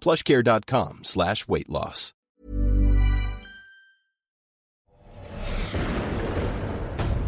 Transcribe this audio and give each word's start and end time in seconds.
plushcare.com 0.00 1.00
slash 1.02 1.48
weight 1.48 1.68
loss. 1.68 2.14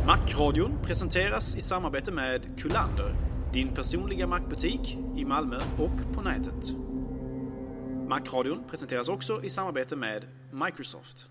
Macradion 0.06 0.78
presenteras 0.82 1.56
i 1.56 1.60
samarbete 1.60 2.12
med 2.12 2.58
Kullander, 2.58 3.14
din 3.52 3.74
personliga 3.74 4.26
mackbutik 4.26 4.98
i 5.16 5.24
Malmö 5.24 5.56
och 5.78 6.14
på 6.14 6.22
nätet. 6.22 6.76
Macradion 8.08 8.64
presenteras 8.68 9.08
också 9.08 9.44
i 9.44 9.48
samarbete 9.48 9.96
med 9.96 10.24
Microsoft. 10.52 11.30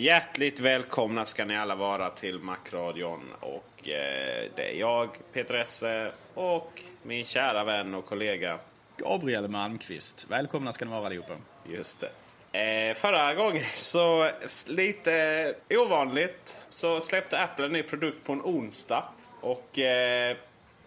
Hjärtligt 0.00 0.60
välkomna 0.60 1.24
ska 1.24 1.44
ni 1.44 1.56
alla 1.56 1.74
vara 1.74 2.10
till 2.10 2.38
Macradion. 2.38 3.20
Och 3.40 3.88
eh, 3.88 4.50
det 4.56 4.74
är 4.74 4.74
jag, 4.74 5.08
Peter 5.32 5.54
Esse 5.54 6.12
och 6.34 6.82
min 7.02 7.24
kära 7.24 7.64
vän 7.64 7.94
och 7.94 8.06
kollega. 8.06 8.58
Gabriel 8.96 9.48
Malmqvist. 9.48 10.26
Välkomna 10.30 10.72
ska 10.72 10.84
ni 10.84 10.90
vara 10.90 11.06
allihopa. 11.06 11.32
Just 11.64 12.00
det. 12.00 12.58
Eh, 12.58 12.94
förra 12.94 13.34
gången 13.34 13.64
så, 13.74 14.30
lite 14.66 15.54
ovanligt, 15.70 16.58
så 16.68 17.00
släppte 17.00 17.38
Apple 17.38 17.66
en 17.66 17.72
ny 17.72 17.82
produkt 17.82 18.24
på 18.24 18.32
en 18.32 18.40
onsdag. 18.40 19.04
Och 19.40 19.78
eh, 19.78 20.36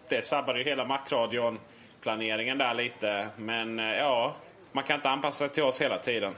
det 0.08 0.22
sabbade 0.24 0.58
ju 0.58 0.64
hela 0.64 0.84
Macradion-planeringen 0.84 2.58
där 2.58 2.74
lite. 2.74 3.28
Men 3.36 3.78
eh, 3.78 3.96
ja, 3.96 4.34
man 4.72 4.84
kan 4.84 4.96
inte 4.96 5.10
anpassa 5.10 5.38
sig 5.38 5.48
till 5.48 5.62
oss 5.62 5.80
hela 5.80 5.98
tiden. 5.98 6.34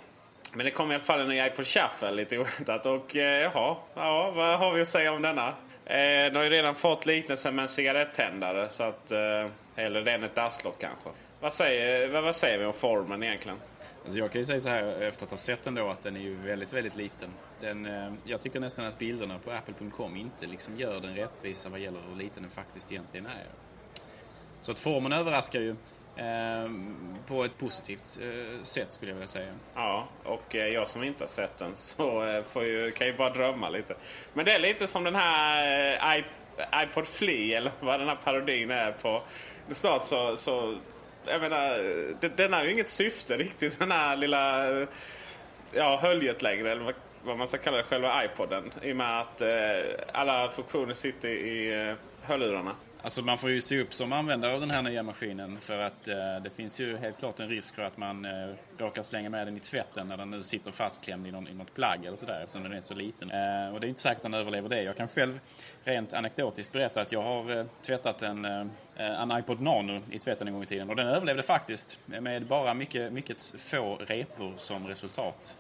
Men 0.57 0.65
det 0.65 0.71
kom 0.71 0.91
i 0.91 0.95
alla 0.95 1.03
fall 1.03 1.21
en 1.21 1.29
ny 1.29 1.47
iPod 1.47 1.67
Shuffle 1.67 2.11
lite 2.11 2.39
oväntat. 2.39 2.87
Och 2.87 3.17
eh, 3.17 3.43
jaha, 3.43 3.77
ja, 3.95 4.33
vad 4.37 4.59
har 4.59 4.73
vi 4.73 4.83
att 4.83 4.89
säga 4.89 5.13
om 5.13 5.23
denna? 5.23 5.49
Eh, 5.85 6.25
den 6.25 6.37
har 6.37 6.43
ju 6.43 6.51
redan 6.51 6.75
fått 6.75 7.07
liknelsen 7.07 7.55
med 7.55 7.63
en 7.63 7.69
cigarettändare. 7.69 8.69
Så 8.69 8.83
att, 8.83 9.11
eh, 9.11 9.47
eller 9.77 10.03
det 10.03 10.13
ett 10.13 10.35
dasslock 10.35 10.81
kanske. 10.81 11.09
Vad 11.41 11.53
säger, 11.53 12.09
vad, 12.09 12.25
vad 12.25 12.37
säger 12.37 12.59
vi 12.59 12.65
om 12.65 12.73
formen 12.73 13.23
egentligen? 13.23 13.59
Alltså 14.05 14.19
jag 14.19 14.33
kan 14.33 14.41
ju 14.41 14.45
säga 14.45 14.61
så 14.61 14.69
här 14.69 15.03
efter 15.03 15.25
att 15.25 15.31
ha 15.31 15.39
sett 15.39 15.63
den 15.63 15.75
då 15.75 15.89
att 15.89 16.03
den 16.03 16.17
är 16.17 16.21
ju 16.21 16.35
väldigt, 16.35 16.73
väldigt 16.73 16.97
liten. 16.97 17.29
Den, 17.61 17.87
eh, 17.87 18.13
jag 18.25 18.41
tycker 18.41 18.61
nästan 18.61 18.87
att 18.87 18.99
bilderna 18.99 19.39
på 19.39 19.51
apple.com 19.51 20.17
inte 20.17 20.47
liksom 20.47 20.77
gör 20.77 21.01
den 21.01 21.17
rättvisa 21.17 21.69
vad 21.69 21.81
gäller 21.81 22.01
hur 22.09 22.17
liten 22.17 22.43
den 22.43 22.53
faktiskt 22.53 22.93
egentligen 22.93 23.27
är. 23.27 23.47
Så 24.61 24.71
att 24.71 24.79
formen 24.79 25.13
överraskar 25.13 25.61
ju. 25.61 25.77
Ehm, 26.17 26.97
på 27.27 27.45
ett 27.45 27.59
positivt 27.59 28.19
eh, 28.23 28.63
sätt 28.63 28.93
skulle 28.93 29.11
jag 29.11 29.17
vilja 29.17 29.29
säga. 29.29 29.53
Ja, 29.75 30.09
och 30.25 30.55
eh, 30.55 30.69
jag 30.69 30.89
som 30.89 31.03
inte 31.03 31.25
har 31.25 31.29
sett 31.29 31.59
den 31.59 31.71
så 31.77 32.27
eh, 32.27 32.43
får 32.43 32.65
ju, 32.65 32.91
kan 32.91 33.07
ju 33.07 33.17
bara 33.17 33.31
drömma 33.31 33.69
lite. 33.69 33.95
Men 34.35 34.45
det 34.45 34.53
är 34.53 34.59
lite 34.59 34.87
som 34.87 35.05
den 35.05 35.15
här 35.15 36.25
iPod 36.75 37.07
Flea 37.07 37.59
eller 37.59 37.73
vad 37.81 38.01
den 38.01 38.09
här 38.09 38.17
parodin 38.17 38.71
är 38.71 38.93
på. 38.93 39.23
Snart 39.69 40.05
så, 40.05 40.37
så 40.37 40.77
jag 41.27 41.41
menar, 41.41 42.37
den 42.37 42.53
har 42.53 42.65
ju 42.65 42.73
inget 42.73 42.89
syfte 42.89 43.37
riktigt 43.37 43.79
den 43.79 43.91
här 43.91 44.17
lilla 44.17 44.67
ja, 45.73 45.99
höljet 46.03 46.43
längre. 46.43 46.73
Eller 46.73 46.95
vad 47.23 47.39
man 47.39 47.47
ska 47.47 47.59
kalla 47.59 47.77
det, 47.77 47.83
själva 47.83 48.25
iPoden. 48.25 48.73
I 48.83 48.93
och 48.93 48.97
med 48.97 49.21
att 49.21 49.43
alla 50.13 50.49
funktioner 50.49 50.95
sitter 50.95 51.29
i 51.29 51.97
hörlurarna. 52.23 52.73
Alltså 53.07 53.23
man 53.23 53.39
får 53.39 53.51
ju 53.51 53.61
se 53.61 53.81
upp 53.81 53.95
som 53.95 54.13
användare 54.13 54.55
av 54.55 54.61
den 54.61 54.71
här 54.71 54.83
nya 54.83 55.03
maskinen 55.03 55.61
för 55.61 55.79
att 55.79 56.09
eh, 56.09 56.17
det 56.43 56.51
finns 56.51 56.81
ju 56.81 56.97
helt 56.97 57.19
klart 57.19 57.41
en 57.41 57.49
risk 57.49 57.75
för 57.75 57.83
att 57.83 57.97
man 57.97 58.25
eh, 58.25 58.31
råkar 58.79 59.03
slänga 59.03 59.31
med 59.31 59.47
den 59.47 59.57
i 59.57 59.61
tvätten 59.61 60.09
när 60.09 60.17
den 60.17 60.31
nu 60.31 60.43
sitter 60.43 60.71
fastklämd 60.71 61.27
i, 61.27 61.31
någon, 61.31 61.49
i 61.49 61.55
något 61.55 61.75
plagg 61.75 62.05
eller 62.05 62.17
sådär 62.17 62.41
eftersom 62.41 62.63
den 62.63 62.73
är 62.73 62.81
så 62.81 62.95
liten. 62.95 63.31
Eh, 63.31 63.75
och 63.75 63.81
det 63.81 63.87
är 63.87 63.89
inte 63.89 64.01
säkert 64.01 64.17
att 64.17 64.23
den 64.23 64.35
överlever 64.35 64.69
det. 64.69 64.83
Jag 64.83 64.97
kan 64.97 65.09
själv 65.09 65.41
rent 65.85 66.13
anekdotiskt 66.13 66.73
berätta 66.73 67.01
att 67.01 67.13
jag 67.13 67.23
har 67.23 67.59
eh, 67.59 67.67
tvättat 67.87 68.23
en, 68.23 68.45
eh, 68.45 68.67
en 68.97 69.39
iPod 69.39 69.61
Nano 69.61 70.03
i 70.11 70.19
tvätten 70.19 70.49
en 70.49 70.55
gång 70.55 70.63
i 70.63 70.67
tiden 70.67 70.91
och 70.91 70.97
den 70.97 71.07
överlevde 71.07 71.43
faktiskt 71.43 72.01
med 72.07 72.47
bara 72.47 72.75
mycket, 72.75 73.13
mycket 73.13 73.55
få 73.59 73.97
repor 73.97 74.53
som 74.57 74.87
resultat. 74.87 75.57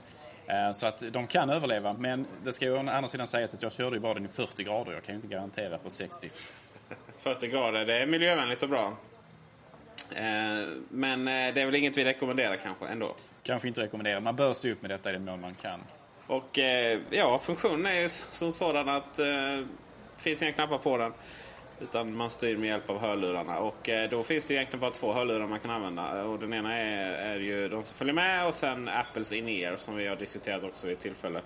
Eh, 0.46 0.72
så 0.72 0.86
att 0.86 1.02
de 1.12 1.26
kan 1.26 1.50
överleva, 1.50 1.92
men 1.92 2.26
det 2.44 2.52
ska 2.52 2.64
ju 2.64 2.72
å 2.72 2.78
andra 2.78 3.08
sidan 3.08 3.26
sägas 3.26 3.54
att 3.54 3.62
jag 3.62 3.72
körde 3.72 3.96
ju 3.96 4.00
bara 4.00 4.14
den 4.14 4.24
i 4.24 4.28
40 4.28 4.64
grader. 4.64 4.92
Jag 4.92 5.02
kan 5.02 5.14
ju 5.14 5.16
inte 5.16 5.28
garantera 5.28 5.78
för 5.78 5.90
60. 5.90 6.30
40 7.26 7.46
grader, 7.46 7.84
det 7.84 7.98
är 7.98 8.06
miljövänligt 8.06 8.62
och 8.62 8.68
bra. 8.68 8.96
Eh, 10.10 10.68
men 10.88 11.28
eh, 11.28 11.54
det 11.54 11.60
är 11.60 11.64
väl 11.64 11.74
inget 11.74 11.96
vi 11.96 12.04
rekommenderar 12.04 12.56
kanske 12.56 12.86
ändå? 12.86 13.14
Kanske 13.42 13.68
inte 13.68 13.80
rekommenderar. 13.80 14.20
Man 14.20 14.36
bör 14.36 14.54
se 14.54 14.72
upp 14.72 14.82
med 14.82 14.90
detta 14.90 15.10
i 15.10 15.12
den 15.12 15.24
mån 15.24 15.40
man 15.40 15.54
kan. 15.54 15.80
Och 16.26 16.58
eh, 16.58 16.98
ja, 17.10 17.38
funktionen 17.38 17.86
är 17.86 18.08
som 18.34 18.52
sådan 18.52 18.88
att 18.88 19.16
det 19.16 19.66
finns 20.22 20.42
inga 20.42 20.52
knappar 20.52 20.78
på 20.78 20.96
den. 20.96 21.12
Utan 21.80 22.16
man 22.16 22.30
styr 22.30 22.56
med 22.56 22.68
hjälp 22.68 22.90
av 22.90 23.00
hörlurarna. 23.00 23.58
Och 23.58 23.90
då 24.10 24.22
finns 24.22 24.46
det 24.46 24.54
egentligen 24.54 24.80
bara 24.80 24.90
två 24.90 25.12
hörlurar 25.12 25.46
man 25.46 25.58
kan 25.58 25.70
använda. 25.70 26.24
Och 26.24 26.38
den 26.38 26.54
ena 26.54 26.76
är, 26.76 27.12
är 27.12 27.38
ju 27.38 27.68
de 27.68 27.84
som 27.84 27.96
följer 27.96 28.14
med 28.14 28.46
och 28.46 28.54
sen 28.54 28.88
Apples 28.88 29.32
in-ear 29.32 29.76
som 29.76 29.96
vi 29.96 30.06
har 30.06 30.16
diskuterat 30.16 30.64
också 30.64 30.86
vid 30.86 30.96
ett 30.96 31.02
tillfälle. 31.02 31.40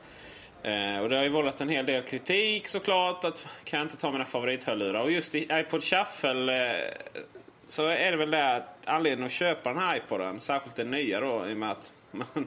Eh, 0.62 0.98
och 0.98 1.08
det 1.08 1.16
har 1.16 1.22
ju 1.22 1.28
vållat 1.28 1.60
en 1.60 1.68
hel 1.68 1.86
del 1.86 2.02
kritik 2.02 2.68
såklart. 2.68 3.24
Att 3.24 3.46
kan 3.64 3.78
jag 3.78 3.84
inte 3.84 3.96
ta 3.96 4.10
mina 4.10 4.24
favorithörlurar? 4.24 5.00
Och 5.00 5.10
just 5.10 5.34
i 5.34 5.48
iPod 5.52 5.82
Shuffle 5.82 6.70
eh, 6.70 6.92
så 7.68 7.86
är 7.86 8.10
det 8.10 8.16
väl 8.16 8.30
det 8.30 8.56
att 8.56 8.86
anledningen 8.86 9.26
att 9.26 9.32
köpa 9.32 9.72
den 9.72 9.78
här 9.78 9.96
iPoden, 9.96 10.40
särskilt 10.40 10.76
den 10.76 10.90
nya 10.90 11.20
då 11.20 11.48
i 11.48 11.52
och 11.52 11.56
med 11.56 11.70
att 11.70 11.92
man, 12.10 12.26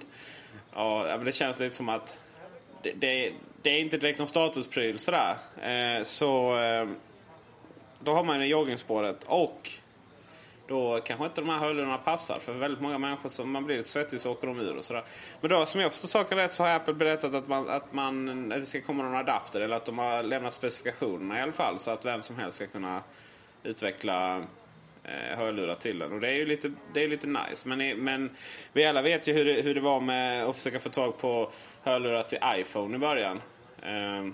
ja, 0.73 1.17
det 1.25 1.31
känns 1.31 1.59
lite 1.59 1.75
som 1.75 1.89
att 1.89 2.19
det, 2.81 2.91
det, 2.91 3.33
det 3.61 3.69
är 3.69 3.79
inte 3.79 3.97
direkt 3.97 4.19
någon 4.19 4.27
statuspryl 4.27 4.99
sådär. 4.99 5.35
Eh, 5.63 6.03
så 6.03 6.59
eh, 6.59 6.87
då 7.99 8.13
har 8.13 8.23
man 8.23 8.39
ju 8.39 8.45
joggingspåret 8.45 9.23
och 9.23 9.69
då 10.67 10.99
kanske 11.05 11.25
inte 11.25 11.41
de 11.41 11.49
här 11.49 11.57
hörlurarna 11.57 11.97
passar. 11.97 12.39
För 12.39 12.53
väldigt 12.53 12.81
många 12.81 12.97
människor 12.97 13.29
som 13.29 13.51
man 13.51 13.65
blir 13.65 13.77
lite 13.77 13.89
svettig 13.89 14.21
så 14.21 14.31
åker 14.31 14.47
de 14.47 14.59
ur 14.59 14.77
och 14.77 14.83
sådär. 14.83 15.03
Men 15.41 15.49
då 15.49 15.65
som 15.65 15.81
jag 15.81 15.91
förstår 15.91 16.07
saken 16.07 16.37
rätt 16.37 16.53
så 16.53 16.63
har 16.63 16.75
Apple 16.75 16.93
berättat 16.93 17.33
att, 17.33 17.47
man, 17.47 17.69
att, 17.69 17.93
man, 17.93 18.51
att 18.51 18.59
det 18.59 18.65
ska 18.65 18.81
komma 18.81 19.03
någon 19.03 19.15
adapter. 19.15 19.61
Eller 19.61 19.75
att 19.75 19.85
de 19.85 19.97
har 19.97 20.23
lämnat 20.23 20.53
specifikationerna 20.53 21.39
i 21.39 21.41
alla 21.41 21.51
fall. 21.51 21.79
Så 21.79 21.91
att 21.91 22.05
vem 22.05 22.23
som 22.23 22.35
helst 22.35 22.57
ska 22.57 22.67
kunna 22.67 23.01
utveckla 23.63 24.37
eh, 25.03 25.37
hörlurar 25.37 25.75
till 25.75 25.99
den. 25.99 26.11
Och 26.11 26.19
det 26.19 26.27
är 26.27 26.35
ju 26.35 26.45
lite, 26.45 26.71
det 26.93 27.03
är 27.03 27.07
lite 27.07 27.27
nice. 27.27 27.67
Men, 27.67 27.97
men 27.97 28.29
vi 28.73 28.85
alla 28.85 29.01
vet 29.01 29.27
ju 29.27 29.33
hur 29.33 29.45
det, 29.45 29.61
hur 29.61 29.75
det 29.75 29.81
var 29.81 29.99
med 29.99 30.43
att 30.43 30.55
försöka 30.55 30.79
få 30.79 30.89
tag 30.89 31.17
på 31.17 31.51
hörlurar 31.83 32.23
till 32.23 32.39
iPhone 32.55 32.95
i 32.95 32.99
början. 32.99 33.41
Eh, 33.81 34.33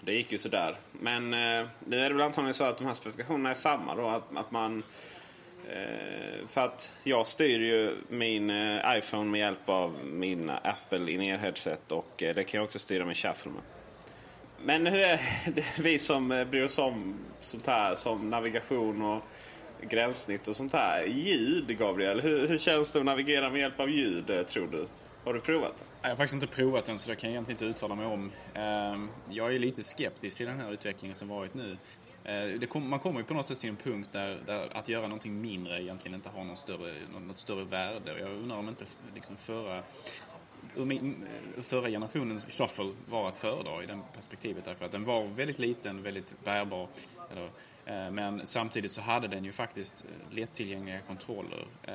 det 0.00 0.12
gick 0.12 0.32
ju 0.32 0.38
sådär. 0.38 0.76
Men 0.92 1.34
eh, 1.34 1.66
nu 1.84 2.00
är 2.00 2.08
det 2.08 2.14
väl 2.14 2.22
antagligen 2.22 2.54
så 2.54 2.64
att 2.64 2.78
de 2.78 2.86
här 2.86 2.94
specifikationerna 2.94 3.50
är 3.50 3.54
samma 3.54 3.94
då. 3.94 4.08
Att, 4.08 4.36
att 4.36 4.50
man... 4.50 4.82
Eh, 5.70 6.46
för 6.46 6.64
att 6.64 6.90
jag 7.04 7.26
styr 7.26 7.60
ju 7.60 7.90
min 8.08 8.50
eh, 8.50 8.98
iPhone 8.98 9.30
med 9.30 9.40
hjälp 9.40 9.68
av 9.68 10.04
min 10.04 10.50
Apple 10.50 11.12
in 11.12 11.20
headset 11.20 11.92
och 11.92 12.22
eh, 12.22 12.34
det 12.34 12.44
kan 12.44 12.58
jag 12.58 12.64
också 12.64 12.78
styra 12.78 13.04
med 13.04 13.16
shuffle 13.16 13.52
med. 13.52 13.62
Men 14.64 14.86
hur 14.86 15.00
är 15.00 15.20
det, 15.54 15.64
vi 15.78 15.98
som 15.98 16.32
eh, 16.32 16.44
bryr 16.44 16.64
oss 16.64 16.78
om 16.78 17.14
sånt 17.40 17.66
här 17.66 17.94
som 17.94 18.30
navigation 18.30 19.02
och 19.02 19.22
gränssnitt 19.80 20.48
och 20.48 20.56
sånt 20.56 20.72
här. 20.72 21.04
Ljud, 21.06 21.78
Gabriel. 21.78 22.20
Hur, 22.20 22.48
hur 22.48 22.58
känns 22.58 22.92
det 22.92 22.98
att 22.98 23.04
navigera 23.04 23.50
med 23.50 23.60
hjälp 23.60 23.80
av 23.80 23.90
ljud, 23.90 24.30
eh, 24.30 24.42
tror 24.42 24.66
du? 24.66 24.86
Har 25.24 25.34
du 25.34 25.40
provat? 25.40 25.84
Jag 26.02 26.08
har 26.08 26.16
faktiskt 26.16 26.34
inte 26.42 26.46
provat 26.46 26.84
den 26.84 26.98
så 26.98 27.10
det 27.10 27.16
kan 27.16 27.30
jag 27.30 27.34
egentligen 27.34 27.56
inte 27.56 27.78
uttala 27.78 27.94
mig 27.94 28.06
om. 28.06 28.32
Ehm, 28.54 29.08
jag 29.30 29.54
är 29.54 29.58
lite 29.58 29.82
skeptisk 29.82 30.36
till 30.36 30.46
den 30.46 30.60
här 30.60 30.72
utvecklingen 30.72 31.14
som 31.14 31.28
varit 31.28 31.54
nu. 31.54 31.76
Eh, 32.26 32.66
kom, 32.68 32.90
man 32.90 32.98
kommer 32.98 33.20
ju 33.20 33.26
på 33.26 33.34
något 33.34 33.46
sätt 33.46 33.60
till 33.60 33.70
en 33.70 33.76
punkt 33.76 34.08
där, 34.12 34.40
där, 34.46 34.76
att 34.76 34.88
göra 34.88 35.02
någonting 35.02 35.40
mindre 35.40 35.82
egentligen 35.82 36.14
inte 36.14 36.28
har 36.28 36.44
någon 36.44 36.56
större, 36.56 36.94
något 37.26 37.38
större 37.38 37.64
värde. 37.64 38.18
Jag 38.20 38.30
undrar 38.30 38.56
om 38.56 38.68
inte 38.68 38.84
liksom 39.14 39.36
förra, 39.36 39.82
förra 41.62 41.88
generationens 41.88 42.46
shuffle 42.46 42.92
var 43.08 43.28
att 43.28 43.36
föredra 43.36 43.82
i 43.82 43.86
det 43.86 44.00
perspektivet 44.14 44.64
därför 44.64 44.84
att 44.84 44.92
den 44.92 45.04
var 45.04 45.26
väldigt 45.26 45.58
liten, 45.58 46.02
väldigt 46.02 46.44
bärbar. 46.44 46.88
Eller, 47.30 47.50
eh, 47.84 48.10
men 48.10 48.46
samtidigt 48.46 48.92
så 48.92 49.00
hade 49.00 49.28
den 49.28 49.44
ju 49.44 49.52
faktiskt 49.52 50.04
eh, 50.04 50.34
lättillgängliga 50.34 51.00
kontroller 51.00 51.66
eh, 51.82 51.94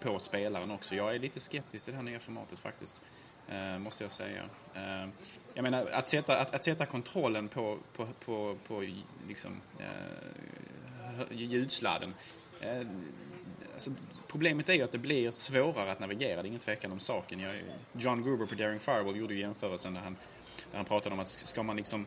på 0.00 0.18
spelaren 0.18 0.70
också. 0.70 0.94
Jag 0.94 1.14
är 1.14 1.18
lite 1.18 1.40
skeptisk 1.40 1.84
till 1.84 1.92
det 1.92 1.98
här 1.98 2.04
nya 2.04 2.20
formatet 2.20 2.58
faktiskt 2.58 3.02
eh, 3.48 3.78
Måste 3.78 4.04
jag 4.04 4.10
säga. 4.10 4.42
Eh, 4.74 5.08
Jag 5.54 5.62
menar 5.62 5.86
att 5.86 6.06
sätta, 6.08 6.40
att, 6.40 6.54
att 6.54 6.64
sätta 6.64 6.86
kontrollen 6.86 7.48
på, 7.48 7.78
på, 7.96 8.06
på, 8.24 8.56
på 8.66 8.86
liksom, 9.28 9.60
eh, 9.78 9.86
ljudsladden. 11.30 12.14
Eh, 12.60 12.86
alltså, 13.74 13.90
problemet 14.28 14.68
är 14.68 14.74
ju 14.74 14.82
att 14.82 14.92
det 14.92 14.98
blir 14.98 15.30
svårare 15.30 15.92
att 15.92 16.00
navigera, 16.00 16.42
det 16.42 16.46
är 16.46 16.48
ingen 16.48 16.60
tvekan 16.60 16.92
om 16.92 16.98
saken. 16.98 17.40
Jag, 17.40 17.54
John 17.92 18.22
Gruber 18.22 18.46
på 18.46 18.54
Daring 18.54 18.80
Fireball 18.80 19.16
gjorde 19.16 19.34
ju 19.34 19.40
jämförelsen 19.40 19.92
när 19.92 20.00
han, 20.00 20.16
när 20.70 20.76
han 20.76 20.86
pratade 20.86 21.14
om 21.14 21.20
att 21.20 21.28
ska 21.28 21.62
man 21.62 21.76
liksom 21.76 22.06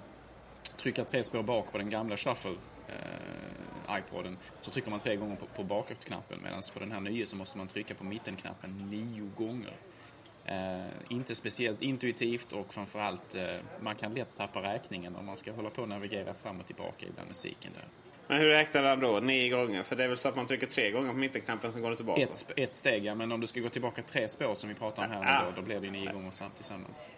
trycka 0.78 1.04
tre 1.04 1.24
spår 1.24 1.44
bak 1.44 1.72
på 1.72 1.78
den 1.78 1.90
gamla 1.90 2.18
shuffle 2.18 2.56
eh, 2.88 3.98
iPoden 4.00 4.38
så 4.62 4.72
trycker 4.72 4.92
man 4.92 5.00
tre 5.00 5.16
gånger 5.16 5.36
på, 5.36 5.46
på 5.46 5.64
bakåtknappen 5.64 6.40
medan 6.44 6.62
på 6.74 6.80
den 6.80 6.92
här 6.92 7.00
nya 7.00 7.26
så 7.26 7.36
måste 7.36 7.58
man 7.58 7.68
trycka 7.68 7.94
på 7.96 8.04
mittenknappen 8.04 8.90
nio 8.90 9.30
gånger. 9.38 9.74
Eh, 10.46 10.86
inte 11.10 11.36
speciellt 11.36 11.82
intuitivt 11.82 12.54
och 12.54 12.74
framförallt 12.74 13.36
eh, 13.36 13.44
man 13.82 13.96
kan 13.96 14.14
lätt 14.14 14.36
tappa 14.36 14.62
räkningen 14.62 15.16
om 15.16 15.26
man 15.26 15.38
ska 15.38 15.52
hålla 15.52 15.70
på 15.70 15.82
och 15.82 15.90
navigera 15.90 16.34
fram 16.34 16.60
och 16.60 16.66
tillbaka 16.66 17.06
ibland 17.10 17.28
musiken 17.28 17.72
där. 17.74 17.88
Men 18.28 18.38
hur 18.38 18.48
räknar 18.48 18.84
han 18.84 19.00
då? 19.00 19.20
Nio 19.20 19.50
gånger? 19.50 19.84
För 19.84 19.96
det 19.96 20.04
är 20.04 20.08
väl 20.08 20.18
så 20.18 20.30
att 20.30 20.36
man 20.36 20.46
trycker 20.46 20.68
tre 20.68 20.92
gånger 20.92 21.12
på 21.12 21.18
mittenknappen 21.18 21.74
så 21.74 21.80
går 21.80 21.90
det 21.90 21.96
tillbaka? 21.96 22.22
Ett, 22.22 22.52
ett 22.56 22.74
steg 22.74 23.06
ja, 23.06 23.16
men 23.16 23.32
om 23.32 23.40
du 23.40 23.48
ska 23.48 23.60
gå 23.60 23.70
tillbaka 23.70 24.02
tre 24.02 24.30
spår 24.30 24.56
som 24.56 24.70
vi 24.70 24.76
pratar 24.76 25.06
om 25.06 25.12
här 25.12 25.24
ja. 25.24 25.46
då, 25.46 25.62
då 25.62 25.62
blir 25.62 25.80
det 25.80 25.90
nio 25.90 26.12
gånger 26.12 26.32
samt 26.32 26.56
tillsammans. 26.56 27.10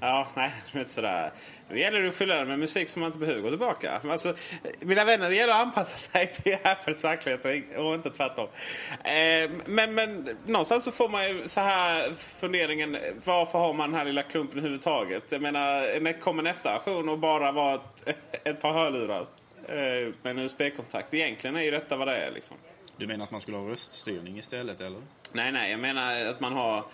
Ja, 0.00 0.26
nej, 0.36 0.52
det 0.72 0.78
är 0.78 0.80
inte 0.80 0.92
sådär. 0.92 1.32
Nu 1.68 1.78
gäller 1.78 2.02
det 2.02 2.08
att 2.08 2.14
fylla 2.14 2.34
den 2.34 2.48
med 2.48 2.58
musik 2.58 2.88
som 2.88 3.00
man 3.00 3.06
inte 3.06 3.18
behöver 3.18 3.40
gå 3.40 3.48
tillbaka. 3.48 4.00
Alltså, 4.10 4.34
mina 4.80 5.04
vänner, 5.04 5.30
det 5.30 5.36
gäller 5.36 5.52
att 5.52 5.60
anpassa 5.60 5.96
sig 5.96 6.32
till 6.32 6.56
Apples 6.62 7.04
verklighet 7.04 7.44
och 7.76 7.94
inte 7.94 8.10
tvärtom. 8.10 8.48
Eh, 9.04 9.50
men, 9.66 9.94
men 9.94 10.36
någonstans 10.46 10.84
så 10.84 10.90
får 10.90 11.08
man 11.08 11.28
ju 11.28 11.48
så 11.48 11.60
här 11.60 12.12
funderingen, 12.14 12.98
varför 13.24 13.58
har 13.58 13.72
man 13.72 13.90
den 13.90 13.98
här 13.98 14.04
lilla 14.04 14.22
klumpen 14.22 14.58
överhuvudtaget? 14.58 15.32
Jag 15.32 15.42
menar, 15.42 16.00
när 16.00 16.20
kommer 16.20 16.42
nästa 16.42 16.72
version 16.72 17.08
och 17.08 17.18
bara 17.18 17.52
vara 17.52 17.74
ett, 17.74 18.16
ett 18.44 18.60
par 18.60 18.72
hörlurar 18.72 19.26
eh, 19.68 20.14
med 20.22 20.30
en 20.30 20.38
USB-kontakt? 20.38 21.14
Egentligen 21.14 21.56
är 21.56 21.62
ju 21.62 21.70
detta 21.70 21.96
vad 21.96 22.08
det 22.08 22.16
är 22.16 22.30
liksom. 22.30 22.56
Du 22.96 23.06
menar 23.06 23.24
att 23.24 23.30
man 23.30 23.40
skulle 23.40 23.56
ha 23.56 23.70
röststyrning 23.70 24.38
istället, 24.38 24.80
eller? 24.80 25.00
Nej, 25.32 25.52
nej, 25.52 25.70
jag 25.70 25.80
menar 25.80 26.26
att 26.26 26.40
man 26.40 26.52
har 26.52 26.84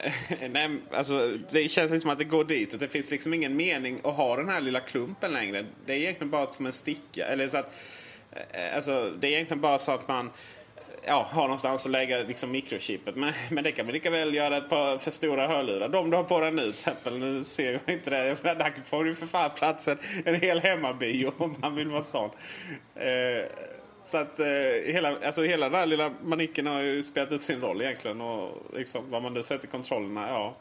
Nej, 0.50 0.70
alltså, 0.92 1.36
det 1.50 1.68
känns 1.68 1.90
liksom 1.92 2.10
att 2.10 2.18
det 2.18 2.24
går 2.24 2.44
dit 2.44 2.72
och 2.72 2.78
det 2.78 2.88
finns 2.88 3.10
liksom 3.10 3.34
ingen 3.34 3.56
mening 3.56 4.00
att 4.04 4.14
ha 4.14 4.36
den 4.36 4.48
här 4.48 4.60
lilla 4.60 4.80
klumpen 4.80 5.32
längre. 5.32 5.66
Det 5.86 5.92
är 5.92 5.96
egentligen 5.96 6.30
bara 6.30 6.52
som 6.52 6.66
en 6.66 6.72
sticka. 6.72 7.26
Eller 7.26 7.48
så 7.48 7.58
att, 7.58 7.74
eh, 8.32 8.76
alltså, 8.76 9.12
det 9.20 9.26
är 9.26 9.32
egentligen 9.32 9.60
bara 9.60 9.78
så 9.78 9.92
att 9.92 10.08
man 10.08 10.30
ja, 11.06 11.26
har 11.30 11.42
någonstans 11.42 11.86
att 11.86 11.92
lägga 11.92 12.18
liksom, 12.18 12.50
mikrochippet. 12.50 13.16
Men, 13.16 13.32
men 13.50 13.64
det 13.64 13.72
kan 13.72 13.86
man 13.86 13.92
lika 13.92 14.10
väl 14.10 14.34
göra 14.34 14.56
ett 14.56 14.68
par 14.68 14.98
för 14.98 15.10
stora 15.10 15.48
hörlurar. 15.48 15.88
De 15.88 16.10
du 16.10 16.16
har 16.16 16.24
på 16.24 16.40
dig 16.40 16.52
nu 16.52 16.62
till 16.62 16.70
exempel. 16.70 17.18
Nu 17.18 17.44
ser 17.44 17.72
jag 17.72 17.94
inte 17.94 18.10
det. 18.10 18.36
Där 18.42 18.84
får 18.84 19.04
du 19.04 19.14
för 19.14 19.26
fan 19.26 19.50
platsen 19.56 19.98
en 20.24 20.34
hel 20.34 20.60
hemmabio 20.60 21.32
om 21.36 21.56
man 21.58 21.74
vill 21.74 21.88
vara 21.88 22.02
sån. 22.02 22.30
Eh, 22.94 23.44
så 24.10 24.18
att 24.18 24.40
eh, 24.40 24.46
hela, 24.84 25.18
alltså 25.26 25.42
hela 25.42 25.68
den 25.68 25.78
här 25.78 25.86
lilla 25.86 26.14
manicken 26.22 26.66
har 26.66 26.80
ju 26.80 27.02
spelat 27.02 27.32
ut 27.32 27.42
sin 27.42 27.60
roll 27.60 27.82
egentligen. 27.82 28.20
Och 28.20 28.74
liksom 28.74 29.10
vad 29.10 29.22
man 29.22 29.34
nu 29.34 29.42
sätter 29.42 29.68
kontrollerna, 29.68 30.28
ja. 30.28 30.56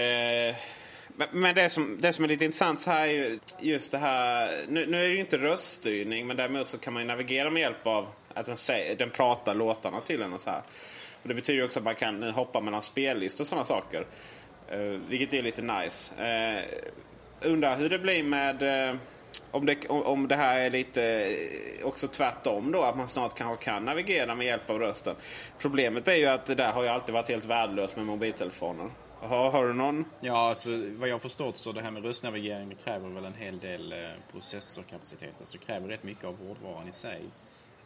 Eh, 0.00 0.56
men 1.30 1.54
det 1.54 1.68
som, 1.68 1.96
det 2.00 2.12
som 2.12 2.24
är 2.24 2.28
lite 2.28 2.44
intressant 2.44 2.80
så 2.80 2.90
här 2.90 3.06
är 3.06 3.12
ju 3.12 3.38
just 3.60 3.92
det 3.92 3.98
här. 3.98 4.50
Nu, 4.68 4.86
nu 4.86 4.96
är 4.96 5.08
det 5.08 5.14
ju 5.14 5.20
inte 5.20 5.38
röststyrning 5.38 6.26
men 6.26 6.36
däremot 6.36 6.68
så 6.68 6.78
kan 6.78 6.92
man 6.92 7.02
ju 7.02 7.06
navigera 7.08 7.50
med 7.50 7.60
hjälp 7.60 7.86
av 7.86 8.06
att 8.34 8.46
den, 8.46 8.56
säger, 8.56 8.96
den 8.96 9.10
pratar 9.10 9.54
låtarna 9.54 10.00
till 10.00 10.22
en 10.22 10.32
och 10.32 10.40
så 10.40 10.50
här. 10.50 10.62
Och 11.22 11.28
det 11.28 11.34
betyder 11.34 11.58
ju 11.58 11.64
också 11.64 11.80
att 11.80 11.84
man 11.84 11.94
kan 11.94 12.22
hoppa 12.22 12.60
mellan 12.60 12.82
spellistor 12.82 13.44
och 13.44 13.48
sådana 13.48 13.64
saker. 13.64 14.06
Eh, 14.68 14.78
vilket 15.08 15.34
är 15.34 15.42
lite 15.42 15.62
nice. 15.62 16.24
Eh, 16.24 16.62
undrar 17.50 17.76
hur 17.76 17.88
det 17.88 17.98
blir 17.98 18.22
med 18.22 18.62
eh, 18.62 18.96
om 19.50 19.66
det, 19.66 19.88
om 19.88 20.28
det 20.28 20.36
här 20.36 20.60
är 20.60 20.70
lite 20.70 21.02
eh, 21.02 21.86
också 21.86 22.08
tvärtom 22.08 22.72
då, 22.72 22.82
att 22.82 22.96
man 22.96 23.08
snart 23.08 23.34
kanske 23.34 23.64
kan 23.64 23.84
navigera 23.84 24.34
med 24.34 24.46
hjälp 24.46 24.70
av 24.70 24.78
rösten. 24.78 25.14
Problemet 25.58 26.08
är 26.08 26.14
ju 26.14 26.26
att 26.26 26.46
det 26.46 26.54
där 26.54 26.72
har 26.72 26.82
ju 26.82 26.88
alltid 26.88 27.14
varit 27.14 27.28
helt 27.28 27.44
värdelöst 27.44 27.96
med 27.96 28.06
mobiltelefoner. 28.06 28.90
Har, 29.20 29.50
har 29.50 29.66
du 29.66 29.74
någon? 29.74 30.04
Ja, 30.20 30.48
alltså, 30.48 30.70
vad 30.70 31.08
jag 31.08 31.14
har 31.14 31.18
förstått 31.18 31.58
så 31.58 31.72
det 31.72 31.80
här 31.80 31.90
med 31.90 32.04
röstnavigering 32.04 32.68
det 32.68 32.74
kräver 32.74 33.08
väl 33.08 33.24
en 33.24 33.34
hel 33.34 33.58
del 33.58 33.92
eh, 33.92 33.98
processorkapacitet. 34.32 35.34
Alltså, 35.38 35.58
det 35.58 35.64
kräver 35.64 35.88
rätt 35.88 36.02
mycket 36.02 36.24
av 36.24 36.38
hårdvaran 36.38 36.88
i 36.88 36.92
sig. 36.92 37.22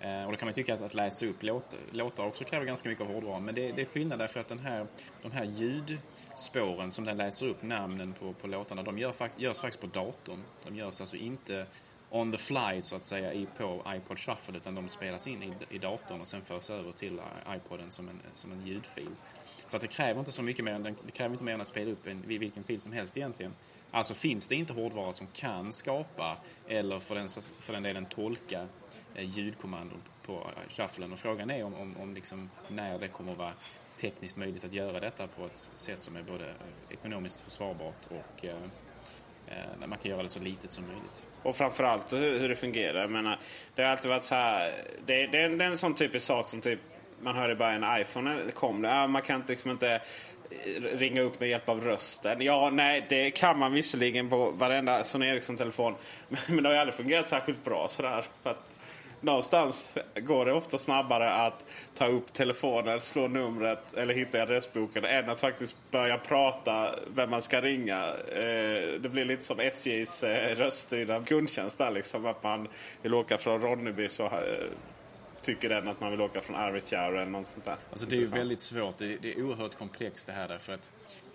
Eh, 0.01 0.25
och 0.25 0.33
då 0.33 0.37
kan 0.37 0.47
man 0.47 0.55
tycka 0.55 0.75
att, 0.75 0.83
att 0.83 0.95
läsa 0.95 1.27
upp 1.27 1.43
låt, 1.43 1.77
låtar 1.91 2.27
också 2.27 2.45
kräver 2.45 2.67
ganska 2.67 2.89
mycket 2.89 3.05
av 3.05 3.13
hårdvaran. 3.13 3.45
Men 3.45 3.55
det, 3.55 3.73
det 3.73 3.83
är 3.83 3.87
skillnad 3.87 4.19
därför 4.19 4.41
att 4.41 4.49
den 4.49 4.59
här, 4.59 4.87
de 5.23 5.33
här 5.33 5.45
ljudspåren 5.45 6.91
som 6.91 7.05
den 7.05 7.17
läser 7.17 7.47
upp, 7.47 7.63
namnen 7.63 8.13
på, 8.13 8.33
på 8.33 8.47
låtarna, 8.47 8.83
de 8.83 8.99
gör, 8.99 9.15
görs 9.37 9.61
faktiskt 9.61 9.81
på 9.81 9.87
datorn. 9.87 10.45
De 10.65 10.77
görs 10.77 11.01
alltså 11.01 11.17
inte 11.17 11.67
on 12.11 12.33
the 12.33 12.39
fly 12.39 12.81
så 12.81 12.97
att 12.97 13.05
säga 13.05 13.33
i, 13.33 13.47
på 13.57 13.83
iPod 13.89 14.19
Shuffle 14.19 14.57
utan 14.57 14.75
de 14.75 14.89
spelas 14.89 15.27
in 15.27 15.43
i, 15.43 15.53
i 15.71 15.79
datorn 15.79 16.21
och 16.21 16.29
sen 16.29 16.43
förs 16.43 16.71
över 16.71 16.93
till 16.93 17.19
eh, 17.19 17.57
iPoden 17.57 17.91
som 17.91 18.09
en, 18.09 18.21
som 18.35 18.53
en 18.53 18.67
ljudfil. 18.67 19.11
Så 19.67 19.77
att 19.77 19.83
det 19.83 19.89
kräver 19.89 20.21
inte 20.21 20.33
så 20.33 20.43
mycket 20.43 20.65
mer, 20.65 20.95
det 21.07 21.13
kräver 21.13 21.33
inte 21.33 21.45
mer 21.45 21.55
än 21.55 21.61
att 21.61 21.69
spela 21.69 21.91
upp 21.91 22.07
en, 22.07 22.23
vilken 22.27 22.65
fil 22.65 22.81
som 22.81 22.93
helst 22.93 23.17
egentligen. 23.17 23.55
Alltså 23.91 24.15
finns 24.15 24.49
det 24.49 24.55
inte 24.55 24.73
hårdvara 24.73 25.13
som 25.13 25.27
kan 25.27 25.73
skapa 25.73 26.37
eller 26.69 27.01
för 27.01 27.15
den, 27.15 27.29
för 27.59 27.73
den 27.73 27.83
delen 27.83 28.07
tolka 28.07 28.67
Eh, 29.15 29.25
ljudkommandon 29.25 30.03
på 30.27 30.33
eh, 30.33 30.69
shufflen. 30.69 31.13
Och 31.13 31.19
frågan 31.19 31.51
är 31.51 31.65
om, 31.65 31.75
om, 31.75 31.97
om 31.97 32.15
liksom 32.15 32.51
när 32.69 32.99
det 32.99 33.09
kommer 33.09 33.35
vara 33.35 33.53
tekniskt 33.97 34.37
möjligt 34.37 34.65
att 34.65 34.73
göra 34.73 35.01
detta 35.01 35.27
på 35.27 35.47
ett 35.47 35.71
sätt 35.75 36.03
som 36.03 36.17
är 36.17 36.23
både 36.23 36.45
eh, 36.45 36.55
ekonomiskt 36.91 37.41
försvarbart 37.41 38.07
och 38.07 38.45
när 39.79 39.83
eh 39.83 39.87
man 39.87 39.99
kan 39.99 40.11
göra 40.11 40.23
det 40.23 40.29
så 40.29 40.41
litet 40.41 40.73
som 40.73 40.85
möjligt. 40.87 41.27
Och 41.43 41.57
framförallt 41.57 42.13
hur, 42.13 42.39
hur 42.39 42.49
det 42.49 42.57
fungerar. 42.57 43.01
Jag 43.01 43.11
menar, 43.11 43.39
det 43.75 43.83
har 43.83 43.91
alltid 43.91 44.11
varit 44.11 44.25
så 44.25 44.35
här. 44.35 44.85
Det, 45.07 45.27
det, 45.27 45.49
det 45.49 45.65
är 45.65 45.71
en 45.71 45.79
sån 45.79 45.95
typisk 45.95 46.27
sak 46.27 46.49
som 46.49 46.61
typ 46.61 46.81
man 47.23 47.37
hörde 47.37 47.57
bara 47.57 47.73
en 47.73 48.01
iPhone 48.01 48.39
kom. 48.55 48.85
Ja, 48.85 49.07
man 49.07 49.23
kan 49.23 49.43
liksom 49.49 49.71
inte 49.71 50.03
ringa 50.81 51.23
upp 51.23 51.41
med 51.41 51.49
hjälp 51.49 51.69
av 51.69 51.81
rösten. 51.81 52.43
Ja, 52.43 52.71
nej, 52.73 53.07
det 53.09 53.31
kan 53.31 53.59
man 53.59 53.73
visserligen 53.73 54.29
på 54.29 54.51
varenda 54.51 55.05
Sony 55.05 55.27
Ericsson-telefon. 55.27 55.95
Men 56.49 56.63
det 56.63 56.69
har 56.69 56.75
ju 56.75 56.81
aldrig 56.81 56.95
fungerat 56.95 57.27
särskilt 57.27 57.65
bra 57.65 57.89
sådär. 57.89 58.25
För 58.43 58.51
att 58.51 58.80
någonstans 59.21 59.95
går 60.17 60.45
det 60.45 60.53
ofta 60.53 60.79
snabbare 60.79 61.33
att 61.33 61.65
ta 61.95 62.07
upp 62.07 62.33
telefonen, 62.33 63.01
slå 63.01 63.29
numret 63.29 63.95
eller 63.97 64.15
hitta 64.15 64.43
adressboken 64.43 65.05
än 65.05 65.31
att 65.31 65.41
faktiskt 65.41 65.77
börja 65.91 66.19
prata 66.19 66.95
vem 67.07 67.31
man 67.31 67.43
ska 67.43 67.61
ringa. 67.61 68.07
Eh, 68.09 69.01
det 69.01 69.09
blir 69.13 69.25
lite 69.25 69.43
som 69.43 69.61
SJs 69.61 70.23
eh, 70.23 70.57
röststyrda 70.57 71.25
kundtjänst 71.25 71.79
där 71.79 71.91
liksom. 71.91 72.27
Att 72.27 72.43
man 72.43 72.69
vill 73.03 73.15
åka 73.15 73.39
från 73.39 73.61
Ronneby 73.61 74.09
så 74.09 74.25
eh, 74.25 74.31
tycker 75.43 75.69
den 75.69 75.89
att 75.89 76.01
man 76.01 76.11
vill 76.11 76.21
åka 76.21 76.41
från 76.41 76.57
Arvidsjaur 76.57 77.17
eller 77.17 77.31
något 77.31 77.47
sånt 77.47 77.65
där. 77.65 77.77
Alltså 77.91 78.07
det 78.07 78.17
är 78.17 78.21
ju 78.21 78.27
väldigt 78.27 78.61
svårt. 78.61 78.99
Det 78.99 79.13
är, 79.13 79.19
det 79.23 79.33
är 79.33 79.43
oerhört 79.43 79.75
komplext 79.75 80.27
det 80.27 80.33
här 80.33 80.49
därför 80.49 80.73
att 80.73 80.91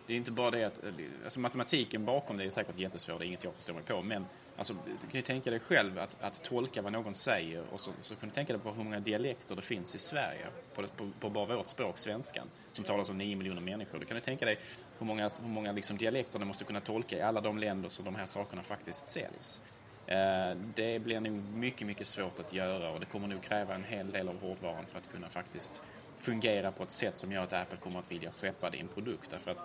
det 0.08 0.14
är 0.14 0.18
inte 0.18 0.32
bara 0.32 0.52
det 0.52 0.64
att, 0.64 0.84
eh, 0.84 0.92
alltså 1.24 1.40
matematiken 1.40 2.06
bakom 2.06 2.38
det 2.38 2.44
är 2.44 2.50
säkert 2.50 2.80
jättesvår, 2.80 3.20
det 3.20 3.26
är 3.26 3.28
inget 3.28 3.44
jag 3.44 3.56
förstår 3.56 3.74
mig 3.74 3.84
på, 3.84 4.02
men 4.02 4.26
alltså, 4.58 4.74
du 4.74 5.08
kan 5.12 5.20
ju 5.20 5.22
tänka 5.22 5.50
dig 5.50 5.60
själv 5.60 6.00
att, 6.00 6.18
att 6.22 6.44
tolka 6.44 6.82
vad 6.82 6.92
någon 6.92 7.16
säger 7.16 7.64
och 7.72 7.80
så, 7.80 7.92
så 8.02 8.16
kan 8.16 8.30
du 8.30 8.36
tänka 8.36 8.54
dig 8.54 8.62
på 8.62 8.72
hur 8.72 8.84
många 8.84 9.00
dialekter 9.00 9.56
det 9.56 9.62
finns 9.62 9.96
i 9.96 10.00
Sverige, 10.00 10.46
på, 10.76 10.84
på, 10.98 11.12
på 11.20 11.30
bara 11.30 11.56
vårt 11.56 11.68
språk, 11.68 11.98
svenskan, 11.98 12.48
som 12.72 12.86
talas 12.86 13.10
av 13.10 13.16
9 13.16 13.36
miljoner 13.36 13.62
människor. 13.62 14.00
Du 14.00 14.06
kan 14.06 14.16
du 14.16 14.22
tänka 14.22 14.46
dig 14.46 14.60
hur 15.00 15.06
många, 15.06 15.30
hur 15.42 15.50
många 15.50 15.72
liksom 15.72 15.98
dialekter 15.98 16.40
du 16.40 16.46
måste 16.46 16.64
kunna 16.64 16.82
tolka 16.82 17.18
i 17.18 17.22
alla 17.22 17.42
de 17.42 17.58
länder 17.58 17.90
som 17.90 18.06
de 18.06 18.16
här 18.16 18.26
sakerna 18.26 18.64
faktiskt 18.64 19.08
säljs. 19.08 19.62
Eh, 20.08 20.58
det 20.76 21.00
blir 21.00 21.20
nog 21.20 21.34
mycket, 21.54 21.88
mycket 21.88 22.08
svårt 22.08 22.40
att 22.40 22.54
göra 22.54 22.90
och 22.90 23.00
det 23.00 23.06
kommer 23.06 23.28
nog 23.28 23.44
kräva 23.44 23.76
en 23.76 23.84
hel 23.84 24.12
del 24.12 24.30
av 24.30 24.42
hårdvaran 24.42 24.86
för 24.86 24.98
att 24.98 25.12
kunna 25.12 25.30
faktiskt 25.30 25.82
fungera 26.18 26.72
på 26.72 26.84
ett 26.84 26.92
sätt 26.92 27.18
som 27.18 27.32
gör 27.32 27.44
att 27.44 27.54
Apple 27.54 27.78
kommer 27.78 28.00
att 28.00 28.12
vilja 28.12 28.32
skeppa 28.32 28.70
din 28.70 28.88
produkt. 28.88 29.32
Därför 29.32 29.52
att 29.52 29.62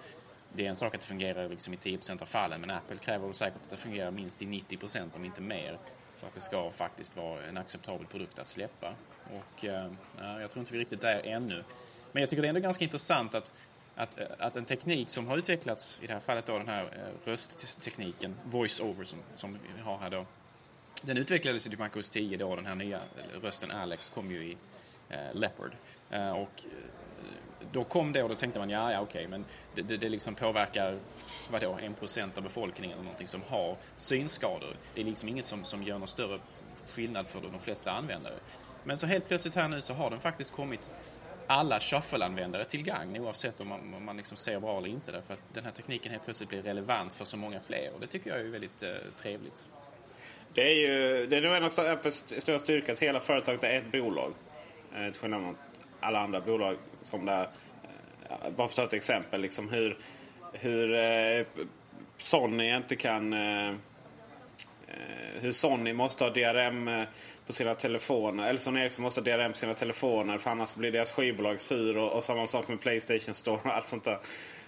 det 0.52 0.64
är 0.64 0.68
en 0.68 0.76
sak 0.76 0.94
att 0.94 1.00
det 1.00 1.06
fungerar 1.06 1.49
liksom 1.49 1.75
i 1.75 1.76
10% 1.76 2.23
av 2.23 2.26
fallen 2.26 2.61
men 2.61 2.70
Apple 2.70 2.97
kräver 2.97 3.32
säkert 3.32 3.62
att 3.62 3.70
det 3.70 3.76
fungerar 3.76 4.11
minst 4.11 4.42
i 4.42 4.47
90% 4.47 5.16
om 5.16 5.25
inte 5.25 5.40
mer 5.40 5.78
för 6.16 6.26
att 6.26 6.35
det 6.35 6.40
ska 6.40 6.70
faktiskt 6.70 7.16
vara 7.16 7.44
en 7.44 7.56
acceptabel 7.56 8.06
produkt 8.06 8.38
att 8.38 8.49
släppa. 8.49 8.94
Och 9.25 9.64
eh, 9.64 9.87
jag 10.40 10.50
tror 10.50 10.61
inte 10.61 10.73
vi 10.73 10.78
är 10.78 10.80
riktigt 10.80 11.00
där 11.00 11.20
ännu. 11.25 11.64
Men 12.12 12.20
jag 12.20 12.30
tycker 12.30 12.42
det 12.42 12.47
är 12.47 12.50
ändå 12.50 12.61
ganska 12.61 12.85
intressant 12.85 13.35
att, 13.35 13.52
att, 13.94 14.18
eh, 14.18 14.26
att 14.38 14.56
en 14.56 14.64
teknik 14.64 15.11
som 15.11 15.28
har 15.28 15.37
utvecklats, 15.37 15.99
i 16.02 16.06
det 16.06 16.12
här 16.12 16.20
fallet 16.20 16.47
då 16.47 16.59
den 16.59 16.68
här 16.68 16.82
eh, 16.82 17.28
rösttekniken, 17.28 18.37
voice-over 18.44 19.04
som, 19.04 19.18
som 19.35 19.59
vi 19.76 19.82
har 19.82 19.99
här 19.99 20.11
då, 20.11 20.26
den 21.02 21.16
utvecklades 21.16 21.66
i 21.66 21.76
MacOS 21.76 22.11
10 22.11 22.37
då, 22.37 22.56
den 22.56 22.66
här 22.66 22.75
nya 22.75 23.00
rösten 23.42 23.70
Alex 23.70 24.11
kom 24.11 24.30
ju 24.30 24.44
i 24.44 24.56
eh, 25.09 25.35
Leopard. 25.35 25.73
Eh, 26.11 26.30
och 26.30 26.40
eh, 26.64 27.70
då 27.73 27.85
kom 27.85 28.12
det 28.12 28.23
och 28.23 28.28
då 28.28 28.35
tänkte 28.35 28.59
man, 28.59 28.70
ja, 28.70 28.92
ja 28.92 29.00
okej, 29.00 29.26
okay, 29.26 29.28
men 29.28 29.44
det, 29.75 29.82
det, 29.82 29.97
det 29.97 30.09
liksom 30.09 30.35
påverkar, 30.35 30.99
vadå, 31.50 31.78
en 31.82 31.94
procent 31.94 32.37
av 32.37 32.42
befolkningen 32.42 32.92
eller 32.92 33.04
någonting 33.04 33.28
som 33.28 33.42
har 33.49 33.76
synskador. 33.97 34.75
Det 34.94 35.00
är 35.00 35.04
liksom 35.04 35.28
inget 35.28 35.47
som, 35.47 35.64
som 35.64 35.82
gör 35.82 35.99
någon 35.99 36.09
större 36.09 36.40
skillnad 36.88 37.26
för 37.26 37.40
de 37.40 37.59
flesta 37.59 37.90
användare. 37.90 38.35
Men 38.85 38.99
så 38.99 39.06
helt 39.06 39.28
plötsligt 39.28 39.54
här 39.54 39.68
nu 39.68 39.80
så 39.80 39.94
har 39.94 40.11
den 40.11 40.20
faktiskt 40.20 40.52
kommit 40.52 40.90
alla 41.50 41.80
shuffle-användare 41.80 42.64
till 42.64 42.83
gagn 42.83 43.21
oavsett 43.21 43.61
om 43.61 43.69
man, 43.69 43.95
om 43.95 44.04
man 44.04 44.16
liksom 44.16 44.37
ser 44.37 44.61
bra 44.61 44.78
eller 44.78 44.88
inte. 44.88 45.12
Därför 45.12 45.35
att 45.35 45.54
den 45.54 45.64
här 45.64 45.71
tekniken 45.71 46.12
helt 46.12 46.25
plötsligt 46.25 46.49
blir 46.49 46.62
relevant 46.62 47.12
för 47.12 47.25
så 47.25 47.37
många 47.37 47.61
fler 47.61 47.90
och 47.95 48.00
det 48.00 48.07
tycker 48.07 48.30
jag 48.30 48.40
är 48.40 48.45
väldigt 48.45 48.83
eh, 48.83 48.90
trevligt. 49.16 49.69
Det 50.54 50.61
är 50.61 50.75
ju 50.75 51.26
det 51.26 51.37
är 51.37 51.40
nog 51.40 51.57
en 51.57 51.64
av 51.64 51.92
Apples 51.92 52.42
stora 52.42 52.59
styrkor 52.59 52.92
att 52.92 52.99
hela 52.99 53.21
företaget 53.21 53.64
är 53.64 53.78
ett 53.78 53.92
bolag. 53.92 54.33
Eh, 54.95 55.11
till 55.12 55.21
skillnad 55.21 55.42
mot 55.42 55.57
alla 56.00 56.19
andra 56.19 56.40
bolag 56.40 56.76
som 57.02 57.26
där. 57.26 57.42
Eh, 57.42 58.50
bara 58.57 58.57
för 58.57 58.64
att 58.64 58.76
ta 58.76 58.85
ett 58.85 58.92
exempel. 58.92 59.40
Liksom 59.40 59.69
hur, 59.69 59.99
hur 60.52 60.95
eh, 60.95 61.47
Sony 62.19 62.76
inte 62.76 62.97
kan... 62.97 63.33
Eh, 63.33 63.75
Eh, 64.90 65.42
hur 65.42 65.52
Sony 65.52 65.92
måste 65.92 66.25
ha 66.25 66.30
DRM 66.30 66.88
eh, 66.88 67.04
på 67.47 67.52
sina 67.52 67.75
telefoner. 67.75 68.49
Eller 68.49 68.59
Sony 68.59 68.80
Ericsson 68.80 69.02
måste 69.02 69.20
ha 69.20 69.25
DRM 69.25 69.52
på 69.52 69.59
sina 69.59 69.75
telefoner 69.75 70.38
för 70.38 70.50
annars 70.50 70.75
blir 70.75 70.92
deras 70.92 71.12
skivbolag 71.12 71.61
sur. 71.61 71.99
Och, 71.99 72.12
och 72.12 72.25
samma 72.25 72.47
sak 72.47 72.68
med 72.68 72.80
Playstation 72.80 73.35
Store 73.35 73.61
och 73.64 73.76
allt 73.76 73.87
sånt 73.87 74.04
där. 74.04 74.18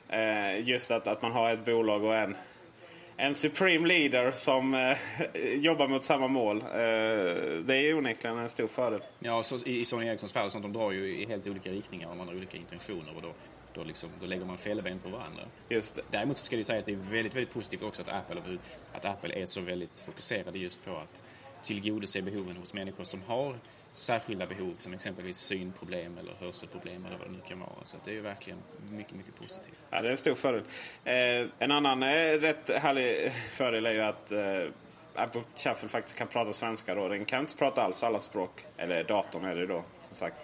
Eh, 0.09 0.69
just 0.69 0.91
att, 0.91 1.07
att 1.07 1.23
man 1.23 1.33
har 1.33 1.52
ett 1.52 1.64
bolag 1.64 2.05
och 2.05 2.17
en 2.17 2.37
en 3.17 3.35
supreme 3.35 3.88
leader 3.88 4.33
som 4.33 4.75
eh, 4.75 4.97
jobbar 5.55 5.88
mot 5.88 6.05
samma 6.05 6.29
mål. 6.29 6.61
Eh, 6.61 6.69
det 7.64 7.76
är 7.76 7.95
onekligen 7.99 8.38
en 8.38 8.49
stor 8.49 8.67
fördel. 8.67 9.00
Ja, 9.19 9.43
så 9.43 9.57
i, 9.57 9.81
i 9.81 9.85
Sony 9.85 10.07
Ericssons 10.07 10.33
fall, 10.33 10.50
så 10.50 10.59
de 10.59 10.73
drar 10.73 10.93
ju 10.93 11.21
i 11.21 11.26
helt 11.26 11.47
olika 11.47 11.71
riktningar 11.71 12.09
och 12.09 12.17
man 12.17 12.29
har 12.29 12.35
olika 12.35 12.57
intentioner. 12.57 13.17
Och 13.17 13.23
då, 13.23 13.33
då, 13.75 13.85
liksom, 13.85 14.11
då 14.21 14.26
lägger 14.26 14.45
man 14.45 14.59
fälleben 14.59 14.99
för 14.99 15.09
varandra. 15.09 15.43
Just 15.69 15.95
det. 15.95 16.02
Däremot 16.11 16.37
så 16.37 16.45
ska 16.45 16.57
jag 16.57 16.67
säga 16.67 16.79
att 16.79 16.87
det 16.87 16.93
är 16.93 16.97
väldigt, 16.97 17.37
väldigt 17.37 17.55
positivt 17.55 17.83
också 17.83 18.02
att 18.02 18.09
Apple, 18.09 18.59
att 18.93 19.05
Apple 19.05 19.43
är 19.43 19.47
så 19.47 19.61
väldigt 19.61 19.99
fokuserade 19.99 20.59
just 20.59 20.85
på 20.85 20.97
att 20.97 21.23
tillgodose 21.62 22.23
behoven 22.23 22.57
hos 22.57 22.75
människor 22.75 23.05
som 23.05 23.23
har 23.23 23.57
särskilda 23.93 24.47
behov 24.47 24.75
som 24.79 24.95
exempelvis 24.95 25.37
synproblem 25.37 26.19
eller 26.19 26.33
hörselproblem 26.41 27.07
eller 27.07 27.19
vad 27.19 27.29
det 27.29 27.33
nu 27.33 27.41
kan 27.49 27.61
vara. 27.61 27.71
Så 27.83 27.97
det 28.05 28.11
är 28.11 28.14
ju 28.14 28.21
verkligen 28.21 28.59
mycket, 28.91 29.17
mycket 29.17 29.37
positivt. 29.37 29.75
Ja, 29.91 30.02
det 30.02 30.09
är 30.09 30.11
en 30.11 30.17
stor 30.17 30.35
fördel. 30.35 30.62
Eh, 31.05 31.49
en 31.59 31.71
annan 31.71 32.02
eh, 32.02 32.09
rätt 32.41 32.71
härlig 32.71 33.33
fördel 33.33 33.87
är 33.87 33.93
ju 33.93 34.00
att 34.00 34.33
eh, 34.33 34.69
Apple 35.14 35.43
Shuffle 35.57 35.88
faktiskt 35.88 36.17
kan 36.17 36.29
prata 36.29 36.52
svenska 36.52 36.95
då. 36.95 37.09
Den 37.09 37.25
kan 37.25 37.41
inte 37.41 37.57
prata 37.57 37.83
alls 37.83 38.02
alla 38.02 38.19
språk. 38.19 38.67
Eller 38.76 39.05
datorn 39.05 39.45
är 39.45 39.55
det 39.55 39.67
då, 39.67 39.85
som 40.02 40.14
sagt. 40.14 40.37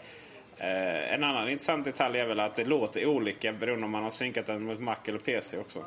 Eh, 0.59 1.15
en 1.15 1.25
annan 1.25 1.49
intressant 1.49 1.85
detalj 1.85 2.19
är 2.19 2.27
väl 2.27 2.41
att 2.41 2.57
det 2.57 2.65
låter 2.65 3.07
olika 3.07 3.53
beroende 3.53 3.85
om 3.85 3.91
man 3.91 4.03
har 4.03 4.11
synkat 4.11 4.47
den 4.47 4.63
mot 4.63 4.81
Mac 4.81 4.97
eller 5.05 5.19
PC 5.19 5.59
också. 5.59 5.85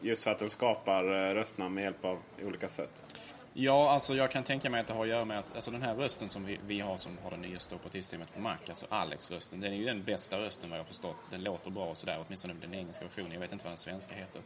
Just 0.00 0.24
för 0.24 0.30
att 0.30 0.38
den 0.38 0.50
skapar 0.50 1.04
eh, 1.04 1.34
rösterna 1.34 1.68
med 1.68 1.84
hjälp 1.84 2.04
av 2.04 2.18
olika 2.42 2.68
sätt. 2.68 3.16
Ja, 3.52 3.90
alltså 3.90 4.14
jag 4.14 4.30
kan 4.30 4.42
tänka 4.42 4.70
mig 4.70 4.80
att 4.80 4.86
det 4.86 4.92
har 4.92 5.02
att 5.02 5.08
göra 5.08 5.24
med 5.24 5.38
att 5.38 5.54
alltså 5.54 5.70
den 5.70 5.82
här 5.82 5.94
rösten 5.94 6.28
som 6.28 6.44
vi, 6.44 6.58
vi 6.66 6.80
har 6.80 6.96
som 6.96 7.18
har 7.22 7.30
det 7.30 7.36
nyaste 7.36 7.74
operativsystemet 7.74 8.34
på 8.34 8.40
Mac, 8.40 8.56
alltså 8.68 8.86
Alex-rösten, 8.88 9.60
den 9.60 9.72
är 9.72 9.76
ju 9.76 9.84
den 9.84 10.04
bästa 10.04 10.38
rösten 10.38 10.70
vad 10.70 10.78
jag 10.78 10.86
förstått. 10.86 11.16
Den 11.30 11.44
låter 11.44 11.70
bra 11.70 11.84
och 11.84 11.96
sådär, 11.96 12.24
åtminstone 12.26 12.54
den 12.60 12.74
engelska 12.74 13.04
versionen. 13.04 13.32
Jag 13.32 13.40
vet 13.40 13.52
inte 13.52 13.64
vad 13.64 13.70
den 13.70 13.76
svenska 13.76 14.14
heter. 14.14 14.42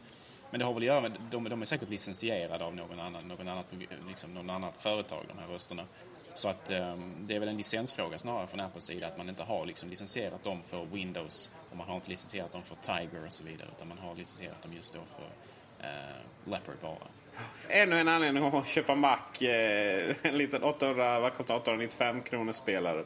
Men 0.51 0.59
det 0.59 0.65
har 0.65 0.73
väl 0.73 0.83
att 0.83 0.87
göra 0.87 1.01
med, 1.01 1.11
de, 1.31 1.49
de 1.49 1.61
är 1.61 1.65
säkert 1.65 1.89
licensierade 1.89 2.65
av 2.65 2.75
någon 2.75 2.99
annan, 2.99 3.27
någon 3.27 3.47
annat, 3.47 3.65
liksom 4.07 4.33
någon 4.33 4.49
annat 4.49 4.77
företag, 4.77 5.25
de 5.27 5.37
här 5.37 5.47
rösterna. 5.47 5.85
Så 6.35 6.49
att 6.49 6.69
ehm, 6.69 7.15
det 7.27 7.35
är 7.35 7.39
väl 7.39 7.49
en 7.49 7.57
licensfråga 7.57 8.17
snarare 8.17 8.47
från 8.47 8.59
Apples 8.59 8.83
sida 8.83 9.07
att 9.07 9.17
man 9.17 9.29
inte 9.29 9.43
har 9.43 9.65
liksom 9.65 9.89
licensierat 9.89 10.43
dem 10.43 10.63
för 10.65 10.85
Windows 10.85 11.51
och 11.71 11.77
man 11.77 11.87
har 11.87 11.95
inte 11.95 12.09
licensierat 12.09 12.51
dem 12.51 12.63
för 12.63 12.75
Tiger 12.75 13.25
och 13.25 13.31
så 13.31 13.43
vidare 13.43 13.67
utan 13.75 13.87
man 13.87 13.97
har 13.97 14.15
licensierat 14.15 14.63
dem 14.63 14.73
just 14.73 14.93
då 14.93 14.99
för 15.15 15.25
eh, 15.87 16.49
Leopard 16.51 16.75
bara. 16.81 17.07
Ännu 17.69 17.99
en 17.99 18.07
anledning 18.07 18.43
att 18.43 18.67
köpa 18.67 18.95
Mac. 18.95 19.17
Eh, 19.41 20.15
en 20.21 20.37
liten 20.37 20.63
800, 20.63 21.19
vad 21.19 21.33
kostar 21.33 21.55
895 21.55 22.21
kronor 22.21 22.51
spelare. 22.51 22.99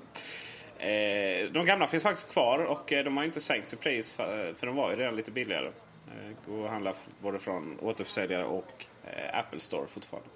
Eh, 0.80 1.52
de 1.52 1.66
gamla 1.66 1.88
finns 1.88 2.04
faktiskt 2.04 2.32
kvar 2.32 2.60
och 2.60 2.94
eh, 2.94 3.04
de 3.04 3.18
har 3.18 3.24
inte 3.24 3.42
sänkt 3.42 3.70
sitt 3.70 3.80
pris 3.80 4.20
eh, 4.20 4.54
för 4.56 4.68
de 4.68 4.76
var 4.76 4.92
ju 4.92 4.98
redan 4.98 5.16
lite 5.16 5.32
billigare. 5.32 5.68
Eh, 5.68 6.52
Går 6.52 6.66
att 6.66 6.72
handla 6.72 6.94
både 7.20 7.40
från 7.40 7.80
återförsäljare 7.80 8.46
och 8.46 8.86
Apple 9.34 9.60
Store 9.60 9.86
fortfarande. 9.88 10.30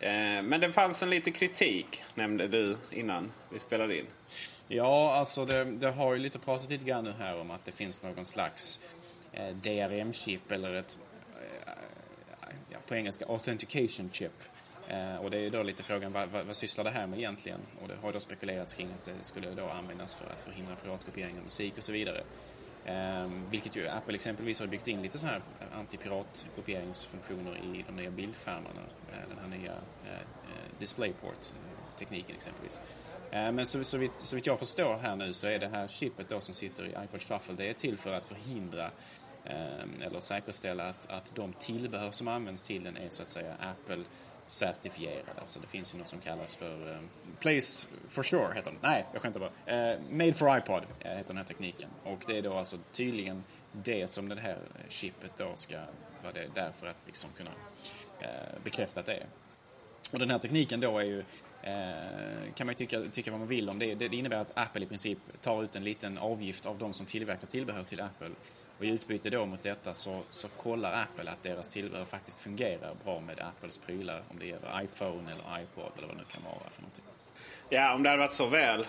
Eh, 0.00 0.42
men 0.42 0.60
det 0.60 0.72
fanns 0.72 1.02
en 1.02 1.10
lite 1.10 1.30
kritik, 1.30 2.04
nämnde 2.14 2.48
du 2.48 2.76
innan 2.90 3.32
vi 3.50 3.58
spelade 3.58 3.98
in. 3.98 4.06
Ja, 4.68 5.14
alltså 5.14 5.44
det, 5.44 5.64
det 5.64 5.90
har 5.90 6.14
ju 6.14 6.18
lite 6.18 6.38
pratat 6.38 6.70
lite 6.70 6.84
grann 6.84 7.04
nu 7.04 7.14
här 7.18 7.40
om 7.40 7.50
att 7.50 7.64
det 7.64 7.72
finns 7.72 8.02
någon 8.02 8.24
slags 8.24 8.80
eh, 9.32 9.56
DRM-chip 9.56 10.52
eller 10.52 10.74
ett 10.74 10.98
eh, 11.66 11.72
ja, 12.70 12.78
på 12.88 12.94
engelska 12.94 13.26
authentication 13.28 14.10
chip. 14.10 14.32
Och 15.20 15.30
det 15.30 15.38
är 15.38 15.50
då 15.50 15.62
lite 15.62 15.82
frågan 15.82 16.12
vad, 16.12 16.28
vad, 16.28 16.46
vad 16.46 16.56
sysslar 16.56 16.84
det 16.84 16.90
här 16.90 17.06
med 17.06 17.18
egentligen? 17.18 17.60
Och 17.82 17.88
det 17.88 17.94
har 18.02 18.12
då 18.12 18.20
spekulerats 18.20 18.74
kring 18.74 18.88
att 18.88 19.04
det 19.04 19.12
skulle 19.20 19.50
då 19.50 19.68
användas 19.68 20.14
för 20.14 20.26
att 20.26 20.40
förhindra 20.40 20.76
piratkopiering 20.76 21.38
av 21.38 21.44
musik 21.44 21.74
och 21.76 21.82
så 21.82 21.92
vidare. 21.92 22.22
Eh, 22.88 23.30
vilket 23.50 23.76
ju 23.76 23.88
Apple 23.88 24.14
exempelvis 24.14 24.60
har 24.60 24.66
byggt 24.66 24.88
in 24.88 25.02
lite 25.02 25.18
så 25.18 25.26
här 25.26 25.42
eh, 25.60 25.78
antipiratkopieringsfunktioner 25.78 27.56
i 27.56 27.84
de 27.86 27.96
nya 27.96 28.10
bildskärmarna. 28.10 28.80
Eh, 29.12 29.28
den 29.28 29.38
här 29.38 29.58
nya 29.58 29.72
eh, 30.04 30.12
eh 30.12 30.78
DisplayPort-tekniken 30.78 32.30
eh, 32.30 32.36
exempelvis. 32.36 32.80
Eh, 33.30 33.52
men 33.52 33.66
så, 33.66 33.84
så, 33.84 33.98
vitt, 33.98 34.16
så 34.16 34.36
vitt 34.36 34.46
jag 34.46 34.58
förstår 34.58 34.98
här 34.98 35.16
nu 35.16 35.32
så 35.32 35.46
är 35.46 35.58
det 35.58 35.68
här 35.68 35.88
chippet 35.88 36.28
då 36.28 36.40
som 36.40 36.54
sitter 36.54 36.84
i 36.84 36.88
iPod 37.04 37.22
Shuffle, 37.22 37.54
det 37.54 37.70
är 37.70 37.74
till 37.74 37.98
för 37.98 38.12
att 38.12 38.26
förhindra 38.26 38.90
ehm, 39.44 40.02
eller 40.02 40.20
säkerställa 40.20 40.88
att, 40.88 41.10
att 41.10 41.34
de 41.34 41.52
tillbehör 41.52 42.10
som 42.10 42.28
används 42.28 42.62
till 42.62 42.84
den 42.84 42.96
är 42.96 43.08
så 43.08 43.22
att 43.22 43.30
säga 43.30 43.54
Apple 43.60 44.04
certifierade. 44.48 45.40
Alltså 45.40 45.60
det 45.60 45.66
finns 45.66 45.94
ju 45.94 45.98
något 45.98 46.08
som 46.08 46.20
kallas 46.20 46.56
för 46.56 46.88
um, 46.88 47.08
Place 47.40 47.88
for 48.08 48.22
sure 48.22 48.54
heter 48.54 48.70
den. 48.70 48.80
Nej, 48.82 49.06
jag 49.12 49.22
skämtar 49.22 49.40
bara. 49.40 49.50
Uh, 49.50 50.00
made 50.10 50.32
for 50.32 50.58
iPod 50.58 50.82
uh, 50.82 51.10
heter 51.10 51.28
den 51.28 51.36
här 51.36 51.44
tekniken. 51.44 51.90
Och 52.04 52.18
det 52.26 52.38
är 52.38 52.42
då 52.42 52.54
alltså 52.54 52.78
tydligen 52.92 53.44
det 53.72 54.06
som 54.06 54.28
det 54.28 54.40
här 54.40 54.58
chippet 54.88 55.32
då 55.36 55.52
ska 55.54 55.76
vara 56.22 56.32
det 56.32 56.48
där 56.54 56.72
för 56.72 56.86
att 56.86 56.96
liksom 57.06 57.30
kunna 57.36 57.50
uh, 57.50 58.26
bekräfta 58.64 59.00
att 59.00 59.06
det 59.06 59.14
är. 59.14 59.26
Och 60.10 60.18
den 60.18 60.30
här 60.30 60.38
tekniken 60.38 60.80
då 60.80 60.98
är 60.98 61.04
ju 61.04 61.24
kan 62.54 62.66
man 62.66 62.68
ju 62.68 62.74
tycka, 62.74 63.00
tycka 63.12 63.30
vad 63.30 63.40
man 63.40 63.48
vill 63.48 63.68
om. 63.68 63.78
Det, 63.78 63.94
det 63.94 64.16
innebär 64.16 64.36
att 64.36 64.58
Apple 64.58 64.82
i 64.82 64.86
princip 64.86 65.18
tar 65.40 65.62
ut 65.62 65.76
en 65.76 65.84
liten 65.84 66.18
avgift 66.18 66.66
av 66.66 66.78
de 66.78 66.92
som 66.92 67.06
tillverkar 67.06 67.46
tillbehör 67.46 67.84
till 67.84 68.00
Apple 68.00 68.30
och 68.78 68.84
i 68.84 68.88
utbyte 68.88 69.30
då 69.30 69.46
mot 69.46 69.62
detta 69.62 69.94
så, 69.94 70.22
så 70.30 70.48
kollar 70.48 71.02
Apple 71.02 71.30
att 71.30 71.42
deras 71.42 71.70
tillbehör 71.70 72.04
faktiskt 72.04 72.40
fungerar 72.40 72.94
bra 73.04 73.20
med 73.20 73.40
Apples 73.40 73.78
prylar. 73.78 74.22
Om 74.28 74.38
det 74.38 74.46
gäller 74.46 74.82
iPhone 74.84 75.32
eller 75.32 75.62
iPod 75.62 75.92
eller 75.96 76.06
vad 76.06 76.16
det 76.16 76.20
nu 76.20 76.26
kan 76.32 76.42
vara 76.44 76.70
för 76.70 76.82
någonting. 76.82 77.04
Ja, 77.68 77.94
om 77.94 78.02
det 78.02 78.08
hade 78.08 78.20
varit 78.20 78.32
så 78.32 78.46
väl. 78.46 78.86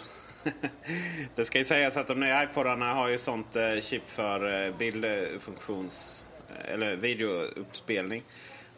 det 1.35 1.45
ska 1.45 1.57
ju 1.57 1.65
sägas 1.65 1.97
att 1.97 2.07
de 2.07 2.19
nya 2.19 2.43
iPodarna 2.43 2.93
har 2.93 3.07
ju 3.07 3.17
sånt 3.17 3.55
eh, 3.55 3.79
chip 3.81 4.09
för 4.09 4.65
eh, 4.65 4.75
bildfunktions... 4.77 6.25
Eller 6.65 6.95
videouppspelning. 6.95 8.23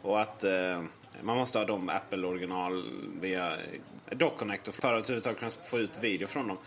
Och 0.02 0.20
att 0.20 0.44
eh, 0.44 0.82
man 1.22 1.36
måste 1.36 1.58
ha 1.58 1.64
de 1.64 1.88
Apple 1.88 2.26
original 2.26 2.84
via 3.20 3.56
Dock 4.10 4.38
Connector 4.38 4.72
för 4.72 4.94
att 4.94 5.04
överhuvudtaget 5.04 5.38
kunna 5.38 5.50
få 5.50 5.78
ut 5.78 6.02
video 6.02 6.26
från 6.26 6.48
dem. 6.48 6.58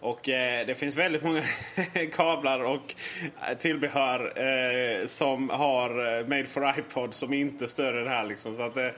Och 0.00 0.28
eh, 0.28 0.66
det 0.66 0.74
finns 0.74 0.96
väldigt 0.96 1.22
många 1.22 1.42
kablar 2.12 2.64
och 2.64 2.94
tillbehör 3.58 4.32
eh, 4.36 5.06
som 5.06 5.50
har 5.50 6.18
eh, 6.18 6.26
Made 6.26 6.44
for 6.44 6.78
iPod 6.78 7.14
som 7.14 7.32
inte 7.32 7.68
stöder 7.68 8.04
det 8.04 8.10
här. 8.10 8.26
Liksom. 8.26 8.54
Så 8.54 8.62
att 8.62 8.76
eh, 8.76 8.88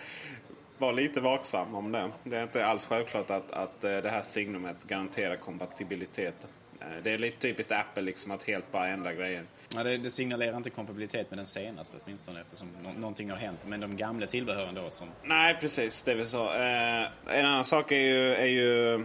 var 0.78 0.92
lite 0.92 1.20
vaksam 1.20 1.74
om 1.74 1.92
det. 1.92 2.10
Det 2.24 2.36
är 2.36 2.42
inte 2.42 2.66
alls 2.66 2.84
självklart 2.84 3.30
att, 3.30 3.52
att 3.52 3.84
eh, 3.84 3.96
det 3.96 4.10
här 4.10 4.22
signumet 4.22 4.84
garanterar 4.84 5.36
kompatibilitet. 5.36 6.46
Eh, 6.80 6.86
det 7.02 7.10
är 7.10 7.18
lite 7.18 7.38
typiskt 7.38 7.72
Apple 7.72 8.02
liksom 8.02 8.30
att 8.30 8.42
helt 8.42 8.72
bara 8.72 8.88
ändra 8.88 9.14
grejer. 9.14 9.44
Ja, 9.74 9.82
det, 9.82 9.98
det, 9.98 10.10
signalerar 10.10 10.56
inte 10.56 10.70
kompatibilitet 10.70 11.30
med 11.30 11.38
den 11.38 11.46
senaste 11.46 11.96
åtminstone 12.04 12.40
eftersom 12.40 12.68
no 12.82 12.92
någonting 12.98 13.30
har 13.30 13.36
hänt. 13.36 13.66
Men 13.66 13.80
de 13.80 13.96
gamla 13.96 14.26
tillbehören 14.26 14.74
då 14.74 14.90
som... 14.90 15.08
Nej 15.24 15.56
precis, 15.60 16.02
det 16.02 16.12
är 16.12 16.16
väl 16.16 16.26
så. 16.26 16.44
Eh, 16.44 17.38
en 17.38 17.46
annan 17.46 17.64
sak 17.64 17.92
är 17.92 18.00
ju, 18.00 18.34
är 18.34 18.46
ju 18.46 19.04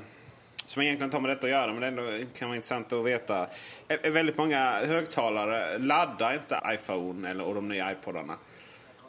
som 0.75 0.81
egentligen 0.81 1.07
inte 1.07 1.17
har 1.17 1.21
med 1.21 1.31
detta 1.31 1.47
att 1.47 1.51
göra 1.51 1.73
men 1.73 1.81
det 1.81 1.87
ändå 1.87 2.25
kan 2.37 2.47
vara 2.47 2.55
intressant 2.55 2.93
att 2.93 3.05
veta. 3.05 3.47
Är, 3.87 4.11
väldigt 4.11 4.37
många 4.37 4.71
högtalare 4.71 5.77
laddar 5.77 6.33
inte 6.33 6.61
iPhone 6.67 7.29
eller, 7.29 7.43
och 7.43 7.55
de 7.55 7.67
nya 7.67 7.91
iPodarna. 7.91 8.33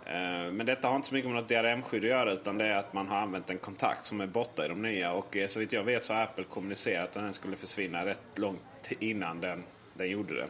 Eh, 0.04 0.52
men 0.52 0.66
detta 0.66 0.88
har 0.88 0.96
inte 0.96 1.08
så 1.08 1.14
mycket 1.14 1.30
med 1.30 1.42
något 1.42 1.49
DRM-skydd 1.49 2.04
att 2.04 2.11
göra 2.11 2.32
utan 2.32 2.58
det 2.58 2.66
är 2.66 2.76
att 2.76 2.92
man 2.92 3.08
har 3.08 3.16
använt 3.16 3.50
en 3.50 3.58
kontakt 3.58 4.06
som 4.06 4.20
är 4.20 4.26
borta 4.26 4.64
i 4.64 4.68
de 4.68 4.82
nya. 4.82 5.12
Och 5.12 5.37
eh, 5.37 5.46
så 5.49 5.61
vitt 5.61 5.73
jag 5.73 5.85
vet 5.85 6.04
så 6.04 6.14
har 6.14 6.23
Apple 6.23 6.44
kommunicerat 6.44 7.16
att 7.16 7.23
den 7.23 7.35
skulle 7.35 7.56
försvinna 7.56 8.06
rätt 8.06 8.20
långt 8.35 8.92
innan 8.99 9.40
den, 9.40 9.62
den 9.94 10.11
gjorde 10.11 10.35
det. 10.35 10.46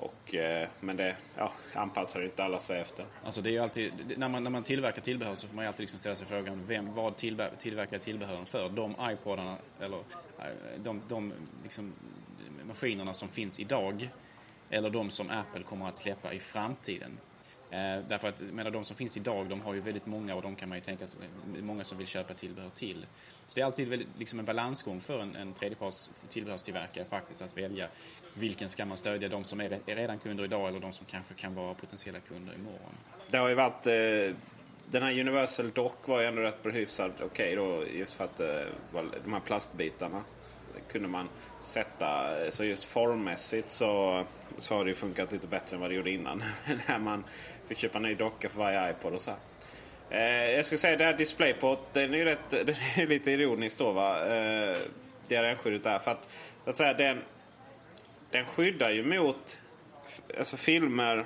Och, 0.00 0.34
eh, 0.34 0.68
men 0.80 0.96
det 0.96 1.16
ja, 1.36 1.52
anpassar 1.74 2.24
inte 2.24 2.44
alla 2.44 2.58
sig 2.58 2.80
efter. 2.80 3.06
Alltså 3.24 3.42
det 3.42 3.56
är 3.56 3.62
alltid, 3.62 3.92
när, 4.16 4.28
man, 4.28 4.42
när 4.42 4.50
man 4.50 4.62
tillverkar 4.62 5.02
tillbehör 5.02 5.34
så 5.34 5.48
får 5.48 5.56
man 5.56 5.66
alltid 5.66 5.80
liksom 5.80 5.98
ställa 5.98 6.16
sig 6.16 6.26
frågan 6.26 6.64
vem, 6.64 6.94
vad 6.94 7.16
tillver, 7.16 7.50
tillverkar 7.58 7.98
tillbehören 7.98 8.46
för? 8.46 8.68
De 8.68 8.94
iPodarna 9.00 9.56
eller 9.80 9.96
eh, 9.96 10.44
de, 10.78 11.02
de 11.08 11.32
liksom, 11.62 11.92
maskinerna 12.64 13.14
som 13.14 13.28
finns 13.28 13.60
idag 13.60 14.10
eller 14.70 14.90
de 14.90 15.10
som 15.10 15.30
Apple 15.30 15.62
kommer 15.62 15.88
att 15.88 15.96
släppa 15.96 16.32
i 16.32 16.38
framtiden. 16.38 17.18
Eh, 17.70 18.04
därför 18.08 18.28
att 18.28 18.40
menar, 18.40 18.70
de 18.70 18.84
som 18.84 18.96
finns 18.96 19.16
idag 19.16 19.48
de 19.48 19.60
har 19.60 19.74
ju 19.74 19.80
väldigt 19.80 20.06
många 20.06 20.34
och 20.34 20.42
de 20.42 20.56
kan 20.56 20.68
man 20.68 20.78
ju 20.78 20.84
tänka 20.84 21.06
sig, 21.06 21.20
många 21.62 21.84
som 21.84 21.98
vill 21.98 22.06
köpa 22.06 22.34
tillbehör 22.34 22.70
till. 22.70 23.06
Så 23.46 23.54
det 23.54 23.60
är 23.60 23.64
alltid 23.64 23.88
väldigt, 23.88 24.08
liksom 24.18 24.38
en 24.38 24.44
balansgång 24.44 25.00
för 25.00 25.20
en, 25.20 25.36
en 25.36 25.52
tredjeparts 25.52 26.12
tillbehörstillverkare 26.28 27.04
faktiskt 27.04 27.42
att 27.42 27.56
välja 27.56 27.88
vilken 28.34 28.68
ska 28.68 28.84
man 28.84 28.96
stödja, 28.96 29.28
de 29.28 29.44
som 29.44 29.60
är, 29.60 29.78
är 29.86 29.96
redan 29.96 30.18
kunder 30.18 30.44
idag 30.44 30.68
eller 30.68 30.80
de 30.80 30.92
som 30.92 31.06
kanske 31.06 31.34
kan 31.34 31.54
vara 31.54 31.74
potentiella 31.74 32.20
kunder 32.20 32.54
imorgon. 32.54 32.94
Det 33.30 33.36
har 33.36 33.48
ju 33.48 33.54
varit 33.54 33.86
eh, 33.86 34.36
den 34.86 35.02
här 35.02 35.20
Universal 35.20 35.70
Dock 35.70 36.08
var 36.08 36.20
ju 36.20 36.26
ändå 36.26 36.42
rätt 36.42 36.56
hyfsad 36.64 37.12
okej 37.16 37.26
okay 37.26 37.54
då 37.54 37.86
just 37.98 38.14
för 38.14 38.24
att 38.24 38.40
eh, 38.40 38.46
de 39.24 39.32
här 39.32 39.40
plastbitarna 39.40 40.22
kunde 40.88 41.08
man 41.08 41.28
sätta, 41.62 42.36
så 42.50 42.64
just 42.64 42.84
formmässigt 42.84 43.68
så, 43.68 44.24
så 44.58 44.74
har 44.74 44.84
det 44.84 44.88
ju 44.88 44.94
funkat 44.94 45.32
lite 45.32 45.46
bättre 45.46 45.76
än 45.76 45.80
vad 45.80 45.90
det 45.90 45.94
gjorde 45.94 46.10
innan. 46.10 46.42
När 46.88 46.98
man 46.98 47.24
fick 47.70 47.78
köpa 47.78 47.98
en 47.98 48.02
ny 48.02 48.14
docka 48.14 48.48
för 48.48 48.58
varje 48.58 48.90
iPod 48.90 49.14
och 49.14 49.20
så. 49.20 49.30
Eh, 50.10 50.50
jag 50.50 50.66
ska 50.66 50.78
säga 50.78 50.96
det 50.96 51.04
här 51.04 51.12
DisplayPort, 51.12 51.92
den 51.92 52.14
är 52.14 52.18
ju 52.18 52.24
rätt, 52.24 52.50
den 52.50 52.74
är 52.96 53.06
lite 53.06 53.30
ironiskt 53.30 53.78
då 53.78 53.92
va. 53.92 54.26
Eh, 54.26 54.76
DRM-skyddet 55.28 55.84
där. 55.84 55.98
För 55.98 56.10
att, 56.10 56.28
så 56.64 56.70
att 56.70 56.76
säga, 56.76 56.94
den, 56.94 57.20
den 58.30 58.46
skyddar 58.46 58.90
ju 58.90 59.04
mot 59.04 59.58
alltså 60.38 60.56
filmer, 60.56 61.24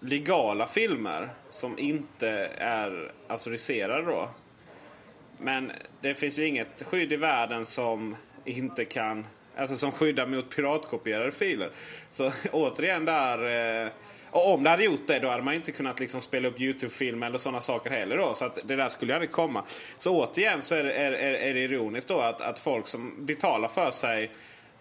legala 0.00 0.66
filmer 0.66 1.28
som 1.50 1.78
inte 1.78 2.28
är 2.58 3.12
auktoriserade 3.28 4.02
då. 4.02 4.30
Men 5.38 5.72
det 6.00 6.14
finns 6.14 6.38
ju 6.38 6.46
inget 6.46 6.82
skydd 6.82 7.12
i 7.12 7.16
världen 7.16 7.66
som 7.66 8.16
inte 8.44 8.84
kan 8.84 9.26
Alltså 9.58 9.76
som 9.76 9.92
skyddar 9.92 10.26
mot 10.26 10.56
piratkopierade 10.56 11.32
filer. 11.32 11.70
Så 12.08 12.32
återigen 12.52 13.04
där... 13.04 13.38
Eh, 13.84 13.90
och 14.30 14.54
om 14.54 14.62
det 14.62 14.70
hade 14.70 14.84
gjort 14.84 15.06
det 15.06 15.18
då 15.18 15.28
hade 15.28 15.42
man 15.42 15.54
inte 15.54 15.72
kunnat 15.72 16.00
liksom 16.00 16.20
spela 16.20 16.48
upp 16.48 16.60
YouTube-filmer 16.60 17.26
eller 17.26 17.38
sådana 17.38 17.60
saker 17.60 17.90
heller 17.90 18.16
då. 18.16 18.34
Så 18.34 18.44
att 18.44 18.58
det 18.64 18.76
där 18.76 18.88
skulle 18.88 19.12
ju 19.12 19.14
aldrig 19.14 19.32
komma. 19.32 19.64
Så 19.98 20.22
återigen 20.22 20.62
så 20.62 20.74
är 20.74 20.84
det, 20.84 20.92
är, 20.92 21.12
är 21.12 21.54
det 21.54 21.60
ironiskt 21.60 22.08
då 22.08 22.20
att, 22.20 22.40
att 22.40 22.58
folk 22.58 22.86
som 22.86 23.26
betalar 23.26 23.68
för 23.68 23.90
sig 23.90 24.30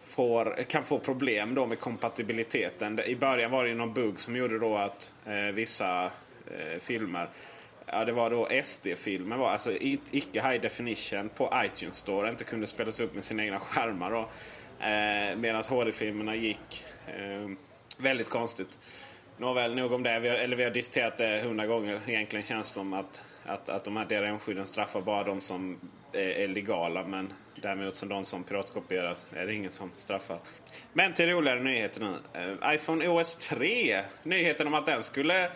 får, 0.01 0.63
kan 0.67 0.83
få 0.83 0.99
problem 0.99 1.55
då 1.55 1.65
med 1.65 1.79
kompatibiliteten. 1.79 2.99
I 2.99 3.15
början 3.15 3.51
var 3.51 3.63
det 3.63 3.69
ju 3.69 3.75
någon 3.75 3.93
bugg 3.93 4.19
som 4.19 4.35
gjorde 4.35 4.59
då 4.59 4.77
att 4.77 5.11
eh, 5.25 5.53
vissa 5.53 6.03
eh, 6.03 6.79
filmer 6.81 7.29
Ja, 7.91 8.05
det 8.05 8.11
var 8.11 8.29
då 8.29 8.47
SD-filmer, 8.63 9.45
alltså 9.45 9.71
icke 10.11 10.41
high 10.41 10.61
definition 10.61 11.29
på 11.29 11.53
iTunes 11.65 11.97
Store, 11.97 12.29
inte 12.29 12.43
kunde 12.43 12.67
spelas 12.67 12.99
upp 12.99 13.13
med 13.13 13.23
sina 13.23 13.43
egna 13.43 13.59
skärmar. 13.59 14.11
Då. 14.11 14.29
Eh, 14.85 15.37
Medan 15.37 15.63
HD-filmerna 15.69 16.35
gick 16.35 16.85
eh, 17.07 17.49
väldigt 17.97 18.29
konstigt. 18.29 18.79
Nåväl, 19.37 19.75
nog 19.75 19.91
om 19.91 20.03
det. 20.03 20.19
Vi 20.19 20.29
har, 20.29 20.35
eller 20.35 20.55
vi 20.55 20.63
har 20.63 20.71
diskuterat 20.71 21.17
det 21.17 21.41
hundra 21.43 21.65
gånger. 21.65 21.99
Egentligen 22.07 22.45
känns 22.45 22.67
det 22.67 22.73
som 22.73 22.93
att, 22.93 23.25
att, 23.45 23.69
att 23.69 23.83
de 23.83 23.97
här 23.97 24.05
DRM-skydden 24.05 24.65
straffar 24.65 25.01
bara 25.01 25.23
de 25.23 25.41
som 25.41 25.79
är, 26.13 26.19
är, 26.19 26.47
legala. 26.47 27.03
Men 27.07 27.33
däremot 27.61 27.95
som 27.95 28.09
de 28.09 28.25
som 28.25 28.43
piratkopierar 28.43 29.15
är 29.33 29.45
det 29.45 29.53
ingen 29.53 29.71
som 29.71 29.91
straffar. 29.95 30.37
Men 30.93 31.13
till 31.13 31.29
roligare 31.29 31.63
nyheter 31.63 32.01
nu. 32.01 32.13
Eh, 32.33 32.75
iPhone 32.75 33.07
OS 33.07 33.35
3. 33.35 34.01
Nyheten 34.23 34.67
om 34.67 34.73
att 34.73 34.85
den 34.85 35.03
skulle 35.03 35.51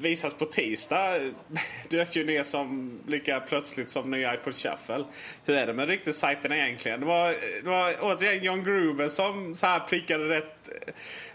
visas 0.00 0.34
på 0.34 0.44
tisdag 0.44 1.20
dök 1.88 2.16
ju 2.16 2.24
ner 2.24 2.44
som 2.44 2.98
lika 3.06 3.40
plötsligt 3.40 3.90
som 3.90 4.10
nya 4.10 4.34
iPod 4.34 4.54
Shuffle. 4.54 5.04
Hur 5.44 5.56
är 5.56 5.66
det 5.66 5.72
med 5.72 5.88
ryktessajterna 5.88 6.56
egentligen? 6.56 7.00
Det 7.00 7.06
var, 7.06 7.28
det 7.62 7.68
var 7.68 7.94
återigen 8.00 8.44
John 8.44 8.64
Gruber 8.64 9.08
som 9.08 9.54
så 9.54 9.66
här 9.66 9.80
prickade 9.80 10.28
rätt, 10.28 10.70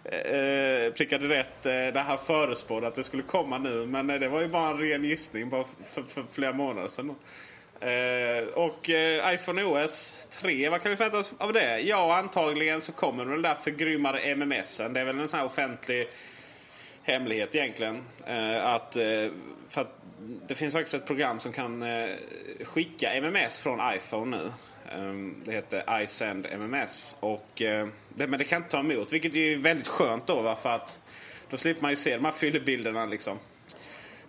eh, 0.04 0.20
eh 0.20 0.94
prickade 0.94 1.28
rätt 1.28 1.66
eh, 1.66 1.72
det 1.72 2.04
här 2.08 2.18
förespådde 2.18 2.88
att 2.88 2.96
det 2.96 3.04
skulle 3.04 3.24
komma 3.24 3.58
nu. 3.58 3.86
Men 3.86 4.10
eh, 4.10 4.20
det 4.20 4.28
var 4.28 4.42
ju 4.42 4.48
bara 4.48 4.70
en 4.70 4.78
ren 4.78 5.04
gissning 5.04 5.50
bara 5.50 5.66
för, 5.84 6.04
för 6.04 6.24
flera 6.32 6.54
månader 6.54 6.88
sedan. 6.88 7.16
Eh, 7.80 8.48
och 8.54 8.90
eh, 8.90 9.34
iPhone 9.34 9.64
OS 9.64 10.28
3, 10.30 10.70
vad 10.70 10.82
kan 10.82 10.92
vi 10.92 10.98
förvänta 10.98 11.20
oss 11.20 11.34
av 11.38 11.54
det? 11.54 11.80
Ja, 11.80 12.18
antagligen 12.18 12.82
så 12.82 12.92
kommer 12.92 13.26
den 13.26 13.42
där 13.42 13.56
förgrymmade 13.64 14.36
MMSen. 14.36 14.94
Det 14.94 15.00
är 15.00 15.06
väl 15.06 15.20
en 15.20 15.30
sån 15.30 15.40
här 15.40 15.46
offentlig 15.46 16.10
hemlighet 17.06 17.56
egentligen. 17.56 18.04
Eh, 18.28 18.66
att, 18.66 18.96
eh, 18.96 19.32
för 19.70 19.82
att 19.82 20.02
det 20.48 20.56
finns 20.56 20.74
faktiskt 20.74 20.96
ett 20.96 21.08
program 21.08 21.40
som 21.40 21.52
kan 21.52 21.84
eh, 21.84 22.10
skicka 22.64 23.14
MMS 23.14 23.60
från 23.60 23.80
iPhone 23.96 24.38
nu. 24.38 24.52
Ehm, 24.92 25.36
det 25.46 25.52
heter 25.52 26.02
iSend 26.04 26.48
MMS. 26.52 27.16
Och, 27.20 27.62
eh, 27.62 27.88
det, 28.10 28.28
men 28.28 28.40
det 28.40 28.46
kan 28.46 28.58
inte 28.58 28.70
ta 28.70 28.80
emot, 28.80 29.14
vilket 29.14 29.36
är 29.36 29.58
väldigt 29.58 29.88
skönt 29.88 30.28
då. 30.28 30.42
Va? 30.42 30.56
För 30.56 30.70
att 30.70 31.00
då 31.50 31.58
slipper 31.58 31.82
man 31.82 31.92
ju 31.92 31.96
se 31.96 32.16
de 32.16 32.26
här 32.26 32.32
fyllebilderna 32.32 33.06
liksom. 33.06 33.38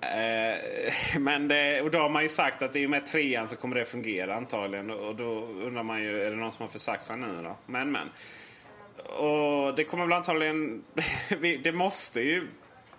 Eh, 0.00 1.18
men 1.18 1.48
det, 1.48 1.82
och 1.82 1.90
då 1.90 1.98
har 1.98 2.08
man 2.08 2.22
ju 2.22 2.28
sagt 2.28 2.62
att 2.62 2.76
i 2.76 2.86
och 2.86 2.90
med 2.90 3.06
trean 3.06 3.48
så 3.48 3.56
kommer 3.56 3.76
det 3.76 3.84
fungera 3.84 4.34
antagligen. 4.34 4.90
Och 4.90 5.16
då 5.16 5.24
undrar 5.62 5.82
man 5.82 6.02
ju, 6.02 6.22
är 6.22 6.30
det 6.30 6.36
någon 6.36 6.52
som 6.52 6.62
har 6.62 6.70
försagt 6.70 7.04
sig 7.04 7.16
nu 7.16 7.42
då? 7.44 7.56
Men 7.66 7.92
men. 7.92 8.08
Och 9.04 9.74
det 9.74 9.84
kommer 9.84 10.06
väl 10.06 10.12
antagligen... 10.12 10.84
det 11.62 11.72
måste 11.72 12.20
ju 12.20 12.48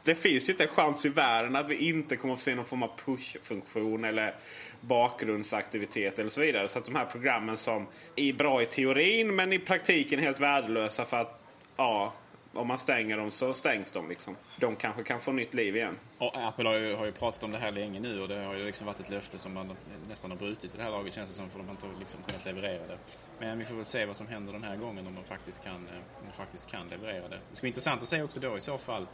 det 0.08 0.16
finns 0.16 0.50
ju 0.50 0.54
inte 0.54 0.64
en 0.64 0.70
chans 0.70 1.06
i 1.06 1.10
världen 1.10 1.56
att 1.56 1.70
vi 1.70 1.90
inte 1.90 2.16
kommer 2.16 2.34
att 2.34 2.40
få 2.40 2.44
se 2.44 2.56
någon 2.56 2.66
form 2.66 2.84
av 2.84 2.92
push-funktion 3.06 4.04
eller 4.04 4.36
bakgrundsaktivitet 4.82 6.20
eller 6.20 6.30
så 6.30 6.42
vidare. 6.42 6.68
Så 6.68 6.80
att 6.80 6.86
de 6.86 6.96
här 6.96 7.06
programmen 7.06 7.58
som 7.58 7.88
är 8.16 8.34
bra 8.34 8.62
i 8.62 8.66
teorin 8.66 9.36
men 9.36 9.54
i 9.54 9.60
praktiken 9.60 10.20
helt 10.20 10.40
värdelösa 10.40 11.06
för 11.06 11.18
att 11.18 11.44
ja, 11.78 12.14
om 12.54 12.68
man 12.68 12.78
stänger 12.78 13.18
dem 13.18 13.32
så 13.32 13.54
stängs 13.54 13.92
de. 13.92 14.10
Liksom. 14.10 14.36
De 14.60 14.76
kanske 14.76 15.04
kan 15.04 15.20
få 15.20 15.32
nytt 15.32 15.54
liv 15.54 15.76
igen. 15.76 15.96
Och 16.18 16.48
Apple 16.48 16.70
har 16.70 16.76
ju, 16.76 16.96
har 16.96 17.06
ju 17.06 17.12
pratat 17.12 17.44
om 17.44 17.52
det 17.52 17.58
här 17.58 17.72
länge 17.72 18.00
nu 18.00 18.22
och 18.22 18.28
det 18.28 18.40
har 18.40 18.56
ju 18.56 18.66
liksom 18.66 18.88
varit 18.88 19.00
ett 19.00 19.10
löfte 19.10 19.38
som 19.38 19.54
man 19.54 19.76
nästan 20.10 20.32
har 20.32 20.38
brutit 20.38 20.74
vid 20.74 20.80
det 20.80 20.84
här 20.84 20.92
laget 20.92 21.14
känns 21.14 21.30
det 21.30 21.36
som 21.36 21.50
för 21.50 21.60
de 21.60 21.68
har 21.68 21.72
inte 21.72 21.88
liksom 22.00 22.20
kunnat 22.28 22.46
leverera 22.46 22.88
det. 22.88 22.98
Men 23.40 23.60
vi 23.60 23.66
får 23.66 23.76
väl 23.76 23.86
se 23.86 24.06
vad 24.06 24.16
som 24.16 24.28
händer 24.28 24.54
den 24.54 24.64
här 24.64 24.76
gången 24.76 25.08
om 25.08 25.16
de 25.16 25.24
faktiskt 25.24 25.64
kan, 25.64 25.88
eh, 25.88 26.20
om 26.20 26.26
de 26.32 26.38
faktiskt 26.38 26.72
kan 26.72 26.88
leverera 26.88 27.28
det. 27.28 27.40
Det 27.50 27.56
ska 27.56 27.62
bli 27.62 27.68
intressant 27.68 28.02
att 28.02 28.08
se 28.08 28.22
också 28.22 28.40
då 28.40 28.58
i 28.58 28.62
så 28.62 28.78
fall 28.78 29.08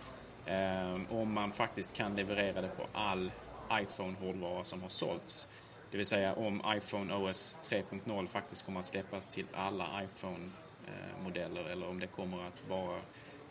om 1.09 1.33
man 1.33 1.51
faktiskt 1.51 1.95
kan 1.95 2.15
leverera 2.15 2.61
det 2.61 2.69
på 2.69 2.87
all 2.93 3.31
iPhone-hårdvara 3.71 4.63
som 4.63 4.81
har 4.81 4.89
sålts. 4.89 5.47
Det 5.91 5.97
vill 5.97 6.05
säga 6.05 6.33
om 6.33 6.61
iPhone 6.67 7.15
OS 7.15 7.59
3.0 7.63 8.27
faktiskt 8.27 8.65
kommer 8.65 8.79
att 8.79 8.85
släppas 8.85 9.27
till 9.27 9.45
alla 9.53 10.03
iPhone-modeller 10.03 11.63
eller 11.63 11.87
om 11.87 11.99
det 11.99 12.07
kommer 12.07 12.47
att 12.47 12.63
bara 12.69 12.99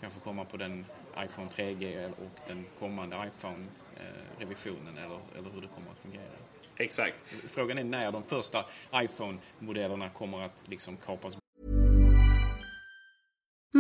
kanske 0.01 0.21
komma 0.21 0.45
på 0.45 0.57
den 0.57 0.87
iPhone 1.19 1.49
3G 1.49 2.11
och 2.11 2.41
den 2.47 2.65
kommande 2.79 3.17
iPhone-revisionen 3.17 4.97
eller, 4.97 5.21
eller 5.39 5.51
hur 5.51 5.61
det 5.61 5.69
kommer 5.69 5.91
att 5.91 5.99
fungera. 5.99 6.33
Exakt. 6.77 7.25
Frågan 7.49 7.79
är 7.79 7.85
när 7.85 8.13
de 8.13 8.23
första 8.23 8.65
iPhone-modellerna 8.95 10.11
kommer 10.11 10.41
att 10.41 10.69
liksom 10.69 10.97
kapas 10.97 11.42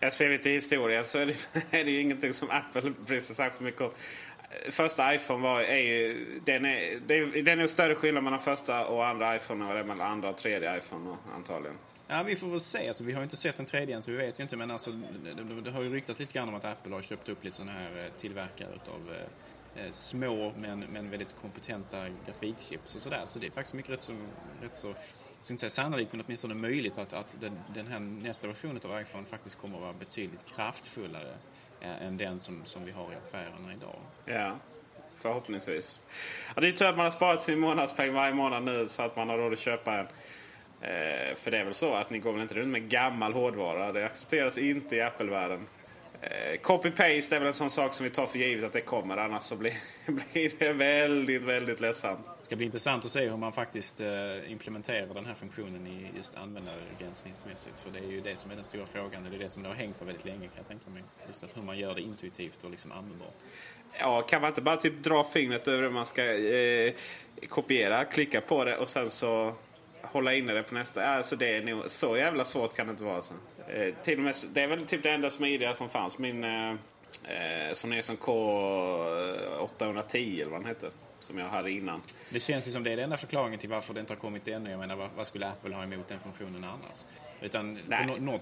Jag 0.00 0.12
ser 0.12 0.38
till 0.38 0.52
historien 0.52 1.04
så 1.04 1.18
är 1.18 1.26
det, 1.26 1.34
är 1.78 1.84
det 1.84 1.90
ju 1.90 2.00
ingenting 2.00 2.32
som 2.32 2.50
Apple 2.50 2.92
bryr 3.06 3.20
sig 3.20 3.36
särskilt 3.36 3.60
mycket 3.60 3.80
om. 3.80 3.90
Första 4.70 5.14
iPhone 5.14 5.42
var, 5.42 5.60
är 5.60 5.78
ju, 5.78 6.26
den 6.44 6.64
är, 6.64 7.00
det 7.06 7.18
är, 7.18 7.42
den 7.42 7.60
är 7.60 7.66
större 7.66 7.94
skillnad 7.94 8.24
mellan 8.24 8.40
första 8.40 8.86
och 8.86 9.06
andra 9.06 9.36
iPhone 9.36 9.60
än 9.60 9.66
vad 9.66 9.76
det 9.76 9.80
är 9.80 9.84
mellan 9.84 10.12
andra 10.12 10.30
och 10.30 10.36
tredje 10.36 10.78
iPhone 10.78 11.16
antagligen. 11.34 11.76
Ja, 12.08 12.22
vi 12.22 12.36
får 12.36 12.48
väl 12.48 12.60
se. 12.60 12.88
Alltså, 12.88 13.04
vi 13.04 13.12
har 13.12 13.20
ju 13.20 13.24
inte 13.24 13.36
sett 13.36 13.56
den 13.56 13.66
tredje 13.66 13.96
än 13.96 14.02
så 14.02 14.10
vi 14.10 14.16
vet 14.16 14.40
ju 14.40 14.42
inte. 14.42 14.56
Men 14.56 14.70
alltså, 14.70 14.90
det, 14.90 15.34
det, 15.34 15.60
det 15.60 15.70
har 15.70 15.82
ju 15.82 15.92
ryktats 15.92 16.20
lite 16.20 16.32
grann 16.32 16.48
om 16.48 16.54
att 16.54 16.64
Apple 16.64 16.94
har 16.94 17.02
köpt 17.02 17.28
upp 17.28 17.44
lite 17.44 17.56
sådana 17.56 17.72
här 17.72 18.04
eh, 18.04 18.12
tillverkare 18.16 18.68
utav 18.74 19.14
eh, 19.14 19.84
eh, 19.84 19.90
små 19.90 20.52
men, 20.56 20.80
men 20.80 21.10
väldigt 21.10 21.36
kompetenta 21.40 22.06
grafikchips 22.26 22.94
och 22.96 23.02
sådär. 23.02 23.22
Så 23.26 23.38
det 23.38 23.46
är 23.46 23.50
faktiskt 23.50 23.74
mycket 23.74 23.90
rätt 23.92 24.02
så, 24.02 24.12
rätt 24.62 24.76
så 24.76 24.94
ska 25.46 25.52
inte 25.52 25.60
säga 25.60 25.70
sannolikt, 25.70 26.12
men 26.12 26.22
åtminstone 26.26 26.54
möjligt 26.54 26.98
att, 26.98 27.12
att 27.12 27.36
den, 27.40 27.58
den 27.74 27.86
här 27.86 28.00
nästa 28.00 28.46
version 28.46 28.80
av 28.84 29.00
iPhone 29.00 29.26
faktiskt 29.26 29.58
kommer 29.58 29.76
att 29.76 29.82
vara 29.82 29.92
betydligt 29.92 30.54
kraftfullare 30.56 31.34
eh, 31.80 32.06
än 32.06 32.16
den 32.16 32.40
som, 32.40 32.64
som 32.64 32.84
vi 32.84 32.92
har 32.92 33.12
i 33.12 33.16
affärerna 33.16 33.72
idag. 33.72 33.96
Ja, 34.24 34.58
förhoppningsvis. 35.14 36.00
Ja, 36.54 36.60
det 36.60 36.68
är 36.68 36.72
tur 36.72 36.86
att 36.86 36.96
man 36.96 37.04
har 37.04 37.12
sparat 37.12 37.40
sin 37.40 37.58
månadspeng 37.58 38.14
varje 38.14 38.34
månad 38.34 38.62
nu 38.62 38.86
så 38.86 39.02
att 39.02 39.16
man 39.16 39.28
har 39.28 39.38
råd 39.38 39.52
att 39.52 39.58
köpa 39.58 39.94
en. 39.94 40.06
Eh, 40.80 41.34
för 41.34 41.50
det 41.50 41.58
är 41.58 41.64
väl 41.64 41.74
så 41.74 41.94
att 41.94 42.10
ni 42.10 42.18
går 42.18 42.32
väl 42.32 42.42
inte 42.42 42.54
runt 42.54 42.68
med 42.68 42.88
gammal 42.88 43.32
hårdvara. 43.32 43.92
Det 43.92 44.06
accepteras 44.06 44.58
inte 44.58 44.96
i 44.96 45.02
Apple-världen. 45.02 45.66
Eh, 46.30 46.60
Copy-paste 46.60 47.36
är 47.36 47.38
väl 47.38 47.48
en 47.48 47.54
sån 47.54 47.70
sak 47.70 47.94
som 47.94 48.04
vi 48.04 48.10
tar 48.10 48.26
för 48.26 48.38
givet 48.38 48.64
att 48.64 48.72
det 48.72 48.80
kommer. 48.80 49.16
Annars 49.16 49.42
så 49.42 49.56
blir, 49.56 49.72
blir 50.06 50.52
det 50.58 50.72
väldigt, 50.72 51.42
väldigt 51.42 51.80
ledsamt. 51.80 52.24
Det 52.24 52.44
ska 52.44 52.56
bli 52.56 52.66
intressant 52.66 53.04
att 53.04 53.10
se 53.10 53.28
hur 53.28 53.36
man 53.36 53.52
faktiskt 53.52 54.00
eh, 54.00 54.52
implementerar 54.52 55.14
den 55.14 55.26
här 55.26 55.34
funktionen 55.34 55.86
i 55.86 56.10
just 56.16 56.38
användargränssnittsmässigt. 56.38 57.80
För 57.80 57.90
det 57.90 57.98
är 57.98 58.10
ju 58.10 58.20
det 58.20 58.36
som 58.36 58.50
är 58.50 58.54
den 58.54 58.64
stora 58.64 58.86
frågan. 58.86 59.24
Det 59.30 59.36
är 59.36 59.38
det 59.38 59.48
som 59.48 59.62
det 59.62 59.68
har 59.68 59.76
hängt 59.76 59.98
på 59.98 60.04
väldigt 60.04 60.24
länge 60.24 60.46
kan 60.46 60.56
jag 60.56 60.68
tänka 60.68 60.90
mig. 60.90 61.02
Just 61.26 61.44
att 61.44 61.56
hur 61.56 61.62
man 61.62 61.78
gör 61.78 61.94
det 61.94 62.00
intuitivt 62.00 62.64
och 62.64 62.70
liksom 62.70 62.92
användbart. 62.92 63.38
Ja, 63.98 64.22
kan 64.22 64.40
man 64.40 64.48
inte 64.48 64.62
bara 64.62 64.76
typ 64.76 65.02
dra 65.02 65.24
fingret 65.24 65.68
över 65.68 65.82
hur 65.82 65.90
man 65.90 66.06
ska 66.06 66.34
eh, 66.34 66.94
kopiera, 67.48 68.04
klicka 68.04 68.40
på 68.40 68.64
det 68.64 68.76
och 68.76 68.88
sen 68.88 69.10
så 69.10 69.54
hålla 70.02 70.34
inne 70.34 70.52
det 70.52 70.62
på 70.62 70.74
nästa. 70.74 71.06
Alltså 71.06 71.36
det 71.36 71.56
är 71.56 71.62
nog, 71.62 71.90
så 71.90 72.16
jävla 72.16 72.44
svårt 72.44 72.76
kan 72.76 72.86
det 72.86 72.90
inte 72.90 73.04
vara. 73.04 73.16
Alltså. 73.16 73.34
Eh, 73.68 73.94
till 74.02 74.18
och 74.18 74.24
med, 74.24 74.34
det 74.52 74.62
är 74.62 74.66
väl 74.66 74.86
typ 74.86 75.02
det 75.02 75.10
enda 75.10 75.30
smidiga 75.30 75.74
som 75.74 75.88
fanns. 75.88 76.18
Min 76.18 76.44
eh, 76.44 76.74
Sony 77.72 77.96
Ericsson 77.96 78.16
K810 78.16 80.40
eller 80.40 80.50
vad 80.50 80.60
den 80.60 80.68
heter. 80.68 80.90
Som 81.20 81.38
jag 81.38 81.48
hade 81.48 81.70
innan. 81.70 82.02
Det 82.30 82.40
känns 82.40 82.68
ju 82.68 82.70
som 82.70 82.84
det 82.84 82.92
är 82.92 82.96
den 82.96 83.04
enda 83.04 83.16
förklaringen 83.16 83.58
till 83.58 83.70
varför 83.70 83.94
det 83.94 84.00
inte 84.00 84.12
har 84.12 84.18
kommit 84.18 84.48
ännu. 84.48 84.70
Jag 84.70 84.78
menar, 84.78 84.96
vad, 84.96 85.10
vad 85.16 85.26
skulle 85.26 85.48
Apple 85.48 85.74
ha 85.74 85.82
emot 85.82 86.08
den 86.08 86.20
funktionen 86.20 86.64
annars? 86.64 87.04
Utan 87.40 87.78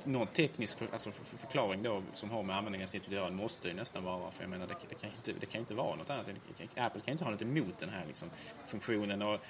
något 0.04 0.32
teknisk 0.32 0.78
för, 0.78 0.88
alltså 0.92 1.10
för, 1.10 1.36
förklaring 1.36 1.82
då 1.82 2.02
som 2.14 2.30
har 2.30 2.42
med 2.42 2.56
användargränssnittet 2.56 3.08
att 3.08 3.14
göra 3.14 3.30
måste 3.30 3.68
ju 3.68 3.74
nästan 3.74 4.04
vara. 4.04 4.30
För 4.30 4.42
jag 4.42 4.50
menar, 4.50 4.66
det, 4.66 4.74
det, 4.88 4.94
kan 4.94 5.10
inte, 5.10 5.32
det 5.40 5.46
kan 5.46 5.58
ju 5.58 5.60
inte 5.60 5.74
vara 5.74 5.96
något 5.96 6.10
annat. 6.10 6.28
Apple 6.28 6.66
kan 6.76 7.02
ju 7.06 7.12
inte 7.12 7.24
ha 7.24 7.30
något 7.30 7.42
emot 7.42 7.78
den 7.78 7.88
här 7.88 8.04
liksom, 8.06 8.30
funktionen. 8.66 9.22
Och, 9.22 9.40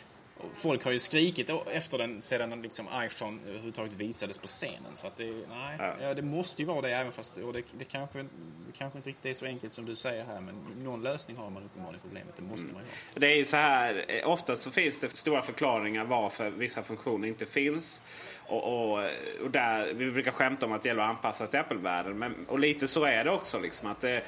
folk 0.54 0.84
har 0.84 0.92
ju 0.92 0.98
skrikit 0.98 1.50
efter 1.72 1.98
den 1.98 2.22
sedan 2.22 2.62
liksom 2.62 2.88
iPhone 3.06 3.40
överhuvudtaget 3.48 3.94
visades 3.94 4.38
på 4.38 4.46
scenen. 4.46 4.92
Så 4.94 5.06
att 5.06 5.16
det, 5.16 5.24
nej, 5.24 5.76
ja. 5.78 5.94
ja 6.00 6.14
det 6.14 6.22
måste 6.22 6.62
ju 6.62 6.68
vara 6.68 6.80
det 6.80 6.94
även 6.94 7.12
fast 7.12 7.36
och 7.36 7.52
det, 7.52 7.62
det, 7.78 7.84
kanske, 7.84 8.22
det 8.22 8.72
kanske 8.78 8.98
inte 8.98 9.08
riktigt 9.08 9.26
är 9.26 9.34
så 9.34 9.46
enkelt 9.46 9.74
som 9.74 9.86
du 9.86 9.96
säger 9.96 10.24
här. 10.24 10.40
Men 10.40 10.54
någon 10.84 11.02
lösning 11.02 11.36
har 11.36 11.50
man 11.50 11.62
uppenbarligen 11.62 12.00
problemet. 12.00 12.36
Det 12.36 12.42
måste 12.42 12.64
mm. 12.64 12.74
man 12.74 12.82
ju 12.82 12.88
ha. 12.88 13.20
Det 13.20 13.32
är 13.32 13.36
ju 13.36 13.44
så 13.44 13.56
här, 13.56 14.04
oftast 14.24 14.62
så 14.62 14.70
finns 14.70 15.00
det 15.00 15.10
stora 15.10 15.42
förklaringar 15.42 16.04
varför 16.04 16.50
vissa 16.50 16.82
funktioner 16.82 17.28
inte 17.28 17.46
finns. 17.46 18.02
Och, 18.46 18.64
och, 18.64 19.04
och 19.42 19.50
där, 19.50 19.92
vi 19.94 20.10
brukar 20.10 20.30
skämta 20.30 20.66
om 20.66 20.72
att 20.72 20.82
det 20.82 20.88
gäller 20.88 21.02
att 21.02 21.10
anpassa 21.10 21.46
till 21.46 21.60
Apple-världen. 21.60 22.46
Och 22.48 22.58
lite 22.58 22.88
så 22.88 23.04
är 23.04 23.24
det 23.24 23.30
också. 23.30 23.60
Liksom, 23.60 23.90
att 23.90 24.00
det, 24.00 24.22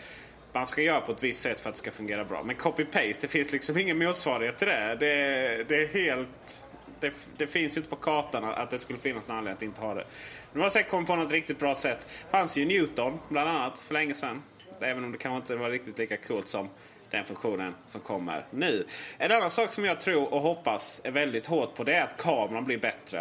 man 0.56 0.66
ska 0.66 0.82
göra 0.82 1.00
på 1.00 1.12
ett 1.12 1.22
visst 1.22 1.42
sätt 1.42 1.60
för 1.60 1.68
att 1.68 1.74
det 1.74 1.78
ska 1.78 1.90
fungera 1.90 2.24
bra. 2.24 2.42
Men 2.42 2.56
copy-paste, 2.56 3.20
det 3.20 3.28
finns 3.28 3.52
liksom 3.52 3.78
ingen 3.78 3.98
motsvarighet 3.98 4.58
till 4.58 4.68
det. 4.68 4.96
Det, 5.00 5.64
det 5.68 5.82
är 5.82 5.86
helt... 5.86 6.62
Det, 7.00 7.12
det, 7.36 7.46
finns 7.46 7.76
ju 7.76 7.78
inte 7.78 7.90
på 7.90 7.96
kartan 7.96 8.44
att 8.44 8.70
det 8.70 8.78
skulle 8.78 8.98
finnas 8.98 9.28
någon 9.28 9.36
anledning 9.36 9.56
att 9.56 9.62
inte 9.62 9.80
ha 9.80 9.94
det. 9.94 10.04
Nu 10.52 10.60
har 10.60 10.64
jag 10.64 10.72
säkert 10.72 10.90
kommit 10.90 11.06
på 11.06 11.16
något 11.16 11.32
riktigt 11.32 11.58
bra 11.58 11.74
sätt. 11.74 11.98
Det 12.00 12.30
fanns 12.30 12.56
ju 12.56 12.64
Newton 12.64 13.18
bland 13.28 13.50
annat 13.50 13.78
för 13.78 13.94
länge 13.94 14.14
sedan. 14.14 14.42
Även 14.80 15.04
om 15.04 15.12
det 15.12 15.18
kanske 15.18 15.36
inte 15.36 15.56
var 15.56 15.70
riktigt 15.70 15.98
lika 15.98 16.16
coolt 16.16 16.48
som 16.48 16.68
den 17.10 17.24
funktionen 17.24 17.74
som 17.84 18.00
kommer 18.00 18.46
nu. 18.50 18.86
En 19.18 19.32
annan 19.32 19.50
sak 19.50 19.72
som 19.72 19.84
jag 19.84 20.00
tror 20.00 20.34
och 20.34 20.40
hoppas 20.40 21.00
är 21.04 21.10
väldigt 21.10 21.46
hårt 21.46 21.74
på 21.74 21.84
det 21.84 21.94
är 21.94 22.02
att 22.02 22.16
kameran 22.16 22.64
blir 22.64 22.78
bättre. 22.78 23.20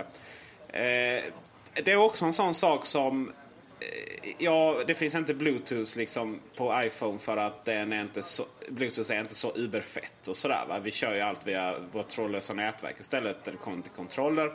Eh, 0.68 1.24
det 1.84 1.92
är 1.92 1.96
också 1.96 2.26
en 2.26 2.34
sån 2.34 2.54
sak 2.54 2.86
som 2.86 3.32
Ja, 4.38 4.84
det 4.88 4.96
finns 4.96 5.16
inte 5.16 5.34
Bluetooth 5.34 5.98
liksom 5.98 6.40
på 6.56 6.82
iPhone 6.86 7.18
för 7.18 7.38
att 7.38 7.66
den 7.66 7.94
är 7.94 8.02
inte 8.02 8.22
så, 8.22 8.46
Bluetooth 8.70 9.12
är 9.12 9.20
inte 9.20 9.36
så 9.36 9.52
uberfett 9.56 10.28
och 10.28 10.38
sådär. 10.38 10.66
Va? 10.68 10.80
Vi 10.80 10.92
kör 10.92 11.16
ju 11.16 11.22
allt 11.22 11.48
via 11.48 11.76
vårt 11.92 12.08
trådlösa 12.08 12.54
nätverk 12.54 12.96
istället 13.00 13.44
där 13.44 13.52
det 13.52 13.58
kommer 13.58 13.82
till 13.82 13.92
kontroller. 13.92 14.54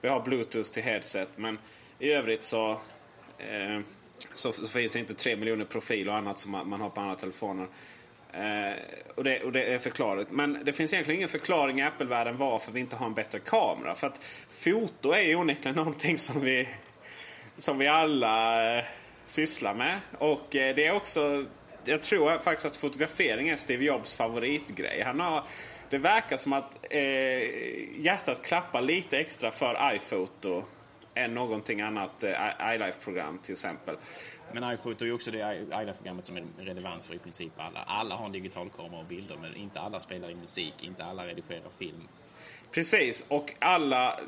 Vi 0.00 0.08
har 0.08 0.20
Bluetooth 0.20 0.70
till 0.70 0.82
headset 0.82 1.28
men 1.36 1.58
i 1.98 2.12
övrigt 2.12 2.42
så, 2.42 2.70
eh, 3.38 3.80
så, 4.32 4.52
så, 4.52 4.66
finns 4.66 4.92
det 4.92 4.98
inte 4.98 5.14
tre 5.14 5.36
miljoner 5.36 5.64
profiler 5.64 6.12
och 6.12 6.18
annat 6.18 6.38
som 6.38 6.52
man, 6.52 6.68
man 6.68 6.80
har 6.80 6.90
på 6.90 7.00
andra 7.00 7.14
telefoner. 7.14 7.68
Eh, 8.32 8.76
och, 9.14 9.24
det, 9.24 9.42
och 9.42 9.52
det 9.52 9.74
är 9.74 9.78
förklarligt. 9.78 10.30
Men 10.30 10.58
det 10.64 10.72
finns 10.72 10.92
egentligen 10.92 11.18
ingen 11.18 11.28
förklaring 11.28 11.78
i 11.78 11.82
Apple-världen 11.82 12.36
varför 12.36 12.72
vi 12.72 12.80
inte 12.80 12.96
har 12.96 13.06
en 13.06 13.14
bättre 13.14 13.38
kamera. 13.38 13.94
För 13.94 14.06
att 14.06 14.24
foto 14.50 15.12
är 15.12 15.22
ju 15.22 15.36
onekligen 15.36 15.76
någonting 15.76 16.18
som 16.18 16.40
vi, 16.40 16.68
som 17.58 17.78
vi 17.78 17.88
alla 17.88 18.76
eh, 18.78 18.84
sysslar 19.26 19.74
med. 19.74 20.00
Och 20.18 20.56
eh, 20.56 20.74
det 20.74 20.86
är 20.86 20.94
också, 20.94 21.44
jag 21.84 22.02
tror 22.02 22.38
faktiskt 22.38 22.66
att 22.66 22.76
fotografering 22.76 23.48
är 23.48 23.56
Steve 23.56 23.84
Jobs 23.84 24.14
favoritgrej. 24.14 25.02
Han 25.02 25.20
har, 25.20 25.44
det 25.90 25.98
verkar 25.98 26.36
som 26.36 26.52
att 26.52 26.78
eh, 26.90 27.00
hjärtat 28.00 28.42
klappar 28.42 28.82
lite 28.82 29.18
extra 29.18 29.50
för 29.50 29.94
iPhoto 29.94 30.62
än 31.14 31.34
någonting 31.34 31.80
annat 31.80 32.22
eh, 32.22 32.74
iLife-program 32.74 33.38
till 33.38 33.52
exempel. 33.52 33.96
Men 34.52 34.72
iPhoto 34.72 35.04
är 35.04 35.06
ju 35.06 35.12
också 35.12 35.30
det 35.30 35.66
iLife-programmet 35.82 36.24
som 36.24 36.36
är 36.36 36.44
relevant 36.58 37.02
för 37.02 37.14
i 37.14 37.18
princip 37.18 37.52
alla. 37.56 37.80
Alla 37.80 38.14
har 38.14 38.26
en 38.26 38.32
digital 38.32 38.70
kamera 38.76 39.00
och 39.00 39.06
bilder 39.06 39.36
men 39.36 39.56
inte 39.56 39.80
alla 39.80 40.00
spelar 40.00 40.30
in 40.30 40.40
musik, 40.40 40.74
inte 40.80 41.04
alla 41.04 41.26
redigerar 41.26 41.70
film. 41.78 42.08
Precis, 42.72 43.24
och 43.28 43.52
alla 43.58 44.20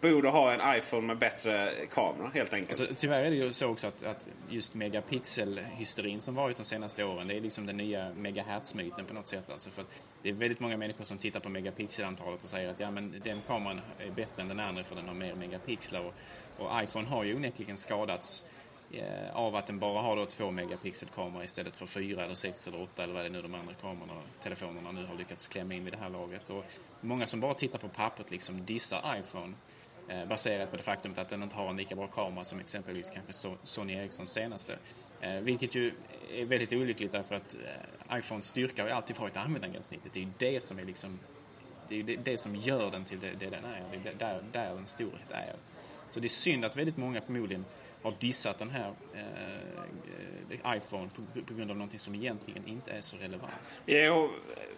borde 0.00 0.28
ha 0.28 0.52
en 0.52 0.78
iPhone 0.78 1.06
med 1.06 1.18
bättre 1.18 1.70
kamera 1.90 2.30
helt 2.34 2.52
enkelt. 2.52 2.80
Alltså, 2.80 2.96
tyvärr 3.00 3.22
är 3.22 3.30
det 3.30 3.36
ju 3.36 3.52
så 3.52 3.66
också 3.66 3.86
att, 3.86 4.02
att 4.02 4.28
just 4.48 4.74
megapixelhysterin 4.74 6.20
som 6.20 6.34
varit 6.34 6.56
de 6.56 6.64
senaste 6.64 7.04
åren, 7.04 7.28
det 7.28 7.36
är 7.36 7.40
liksom 7.40 7.66
den 7.66 7.76
nya 7.76 8.12
megahertzmyten 8.14 9.04
på 9.04 9.14
något 9.14 9.28
sätt. 9.28 9.50
Alltså 9.50 9.70
för 9.70 9.84
det 10.22 10.28
är 10.28 10.32
väldigt 10.32 10.60
många 10.60 10.76
människor 10.76 11.04
som 11.04 11.18
tittar 11.18 11.40
på 11.40 11.48
megapixelantalet 11.48 12.44
och 12.44 12.48
säger 12.48 12.68
att 12.68 12.80
ja, 12.80 12.90
men 12.90 13.20
den 13.24 13.40
kameran 13.46 13.80
är 13.98 14.10
bättre 14.10 14.42
än 14.42 14.48
den 14.48 14.60
andra 14.60 14.84
för 14.84 14.96
den 14.96 15.06
har 15.06 15.14
mer 15.14 15.34
megapixlar. 15.34 16.00
Och, 16.00 16.14
och 16.58 16.82
iPhone 16.82 17.08
har 17.08 17.24
ju 17.24 17.36
onekligen 17.36 17.76
skadats 17.76 18.44
eh, 18.92 19.36
av 19.36 19.56
att 19.56 19.66
den 19.66 19.78
bara 19.78 20.02
har 20.02 20.16
då 20.16 20.26
två 20.26 20.50
megapixelkamera 20.50 21.44
istället 21.44 21.76
för 21.76 21.86
fyra 21.86 22.24
eller 22.24 22.34
sex 22.34 22.68
eller 22.68 22.82
åtta 22.82 23.02
eller 23.02 23.14
vad 23.14 23.22
det 23.22 23.28
är 23.28 23.32
nu 23.32 23.42
de 23.42 23.54
andra 23.54 23.74
kamerorna, 23.74 24.22
telefonerna 24.40 24.92
nu 24.92 25.06
har 25.06 25.14
lyckats 25.14 25.48
klämma 25.48 25.74
in 25.74 25.84
vid 25.84 25.92
det 25.92 25.98
här 25.98 26.10
laget. 26.10 26.50
Och 26.50 26.64
många 27.00 27.26
som 27.26 27.40
bara 27.40 27.54
tittar 27.54 27.78
på 27.78 27.88
pappret 27.88 28.30
liksom 28.30 28.64
dissar 28.64 29.18
iPhone 29.20 29.54
Eh, 30.08 30.26
baserat 30.28 30.70
på 30.70 30.76
det 30.76 30.82
faktum 30.82 31.14
att 31.16 31.28
den 31.28 31.42
inte 31.42 31.56
har 31.56 31.70
en 31.70 31.76
lika 31.76 31.96
bra 31.96 32.06
kamera 32.06 32.44
som 32.44 32.58
exempelvis 32.58 33.10
kanske 33.10 33.56
Sony 33.62 33.92
Ericssons 33.92 34.30
senaste. 34.32 34.78
Eh, 35.20 35.34
vilket 35.34 35.74
ju 35.74 35.92
är 36.34 36.44
väldigt 36.44 36.72
olyckligt 36.72 37.12
därför 37.12 37.34
att 37.34 37.54
eh, 37.54 38.18
iPhones 38.18 38.44
styrka 38.44 38.82
har 38.82 38.88
ju 38.88 38.94
alltid 38.94 39.16
varit 39.16 39.36
användargränssnittet. 39.36 40.12
Det 40.12 40.20
är 40.20 40.24
ju 40.24 40.30
det 40.38 40.60
som 40.62 40.78
är 40.78 40.84
liksom 40.84 41.18
det 41.88 42.00
är 42.00 42.02
det, 42.02 42.16
det, 42.16 42.38
som 42.38 42.56
gör 42.56 42.90
den 42.90 43.04
till 43.04 43.20
det, 43.20 43.32
det 43.38 43.50
den 43.50 43.64
är. 43.64 43.84
Det 44.02 44.08
är 44.08 44.14
där, 44.14 44.44
där 44.52 44.76
en 44.76 44.86
storhet 44.86 45.32
är. 45.32 45.54
Så 46.10 46.20
det 46.20 46.26
är 46.26 46.28
synd 46.28 46.64
att 46.64 46.76
väldigt 46.76 46.96
många 46.96 47.20
förmodligen 47.20 47.64
har 48.06 48.14
dissat 48.18 48.58
den 48.58 48.70
här 48.70 48.94
eh, 49.14 49.20
eh, 50.50 50.76
iPhone 50.76 51.08
på, 51.14 51.40
på, 51.40 51.54
grund 51.54 51.70
av 51.70 51.76
någonting 51.76 51.98
som 51.98 52.14
egentligen 52.14 52.68
inte 52.68 52.90
är 52.90 53.00
så 53.00 53.16
relevant. 53.16 53.80
Jo, 53.86 54.30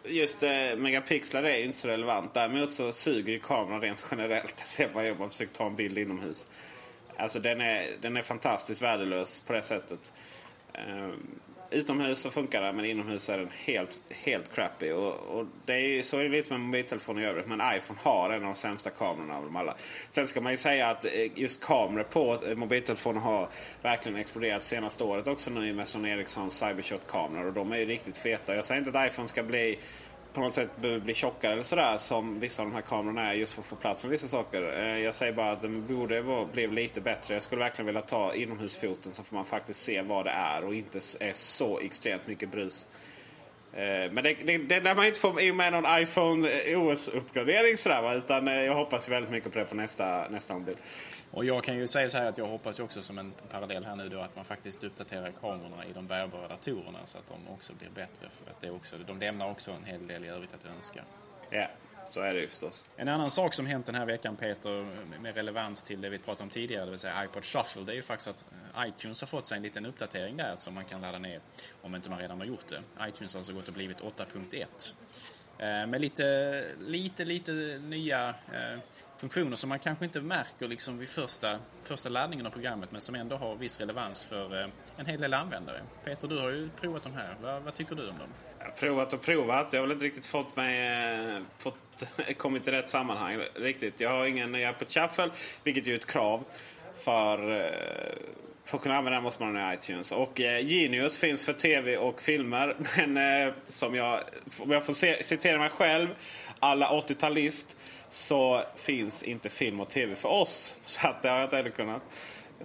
just 0.04 0.42
eh, 0.42 0.76
megapixlar 0.76 1.42
är 1.42 1.56
ju 1.56 1.64
inte 1.64 1.78
så 1.78 1.88
relevant. 1.88 2.34
Däremot 2.34 2.70
så 2.70 2.92
suger 2.92 3.32
ju 3.32 3.38
kameran 3.38 3.80
rent 3.80 4.04
generellt. 4.10 4.54
Jag 4.56 4.66
ser 4.66 4.88
bara 4.88 5.06
jag 5.06 5.30
försöker 5.30 5.54
ta 5.54 5.66
en 5.66 5.76
bild 5.76 5.98
inomhus. 5.98 6.50
Alltså 7.16 7.40
den 7.40 7.60
är, 7.60 7.86
den 8.00 8.16
är 8.16 8.22
fantastiskt 8.22 8.82
värdelös 8.82 9.40
på 9.40 9.52
det 9.52 9.62
sättet. 9.62 10.12
Um, 10.88 11.40
utomhus 11.70 12.18
så 12.18 12.30
funkar 12.30 12.62
det 12.62 12.72
men 12.72 12.84
inomhus 12.84 13.28
är 13.28 13.38
den 13.38 13.50
helt, 13.66 14.00
helt 14.24 14.54
crappy. 14.54 14.92
Och, 14.92 15.38
och 15.38 15.46
det 15.64 15.72
är, 15.72 16.02
så 16.02 16.18
är 16.18 16.24
det 16.24 16.28
lite 16.28 16.52
med 16.52 16.60
mobiltelefoner 16.60 17.22
i 17.22 17.24
övrigt. 17.24 17.46
Men 17.46 17.76
iPhone 17.76 18.00
har 18.02 18.30
en 18.30 18.36
av 18.36 18.42
de 18.42 18.54
sämsta 18.54 18.90
kamerorna 18.90 19.36
av 19.36 19.44
dem 19.44 19.56
alla. 19.56 19.74
Sen 20.10 20.26
ska 20.26 20.40
man 20.40 20.52
ju 20.52 20.58
säga 20.58 20.88
att 20.88 21.04
eh, 21.04 21.10
just 21.34 21.60
kameror 21.60 22.04
på 22.04 22.38
eh, 22.48 22.54
mobiltelefoner 22.54 23.20
har 23.20 23.48
verkligen 23.82 24.18
exploderat 24.18 24.62
senaste 24.62 25.04
året 25.04 25.28
också 25.28 25.50
nu 25.50 25.72
med 25.72 25.88
Sony 25.88 26.10
Ericssons 26.10 26.62
Cybershot-kameror. 26.62 27.46
Och 27.46 27.52
de 27.52 27.72
är 27.72 27.78
ju 27.78 27.86
riktigt 27.86 28.16
feta. 28.16 28.56
Jag 28.56 28.64
säger 28.64 28.78
inte 28.78 29.00
att 29.00 29.12
iPhone 29.12 29.28
ska 29.28 29.42
bli 29.42 29.78
på 30.32 30.40
något 30.40 30.54
sätt 30.54 30.70
behöver 30.80 31.00
bli 31.00 31.14
tjockare 31.14 31.52
eller 31.52 31.62
sådär 31.62 31.96
som 31.96 32.40
vissa 32.40 32.62
av 32.62 32.68
de 32.68 32.74
här 32.74 32.82
kamerorna 32.82 33.30
är 33.30 33.34
just 33.34 33.54
för 33.54 33.60
att 33.60 33.66
få 33.66 33.76
plats 33.76 34.04
med 34.04 34.10
vissa 34.10 34.28
saker. 34.28 34.78
Eh, 34.78 34.98
jag 34.98 35.14
säger 35.14 35.32
bara 35.32 35.50
att 35.50 35.60
den 35.60 35.86
borde 35.86 36.46
bli 36.52 36.66
lite 36.66 37.00
bättre. 37.00 37.34
Jag 37.34 37.42
skulle 37.42 37.60
verkligen 37.60 37.86
vilja 37.86 38.02
ta 38.02 38.34
inomhusfoten 38.34 39.12
så 39.12 39.22
får 39.22 39.36
man 39.36 39.44
faktiskt 39.44 39.80
se 39.80 40.02
vad 40.02 40.24
det 40.24 40.30
är 40.30 40.64
och 40.64 40.74
inte 40.74 40.98
är 41.20 41.32
så 41.34 41.78
extremt 41.78 42.26
mycket 42.26 42.50
brus. 42.50 42.86
Eh, 43.72 44.12
men 44.12 44.24
det, 44.24 44.34
det, 44.44 44.58
det 44.58 44.80
lär 44.80 44.94
man 44.94 45.06
inte 45.06 45.20
få 45.20 45.40
i 45.40 45.50
och 45.50 45.56
med 45.56 45.72
någon 45.72 46.02
iPhone 46.02 46.50
eh, 46.50 46.82
OS-uppgradering 46.82 47.76
sådär 47.76 48.02
va? 48.02 48.14
Utan 48.14 48.46
jag 48.46 48.74
hoppas 48.74 49.08
väldigt 49.08 49.30
mycket 49.30 49.52
på 49.52 49.58
det 49.58 49.64
på 49.64 49.74
nästa, 49.74 50.28
nästa 50.28 50.54
mobil. 50.54 50.76
Och 51.30 51.44
jag 51.44 51.64
kan 51.64 51.76
ju 51.76 51.86
säga 51.86 52.08
så 52.08 52.18
här 52.18 52.26
att 52.26 52.38
jag 52.38 52.46
hoppas 52.46 52.80
också 52.80 53.02
som 53.02 53.18
en 53.18 53.32
parallell 53.50 53.84
här 53.84 53.94
nu 53.94 54.08
då 54.08 54.20
att 54.20 54.36
man 54.36 54.44
faktiskt 54.44 54.84
uppdaterar 54.84 55.32
kamerorna 55.40 55.84
i 55.84 55.92
de 55.92 56.06
bärbara 56.06 56.48
datorerna 56.48 56.98
så 57.04 57.18
att 57.18 57.28
de 57.28 57.48
också 57.54 57.72
blir 57.72 57.88
bättre. 57.90 58.28
För 58.30 58.50
att 58.50 58.60
det 58.60 58.70
också, 58.70 58.96
de 59.06 59.18
lämnar 59.18 59.50
också 59.50 59.70
en 59.70 59.84
hel 59.84 60.06
del 60.06 60.24
i 60.24 60.28
övrigt 60.28 60.54
att 60.54 60.64
önska. 60.64 61.04
Ja, 61.50 61.68
så 62.10 62.20
är 62.20 62.34
det 62.34 62.40
ju 62.40 62.48
förstås. 62.48 62.88
En 62.96 63.08
annan 63.08 63.30
sak 63.30 63.54
som 63.54 63.66
hänt 63.66 63.86
den 63.86 63.94
här 63.94 64.06
veckan 64.06 64.36
Peter 64.36 64.86
med 65.20 65.34
relevans 65.34 65.82
till 65.82 66.00
det 66.00 66.08
vi 66.08 66.18
pratade 66.18 66.42
om 66.42 66.50
tidigare, 66.50 66.84
det 66.84 66.90
vill 66.90 66.98
säga 66.98 67.24
iPod 67.24 67.44
Shuffle, 67.44 67.82
det 67.82 67.92
är 67.92 67.96
ju 67.96 68.02
faktiskt 68.02 68.28
att 68.28 68.44
iTunes 68.88 69.20
har 69.20 69.28
fått 69.28 69.46
sig 69.46 69.56
en 69.56 69.62
liten 69.62 69.86
uppdatering 69.86 70.36
där 70.36 70.52
som 70.56 70.74
man 70.74 70.84
kan 70.84 71.00
ladda 71.00 71.18
ner 71.18 71.40
om 71.82 71.94
inte 71.94 72.10
man 72.10 72.18
redan 72.18 72.38
har 72.38 72.46
gjort 72.46 72.68
det. 72.68 73.08
iTunes 73.08 73.34
har 73.34 73.40
alltså 73.40 73.52
gått 73.52 73.68
och 73.68 73.74
blivit 73.74 74.00
8.1. 74.00 74.94
Eh, 75.58 75.86
med 75.86 76.00
lite, 76.00 76.64
lite, 76.80 77.24
lite 77.24 77.52
nya 77.82 78.28
eh, 78.28 78.78
funktioner 79.18 79.56
som 79.56 79.68
man 79.68 79.78
kanske 79.78 80.04
inte 80.04 80.20
märker 80.20 80.68
liksom 80.68 80.98
vid 80.98 81.08
första, 81.08 81.58
första 81.82 82.08
laddningen 82.08 82.46
av 82.46 82.50
programmet 82.50 82.92
men 82.92 83.00
som 83.00 83.14
ändå 83.14 83.36
har 83.36 83.56
viss 83.56 83.80
relevans 83.80 84.22
för 84.22 84.62
eh, 84.62 84.70
en 84.96 85.06
hel 85.06 85.20
del 85.20 85.34
användare. 85.34 85.82
Peter, 86.04 86.28
du 86.28 86.38
har 86.38 86.50
ju 86.50 86.70
provat 86.80 87.02
de 87.02 87.12
här. 87.12 87.36
Vad, 87.42 87.62
vad 87.62 87.74
tycker 87.74 87.94
du 87.94 88.02
om 88.02 88.18
dem? 88.18 88.28
Jag 88.58 88.66
har 88.66 88.72
provat 88.72 89.12
och 89.12 89.22
provat. 89.22 89.72
Jag 89.72 89.80
har 89.80 89.86
väl 89.86 89.92
inte 89.92 90.04
riktigt 90.04 90.26
fått 90.26 90.56
mig... 90.56 90.86
Eh, 91.36 91.42
fått, 91.58 92.04
kommit 92.36 92.68
i 92.68 92.70
rätt 92.70 92.88
sammanhang 92.88 93.42
riktigt. 93.54 94.00
Jag 94.00 94.10
har 94.10 94.26
ingen 94.26 94.52
ny 94.52 94.64
Apple 94.64 94.86
Shuffle, 94.86 95.30
vilket 95.64 95.86
är 95.86 95.90
ju 95.90 95.96
ett 95.96 96.06
krav 96.06 96.44
för 96.94 97.60
eh, 97.60 98.38
för 98.68 98.76
att 98.76 98.82
kunna 98.82 98.96
använda 98.96 99.16
den 99.16 99.22
måste 99.22 99.44
man 99.44 99.56
ha 99.56 99.74
iTunes. 99.74 100.12
Och 100.12 100.40
eh, 100.40 100.66
Genius 100.66 101.18
finns 101.18 101.44
för 101.44 101.52
tv 101.52 101.96
och 101.96 102.20
filmer. 102.20 102.76
Men 102.96 103.46
eh, 103.46 103.54
som 103.66 103.94
jag, 103.94 104.20
om 104.58 104.70
jag 104.70 104.86
får 104.86 104.92
se, 104.92 105.24
citera 105.24 105.58
mig 105.58 105.70
själv, 105.70 106.08
alla 106.58 106.90
80-talist, 106.90 107.76
så 108.10 108.62
finns 108.76 109.22
inte 109.22 109.48
film 109.48 109.80
och 109.80 109.88
tv 109.88 110.16
för 110.16 110.28
oss. 110.28 110.74
Så 110.84 111.08
att 111.08 111.22
det 111.22 111.28
har 111.28 111.36
jag 111.36 111.46
inte 111.46 111.56
heller 111.56 111.70
kunnat 111.70 112.02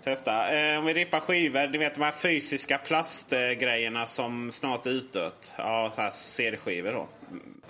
testa. 0.01 0.57
Eh, 0.57 0.79
om 0.79 0.85
vi 0.85 0.93
rippar 0.93 1.19
skivor, 1.19 1.67
ni 1.67 1.77
vet 1.77 1.93
de 1.93 2.01
här 2.01 2.11
fysiska 2.11 2.77
plastgrejerna 2.77 4.05
som 4.05 4.51
snart 4.51 4.85
är 4.85 4.89
utdött. 4.89 5.53
Ja, 5.57 5.91
så 5.95 6.01
här 6.01 6.09
CD-skivor 6.09 6.91
då. 6.91 7.07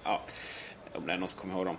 Ja, 0.04 0.22
om 0.94 1.08
det 1.08 1.14
är 1.14 1.18
någon 1.18 1.28
som 1.28 1.42
kommer 1.42 1.54
ihåg 1.54 1.66
dem. 1.66 1.78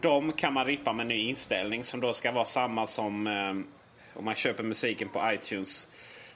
De 0.00 0.32
kan 0.32 0.52
man 0.52 0.66
rippa 0.66 0.92
med 0.92 1.06
ny 1.06 1.28
inställning 1.28 1.84
som 1.84 2.00
då 2.00 2.12
ska 2.12 2.32
vara 2.32 2.44
samma 2.44 2.86
som 2.86 3.26
eh, 3.26 4.18
om 4.18 4.24
man 4.24 4.34
köper 4.34 4.62
musiken 4.62 5.08
på 5.08 5.32
iTunes 5.32 5.88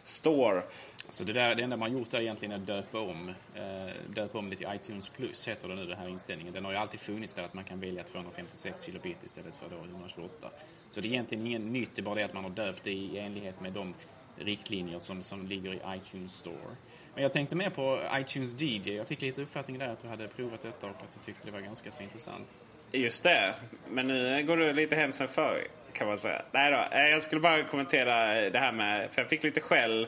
Store. 0.02 0.62
Så 1.10 1.24
det, 1.24 1.32
där, 1.32 1.54
det 1.54 1.62
enda 1.62 1.76
man 1.76 1.92
gjort 1.92 2.14
är 2.14 2.20
egentligen 2.20 2.54
att 2.60 2.66
döpa 2.66 3.00
om, 3.00 3.28
eh, 3.54 3.94
döpa 4.14 4.38
om 4.38 4.50
det 4.50 4.56
till 4.56 4.68
iTunes 4.74 5.08
Plus, 5.08 5.48
heter 5.48 5.68
det 5.68 5.74
nu, 5.74 5.86
den 5.86 5.98
här 5.98 6.08
inställningen. 6.08 6.52
Den 6.52 6.64
har 6.64 6.72
ju 6.72 6.78
alltid 6.78 7.00
funnits 7.00 7.34
där 7.34 7.42
att 7.42 7.54
man 7.54 7.64
kan 7.64 7.80
välja 7.80 8.04
256 8.04 8.82
kilobit 8.82 9.24
istället 9.24 9.56
för 9.56 9.68
då 9.68 9.76
128. 9.76 10.50
Så 10.90 11.00
det 11.00 11.08
är 11.08 11.12
egentligen 11.12 11.46
inget 11.46 11.64
nytt, 11.64 11.90
det 11.94 12.00
är 12.00 12.04
bara 12.04 12.14
det 12.14 12.22
att 12.22 12.34
man 12.34 12.44
har 12.44 12.50
döpt 12.50 12.84
det 12.84 12.92
i 12.92 13.18
enlighet 13.18 13.60
med 13.60 13.72
de 13.72 13.94
riktlinjer 14.36 14.98
som, 14.98 15.22
som 15.22 15.46
ligger 15.46 15.74
i 15.74 15.80
iTunes 15.96 16.32
Store. 16.32 16.76
Men 17.14 17.22
jag 17.22 17.32
tänkte 17.32 17.56
mer 17.56 17.70
på 17.70 18.00
iTunes 18.14 18.62
DJ. 18.62 18.96
Jag 18.96 19.08
fick 19.08 19.20
lite 19.20 19.42
uppfattning 19.42 19.78
där 19.78 19.88
att 19.88 20.02
du 20.02 20.08
hade 20.08 20.28
provat 20.28 20.60
detta 20.60 20.86
och 20.86 20.92
att 20.92 21.12
du 21.12 21.24
tyckte 21.24 21.46
det 21.46 21.52
var 21.52 21.60
ganska 21.60 21.90
så 21.90 22.02
intressant. 22.02 22.56
Just 22.92 23.22
det, 23.22 23.54
men 23.88 24.06
nu 24.06 24.44
går 24.46 24.56
du 24.56 24.72
lite 24.72 24.96
hem 24.96 25.12
som 25.12 25.28
förr 25.28 25.66
kan 25.92 26.06
man 26.06 26.18
säga. 26.18 26.42
Nej 26.52 26.70
då, 26.70 26.96
eh, 26.96 27.08
jag 27.08 27.22
skulle 27.22 27.40
bara 27.40 27.62
kommentera 27.62 28.50
det 28.50 28.58
här 28.58 28.72
med, 28.72 29.10
för 29.10 29.20
jag 29.22 29.28
fick 29.28 29.42
lite 29.42 29.60
skäll 29.60 30.06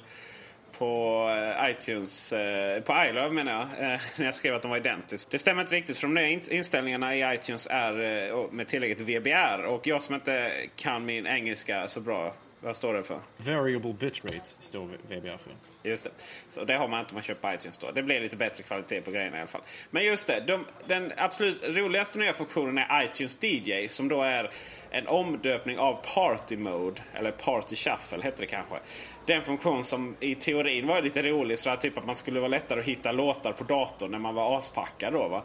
på 0.78 1.26
eh, 1.28 1.70
iTunes, 1.70 2.33
eh, 2.33 2.83
på 2.83 2.92
iLove 3.09 3.30
menar 3.30 3.52
jag, 3.52 3.92
eh, 3.92 4.00
när 4.16 4.24
jag 4.24 4.35
skrev 4.35 4.54
att 4.54 4.62
de 4.62 4.70
var 4.70 4.78
identiska. 4.78 5.28
Det 5.30 5.38
stämmer 5.38 5.62
inte 5.62 5.74
riktigt 5.74 5.98
för 5.98 6.06
de 6.06 6.14
nya 6.14 6.28
inställningarna 6.28 7.16
i 7.16 7.35
iTunes 7.35 7.68
är 7.70 8.52
med 8.52 8.68
tillägget 8.68 9.00
VBR 9.00 9.64
och 9.64 9.87
jag 9.87 10.02
som 10.02 10.14
inte 10.14 10.50
kan 10.76 11.04
min 11.04 11.26
engelska 11.26 11.88
så 11.88 12.00
bra 12.00 12.35
vad 12.62 12.77
står 12.77 12.94
det 12.94 13.03
för? 13.03 13.20
Variable 13.37 13.92
bitrate 13.92 14.55
står 14.59 14.88
VBR 15.09 15.37
för. 15.37 15.53
Just 15.83 16.05
det. 16.05 16.11
Så 16.49 16.64
det 16.64 16.75
har 16.75 16.88
man 16.88 17.01
inte 17.01 17.11
om 17.11 17.14
man 17.14 17.23
köper 17.23 17.55
iTunes 17.55 17.79
då. 17.79 17.90
Det 17.90 18.03
blir 18.03 18.20
lite 18.20 18.37
bättre 18.37 18.62
kvalitet 18.62 19.01
på 19.01 19.11
grejerna 19.11 19.37
i 19.37 19.40
alla 19.40 19.49
fall. 19.49 19.62
Men 19.90 20.05
just 20.05 20.27
det. 20.27 20.40
De, 20.46 20.66
den 20.87 21.12
absolut 21.16 21.68
roligaste 21.68 22.18
nya 22.18 22.33
funktionen 22.33 22.79
är 22.79 23.05
iTunes 23.05 23.38
DJ. 23.42 23.88
Som 23.88 24.09
då 24.09 24.23
är 24.23 24.51
en 24.90 25.07
omdöpning 25.07 25.79
av 25.79 26.05
Party 26.14 26.57
Mode. 26.57 27.03
Eller 27.14 27.31
Party 27.31 27.77
Shuffle 27.77 28.23
heter 28.23 28.40
det 28.40 28.46
kanske. 28.46 28.77
Den 29.27 29.42
funktion 29.42 29.85
som 29.85 30.16
i 30.20 30.35
teorin 30.35 30.87
var 30.87 31.03
lite 31.03 31.23
rolig. 31.23 31.59
Så 31.59 31.70
att 31.70 31.81
typ 31.81 31.99
att 31.99 32.07
man 32.07 32.16
skulle 32.16 32.40
vara 32.40 32.49
lättare 32.49 32.81
att 32.81 32.87
hitta 32.87 33.12
låtar 33.12 33.53
på 33.53 33.64
datorn 33.64 34.11
när 34.11 34.18
man 34.18 34.35
var 34.35 34.59
aspackad 34.59 35.12
då 35.12 35.29
va. 35.29 35.42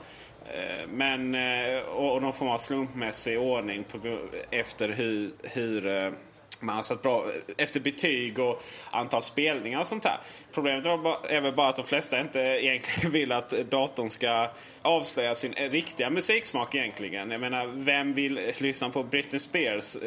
Eh, 0.54 0.88
men, 0.88 1.36
eh, 1.36 1.80
och 1.82 2.22
någon 2.22 2.34
form 2.34 2.50
av 2.50 2.58
slumpmässig 2.58 3.40
ordning 3.40 3.84
på, 3.84 4.20
efter 4.52 4.90
hur, 4.90 5.32
hur 5.44 5.88
eh, 5.88 6.12
man 6.60 6.76
har 6.76 6.84
satt 6.84 7.02
bra 7.02 7.24
eh, 7.24 7.66
efter 7.66 7.80
betyg 7.80 8.40
och 8.40 8.62
antal 8.92 9.22
spelningar 9.22 9.80
och 9.80 9.88
sånt 9.88 10.04
där. 10.04 10.18
Problemet 10.54 10.86
är 11.30 11.42
väl 11.42 11.54
bara 11.54 11.70
att 11.70 11.76
de 11.76 11.86
flesta 11.86 12.20
inte 12.20 12.40
egentligen 12.40 13.12
vill 13.20 13.32
att 13.32 13.50
datorn 13.50 14.10
ska 14.10 14.50
avslöja 14.82 15.36
sin 15.36 15.54
eh, 15.54 15.70
riktiga 15.70 16.10
musiksmak 16.10 16.76
egentligen. 16.76 17.32
Jag 17.32 17.42
menar, 17.42 17.68
vem 17.68 18.14
vill 18.14 18.40
lyssna 18.58 18.90
på 18.90 19.04
Britney 19.04 19.40
Spears 19.40 19.98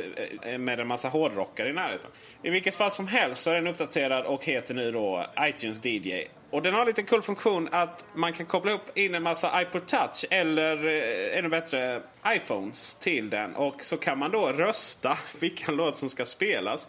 eh, 0.42 0.58
med 0.58 0.80
en 0.80 0.86
massa 0.86 1.08
hårdrockare 1.08 1.68
i 1.68 1.72
närheten? 1.72 2.10
I 2.42 2.50
vilket 2.50 2.74
fall 2.74 2.90
som 2.90 3.08
helst 3.08 3.42
så 3.42 3.50
är 3.50 3.54
den 3.54 3.66
uppdaterad 3.66 4.26
och 4.26 4.44
heter 4.44 4.74
nu 4.74 4.92
då 4.92 5.26
iTunes 5.40 5.84
DJ. 5.84 6.24
Och 6.50 6.62
den 6.62 6.74
har 6.74 6.80
en 6.80 6.86
lite 6.86 7.02
cool 7.02 7.22
funktion 7.22 7.68
att 7.72 8.04
man 8.14 8.32
kan 8.32 8.46
koppla 8.46 8.72
upp 8.72 8.98
in 8.98 9.14
en 9.14 9.22
massa 9.22 9.62
iPod 9.62 9.86
Touch 9.86 10.24
eller 10.30 10.86
eh, 10.86 11.38
ännu 11.38 11.48
bättre 11.48 12.02
iPhones 12.26 12.96
till 13.00 13.30
den. 13.30 13.54
Och 13.54 13.84
så 13.84 13.96
kan 13.96 14.18
man 14.18 14.30
då 14.30 14.46
rösta 14.46 15.18
vilken 15.40 15.76
låt 15.76 15.96
som 15.96 16.08
ska 16.08 16.26
spelas. 16.26 16.88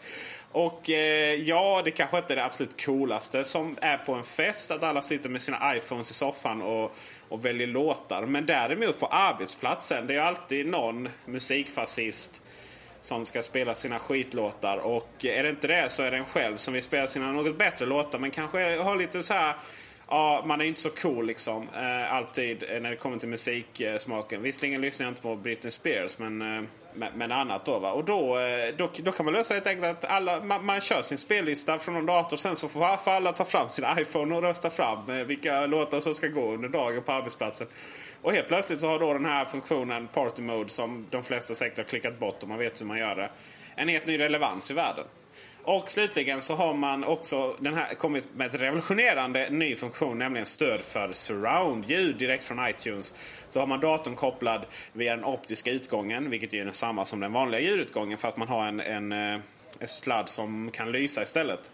Och 0.51 0.89
eh, 0.89 1.33
ja, 1.33 1.81
det 1.85 1.91
kanske 1.91 2.17
inte 2.17 2.33
är 2.33 2.35
det 2.35 2.45
absolut 2.45 2.85
coolaste 2.85 3.43
som 3.43 3.77
är 3.81 3.97
på 3.97 4.13
en 4.13 4.23
fest. 4.23 4.71
Att 4.71 4.83
alla 4.83 5.01
sitter 5.01 5.29
med 5.29 5.41
sina 5.41 5.75
iPhones 5.75 6.11
i 6.11 6.13
soffan 6.13 6.61
och, 6.61 6.95
och 7.29 7.45
väljer 7.45 7.67
låtar. 7.67 8.25
Men 8.25 8.45
däremot 8.45 8.99
på 8.99 9.05
arbetsplatsen, 9.05 10.07
det 10.07 10.13
är 10.13 10.15
ju 10.15 10.23
alltid 10.23 10.67
någon 10.67 11.09
musikfascist 11.25 12.41
som 13.01 13.25
ska 13.25 13.41
spela 13.41 13.75
sina 13.75 13.99
skitlåtar. 13.99 14.77
Och 14.77 15.25
är 15.25 15.43
det 15.43 15.49
inte 15.49 15.67
det 15.67 15.89
så 15.89 16.03
är 16.03 16.11
det 16.11 16.17
en 16.17 16.25
själv 16.25 16.55
som 16.55 16.73
vill 16.73 16.83
spela 16.83 17.07
sina 17.07 17.31
något 17.31 17.57
bättre 17.57 17.85
låtar. 17.85 18.19
Men 18.19 18.31
kanske 18.31 18.77
har 18.77 18.95
lite 18.95 19.23
så 19.23 19.33
här... 19.33 19.55
Ja, 20.11 20.43
man 20.45 20.61
är 20.61 20.65
inte 20.65 20.81
så 20.81 20.89
cool 20.89 21.25
liksom. 21.25 21.67
Eh, 21.75 22.13
alltid 22.13 22.63
när 22.81 22.89
det 22.89 22.95
kommer 22.95 23.17
till 23.17 23.29
musiksmaken. 23.29 24.41
Visserligen 24.41 24.81
lyssnar 24.81 25.05
jag 25.05 25.11
inte 25.11 25.21
på 25.21 25.35
Britney 25.35 25.71
Spears 25.71 26.17
men, 26.17 26.41
eh, 26.41 26.63
men, 27.15 27.31
annat 27.31 27.65
då. 27.65 27.79
Va? 27.79 27.91
Och 27.91 28.05
då, 28.05 28.39
eh, 28.39 28.75
då, 28.77 28.89
då 29.03 29.11
kan 29.11 29.25
man 29.25 29.33
lösa 29.33 29.53
det 29.53 29.69
enkelt 29.69 30.03
att 30.03 30.11
alla, 30.11 30.43
man, 30.43 30.65
man 30.65 30.81
kör 30.81 31.01
sin 31.01 31.17
spellista 31.17 31.79
från 31.79 31.95
någon 31.95 32.05
dator. 32.05 32.37
Sen 32.37 32.55
så 32.55 32.67
får 32.67 32.85
alla 33.05 33.31
ta 33.31 33.45
fram 33.45 33.69
sin 33.69 33.85
iPhone 33.97 34.35
och 34.35 34.41
rösta 34.41 34.69
fram 34.69 35.09
eh, 35.09 35.15
vilka 35.15 35.65
låtar 35.65 36.01
som 36.01 36.13
ska 36.13 36.27
gå 36.27 36.53
under 36.53 36.69
dagen 36.69 37.03
på 37.03 37.11
arbetsplatsen. 37.11 37.67
Och 38.21 38.33
helt 38.33 38.47
plötsligt 38.47 38.81
så 38.81 38.87
har 38.87 38.99
då 38.99 39.13
den 39.13 39.25
här 39.25 39.45
funktionen 39.45 40.07
Party 40.07 40.41
Mode 40.41 40.69
som 40.69 41.05
de 41.09 41.23
flesta 41.23 41.55
säkert 41.55 41.77
har 41.77 41.85
klickat 41.85 42.19
bort 42.19 42.43
och 42.43 42.49
man 42.49 42.57
vet 42.57 42.81
hur 42.81 42.85
man 42.85 42.97
gör 42.97 43.15
det. 43.15 43.29
En 43.75 43.87
helt 43.87 44.05
ny 44.05 44.19
relevans 44.19 44.71
i 44.71 44.73
världen. 44.73 45.05
Och 45.63 45.89
slutligen 45.89 46.41
så 46.41 46.55
har 46.55 46.73
man 46.73 47.03
också 47.03 47.55
den 47.59 47.73
här, 47.73 47.95
kommit 47.95 48.27
med 48.35 48.47
ett 48.47 48.61
revolutionerande 48.61 49.49
ny 49.49 49.75
funktion, 49.75 50.19
nämligen 50.19 50.45
stöd 50.45 50.81
för 50.81 51.11
surround-ljud 51.13 52.17
direkt 52.17 52.43
från 52.43 52.69
iTunes. 52.69 53.13
Så 53.49 53.59
har 53.59 53.67
man 53.67 53.79
datorn 53.79 54.15
kopplad 54.15 54.65
via 54.93 55.15
den 55.15 55.25
optiska 55.25 55.71
utgången, 55.71 56.29
vilket 56.29 56.53
är 56.53 56.71
samma 56.71 57.05
som 57.05 57.19
den 57.19 57.33
vanliga 57.33 57.61
ljudutgången 57.61 58.17
för 58.17 58.27
att 58.27 58.37
man 58.37 58.47
har 58.47 58.67
en, 58.67 58.79
en, 58.79 59.11
eh, 59.11 59.39
en 59.79 59.87
sladd 59.87 60.29
som 60.29 60.71
kan 60.71 60.91
lysa 60.91 61.21
istället. 61.21 61.71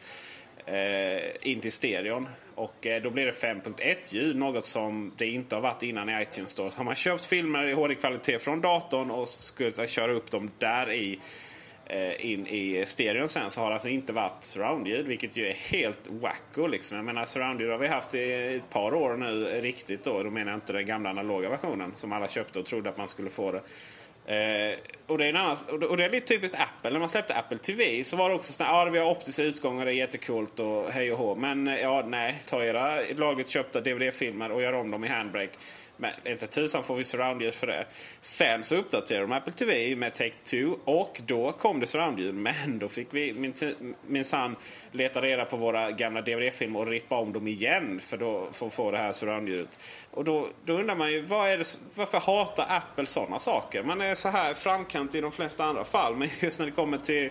Eh, 0.67 1.51
in 1.51 1.59
till 1.61 1.71
stereon. 1.71 2.27
Och 2.55 2.87
eh, 2.87 3.01
då 3.01 3.09
blir 3.09 3.25
det 3.25 3.31
5.1-ljud, 3.31 4.35
något 4.35 4.65
som 4.65 5.13
det 5.17 5.27
inte 5.27 5.55
har 5.55 5.61
varit 5.61 5.83
innan 5.83 6.09
i 6.09 6.21
iTunes. 6.21 6.55
Då. 6.55 6.69
Så 6.69 6.79
har 6.79 6.85
man 6.85 6.95
köpt 6.95 7.25
filmer 7.25 7.67
i 7.67 7.73
HD-kvalitet 7.73 8.39
från 8.39 8.61
datorn 8.61 9.11
och 9.11 9.27
skulle 9.27 9.87
köra 9.87 10.11
upp 10.11 10.31
dem 10.31 10.51
där 10.59 10.91
i 10.91 11.19
Eh, 11.87 12.25
in 12.25 12.47
i 12.47 12.83
stereon 12.85 13.29
sen 13.29 13.51
så 13.51 13.61
har 13.61 13.67
det 13.67 13.73
alltså 13.73 13.89
inte 13.89 14.13
varit 14.13 14.43
surroundljud 14.43 15.07
vilket 15.07 15.37
ju 15.37 15.47
är 15.47 15.53
helt 15.53 16.07
wacko 16.07 16.67
liksom. 16.67 16.97
Jag 16.97 17.05
menar 17.05 17.25
surroundljud 17.25 17.71
har 17.71 17.77
vi 17.77 17.87
haft 17.87 18.15
i 18.15 18.33
ett 18.33 18.69
par 18.69 18.93
år 18.93 19.17
nu 19.17 19.61
riktigt 19.61 20.03
då. 20.03 20.23
Då 20.23 20.29
menar 20.29 20.51
jag 20.51 20.57
inte 20.57 20.73
den 20.73 20.85
gamla 20.85 21.09
analoga 21.09 21.49
versionen 21.49 21.91
som 21.95 22.13
alla 22.13 22.27
köpte 22.27 22.59
och 22.59 22.65
trodde 22.65 22.89
att 22.89 22.97
man 22.97 23.07
skulle 23.07 23.29
få 23.29 23.51
det. 23.51 23.61
Eh, 24.27 24.77
och, 25.07 25.17
det 25.17 25.25
är 25.25 25.29
en 25.29 25.35
annan, 25.35 25.57
och 25.89 25.97
det 25.97 26.05
är 26.05 26.09
lite 26.09 26.27
typiskt 26.27 26.57
Apple. 26.59 26.91
När 26.91 26.99
man 26.99 27.09
släppte 27.09 27.35
Apple 27.35 27.57
TV 27.57 28.03
så 28.03 28.17
var 28.17 28.29
det 28.29 28.35
också 28.35 28.53
sådär, 28.53 28.69
ja 28.69 28.85
vi 28.85 28.99
har 28.99 29.11
optisk 29.11 29.39
utgång 29.39 29.79
och 29.79 29.85
det 29.85 29.91
är 29.91 29.95
jättekult 29.95 30.59
och 30.59 30.91
hej 30.91 31.11
och 31.11 31.17
hå. 31.17 31.35
Men 31.35 31.67
eh, 31.67 31.81
ja, 31.81 32.05
nej, 32.07 32.41
ta 32.45 32.63
era 32.63 33.01
lagligt 33.15 33.49
köpta 33.49 33.81
DVD-filmer 33.81 34.51
och 34.51 34.61
gör 34.61 34.73
om 34.73 34.91
dem 34.91 35.03
i 35.03 35.07
Handbrake. 35.07 35.53
Men 35.97 36.11
inte 36.25 36.47
tusan 36.47 36.83
får 36.83 36.95
vi 36.95 37.03
surroundljud 37.03 37.53
för 37.53 37.67
det. 37.67 37.85
Sen 38.21 38.63
så 38.63 38.75
uppdaterade 38.75 39.23
de 39.23 39.31
Apple 39.31 39.53
TV 39.53 39.95
med 39.95 40.13
Take-Two 40.13 40.75
och 40.85 41.21
då 41.25 41.51
kom 41.51 41.79
det 41.79 41.87
surroundljud. 41.87 42.35
Men 42.35 42.79
då 42.79 42.87
fick 42.87 43.07
vi 43.11 43.53
minsann 44.07 44.49
min 44.49 44.59
leta 44.91 45.21
reda 45.21 45.45
på 45.45 45.57
våra 45.57 45.91
gamla 45.91 46.21
DVD-filmer 46.21 46.79
och 46.79 46.87
rippa 46.87 47.15
om 47.15 47.33
dem 47.33 47.47
igen 47.47 47.99
för, 47.99 48.17
då, 48.17 48.47
för 48.51 48.67
att 48.67 48.73
få 48.73 48.91
det 48.91 48.97
här 48.97 49.11
surroundljudet. 49.11 49.79
Och 50.11 50.23
då, 50.23 50.47
då 50.65 50.73
undrar 50.73 50.95
man 50.95 51.11
ju 51.11 51.21
vad 51.21 51.49
är 51.49 51.57
det, 51.57 51.77
varför 51.95 52.19
hatar 52.19 52.65
Apple 52.69 53.05
sådana 53.05 53.39
saker? 53.39 53.83
Man 53.83 54.01
är 54.01 54.15
så 54.15 54.29
här 54.29 54.53
framkant 54.53 55.15
i 55.15 55.21
de 55.21 55.31
flesta 55.31 55.65
andra 55.65 55.83
fall 55.83 56.15
men 56.15 56.29
just 56.39 56.59
när 56.59 56.65
det 56.65 56.71
kommer 56.71 56.97
till 56.97 57.29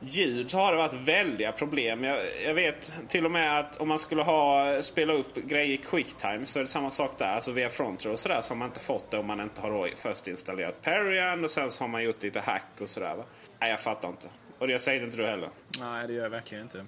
ljud 0.00 0.50
så 0.50 0.58
har 0.58 0.72
det 0.72 0.78
varit 0.78 0.94
väldiga 0.94 1.52
problem. 1.52 2.04
Jag, 2.04 2.18
jag, 2.44 2.54
vet 2.54 2.92
till 3.08 3.24
och 3.24 3.30
med 3.30 3.58
att 3.58 3.76
om 3.76 3.88
man 3.88 3.98
skulle 3.98 4.22
ha 4.22 4.82
spela 4.82 5.12
upp 5.12 5.34
grejer 5.34 5.74
i 5.74 5.76
Quicktime 5.76 6.46
så 6.46 6.58
är 6.58 6.62
det 6.62 6.68
samma 6.68 6.90
sak 6.90 7.18
där. 7.18 7.26
Alltså 7.26 7.52
via 7.52 7.70
Frontrow 7.70 8.12
och 8.12 8.18
sådär 8.18 8.40
så 8.40 8.54
har 8.54 8.58
man 8.58 8.68
inte 8.68 8.80
fått 8.80 9.10
det 9.10 9.18
om 9.18 9.26
man 9.26 9.40
inte 9.40 9.60
har 9.60 9.90
först 9.96 10.28
installerat 10.28 10.82
Perian 10.82 11.44
och 11.44 11.50
sen 11.50 11.70
så 11.70 11.84
har 11.84 11.88
man 11.88 12.04
gjort 12.04 12.22
lite 12.22 12.40
hack 12.40 12.80
och 12.80 12.88
sådär. 12.88 13.16
Va? 13.16 13.24
Nej, 13.58 13.70
jag 13.70 13.80
fattar 13.80 14.08
inte. 14.08 14.28
Och 14.58 14.68
det 14.68 14.78
säger 14.78 15.04
inte 15.04 15.16
du 15.16 15.26
heller. 15.26 15.48
Nej, 15.78 16.06
det 16.06 16.12
gör 16.12 16.22
jag 16.22 16.30
verkligen 16.30 16.64
inte. 16.64 16.78
Eh, 16.78 16.84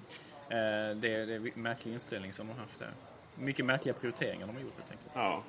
det 0.95 1.13
är, 1.13 1.25
det 1.25 1.33
är 1.33 1.35
en 1.35 1.51
märklig 1.55 1.93
inställning 1.93 2.33
som 2.33 2.47
de 2.47 2.53
har 2.53 2.59
haft 2.59 2.79
där. 2.79 2.91
Mycket 3.35 3.65
märkliga 3.65 3.93
prioriteringar 3.93 4.47
de 4.47 4.55
har 4.55 4.63
gjort 4.63 4.77
helt 4.77 4.91
enkelt. 4.91 5.11
Ja. 5.13 5.43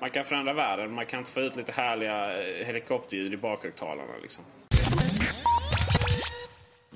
Man 0.00 0.10
kan 0.10 0.24
förändra 0.24 0.52
världen, 0.52 0.92
man 0.92 1.06
kan 1.06 1.18
inte 1.18 1.30
få 1.30 1.40
ut 1.40 1.56
lite 1.56 1.72
härliga 1.72 2.42
eh, 2.42 2.66
helikopterljud 2.66 3.32
i 3.32 3.36
bakhögtalarna 3.36 4.12
liksom. 4.22 4.44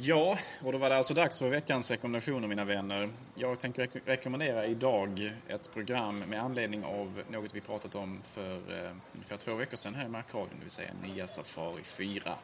Ja, 0.02 0.38
och 0.64 0.72
då 0.72 0.78
var 0.78 0.90
det 0.90 0.96
alltså 0.96 1.14
dags 1.14 1.38
för 1.38 1.48
veckans 1.48 1.90
rekommendationer 1.90 2.48
mina 2.48 2.64
vänner. 2.64 3.10
Jag 3.34 3.60
tänker 3.60 3.82
rek 3.82 4.02
rekommendera 4.04 4.66
idag 4.66 5.32
ett 5.48 5.72
program 5.74 6.18
med 6.18 6.42
anledning 6.42 6.84
av 6.84 7.22
något 7.30 7.54
vi 7.54 7.60
pratat 7.60 7.94
om 7.94 8.20
för 8.24 8.84
eh, 8.84 8.90
ungefär 9.12 9.36
två 9.36 9.54
veckor 9.54 9.76
sedan 9.76 9.94
här 9.94 10.04
i 10.04 10.08
Markradion, 10.08 10.56
det 10.56 10.62
vill 10.62 10.70
säga 10.70 10.90
nya 11.02 11.26
Safari 11.26 11.82
4. 11.84 12.34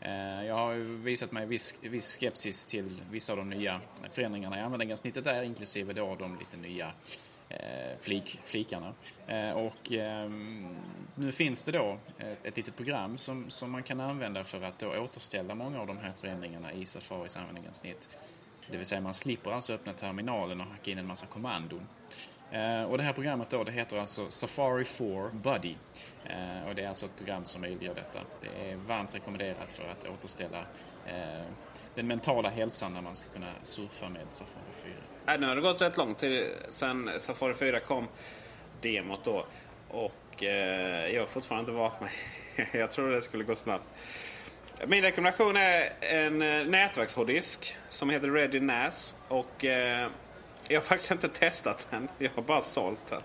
Eh, 0.00 0.46
jag 0.46 0.54
har 0.54 0.74
visat 1.04 1.32
mig 1.32 1.46
viss, 1.46 1.74
viss 1.80 2.18
skepsis 2.18 2.66
till 2.66 3.02
vissa 3.10 3.32
av 3.32 3.38
de 3.38 3.50
nya 3.50 3.80
förändringarna 4.10 4.58
i 4.58 4.60
användargränssnittet 4.60 5.24
där, 5.24 5.42
inklusive 5.42 5.92
då 5.92 6.16
de 6.18 6.38
lite 6.38 6.56
nya 6.56 6.86
Eh, 6.86 7.31
Eh, 7.52 7.96
flik, 7.98 8.40
flikarna. 8.44 8.94
Eh, 9.26 9.50
och 9.50 9.92
ehm, 9.92 10.76
nu 11.14 11.32
finns 11.32 11.64
det 11.64 11.72
då 11.72 11.98
ett, 12.42 12.56
litet 12.56 12.76
program 12.76 13.18
som, 13.18 13.50
som 13.50 13.70
man 13.70 13.82
kan 13.82 14.00
använda 14.00 14.44
för 14.44 14.62
att 14.62 14.78
då 14.78 14.96
återställa 14.96 15.54
många 15.54 15.80
av 15.80 15.86
de 15.86 15.98
här 15.98 16.12
förändringarna 16.12 16.72
i 16.72 16.84
Safaris 16.84 17.36
användargränssnitt. 17.36 18.08
Det 18.70 18.76
vill 18.76 18.86
säga 18.86 19.00
man 19.00 19.14
slipper 19.14 19.50
alltså 19.50 19.72
öppna 19.72 19.92
terminalen 19.92 20.60
och 20.60 20.66
hacka 20.66 20.90
in 20.90 20.98
en 20.98 21.06
massa 21.06 21.26
kommandon. 21.26 21.86
Eh, 22.50 22.82
och 22.82 22.98
det 22.98 23.04
här 23.04 23.12
programmet 23.12 23.50
då, 23.50 23.64
det 23.64 23.72
heter 23.72 23.96
alltså 23.96 24.30
Safari 24.30 24.84
4 24.84 25.30
Buddy. 25.32 25.74
Och 26.66 26.74
det 26.74 26.82
är 26.82 26.88
alltså 26.88 27.06
ett 27.06 27.16
program 27.16 27.44
som 27.44 27.60
möjliggör 27.60 27.94
detta. 27.94 28.20
Det 28.40 28.70
är 28.70 28.76
varmt 28.76 29.14
rekommenderat 29.14 29.70
för 29.70 29.88
att 29.88 30.08
återställa 30.08 30.66
den 31.94 32.06
mentala 32.06 32.48
hälsan 32.48 32.92
när 32.92 33.00
man 33.00 33.14
ska 33.14 33.30
kunna 33.30 33.52
surfa 33.62 34.08
med 34.08 34.32
Safari 34.32 34.72
4. 34.72 34.92
Äh, 35.26 35.40
nu 35.40 35.46
har 35.46 35.54
det 35.54 35.60
gått 35.60 35.80
rätt 35.80 35.96
långt 35.96 36.18
till, 36.18 36.48
sedan 36.70 37.10
Safari 37.18 37.54
4 37.54 37.80
kom, 37.80 38.08
demot 38.80 39.24
då. 39.24 39.46
Och 39.88 40.42
eh, 40.42 41.14
jag 41.14 41.20
har 41.22 41.26
fortfarande 41.26 41.60
inte 41.60 41.82
vant 41.82 42.00
mig. 42.00 42.12
jag 42.72 42.90
trodde 42.90 43.14
det 43.14 43.22
skulle 43.22 43.44
gå 43.44 43.54
snabbt. 43.54 43.84
Min 44.86 45.02
rekommendation 45.02 45.56
är 45.56 45.92
en 46.00 46.42
eh, 46.42 46.66
nätverkshårddisk 46.66 47.76
som 47.88 48.10
heter 48.10 48.28
Ready 48.28 48.60
NAS. 48.60 49.16
Och 49.28 49.64
eh, 49.64 50.08
jag 50.68 50.80
har 50.80 50.84
faktiskt 50.84 51.10
inte 51.10 51.28
testat 51.28 51.86
den. 51.90 52.08
Jag 52.18 52.30
har 52.34 52.42
bara 52.42 52.62
sålt 52.62 53.06
den. 53.08 53.22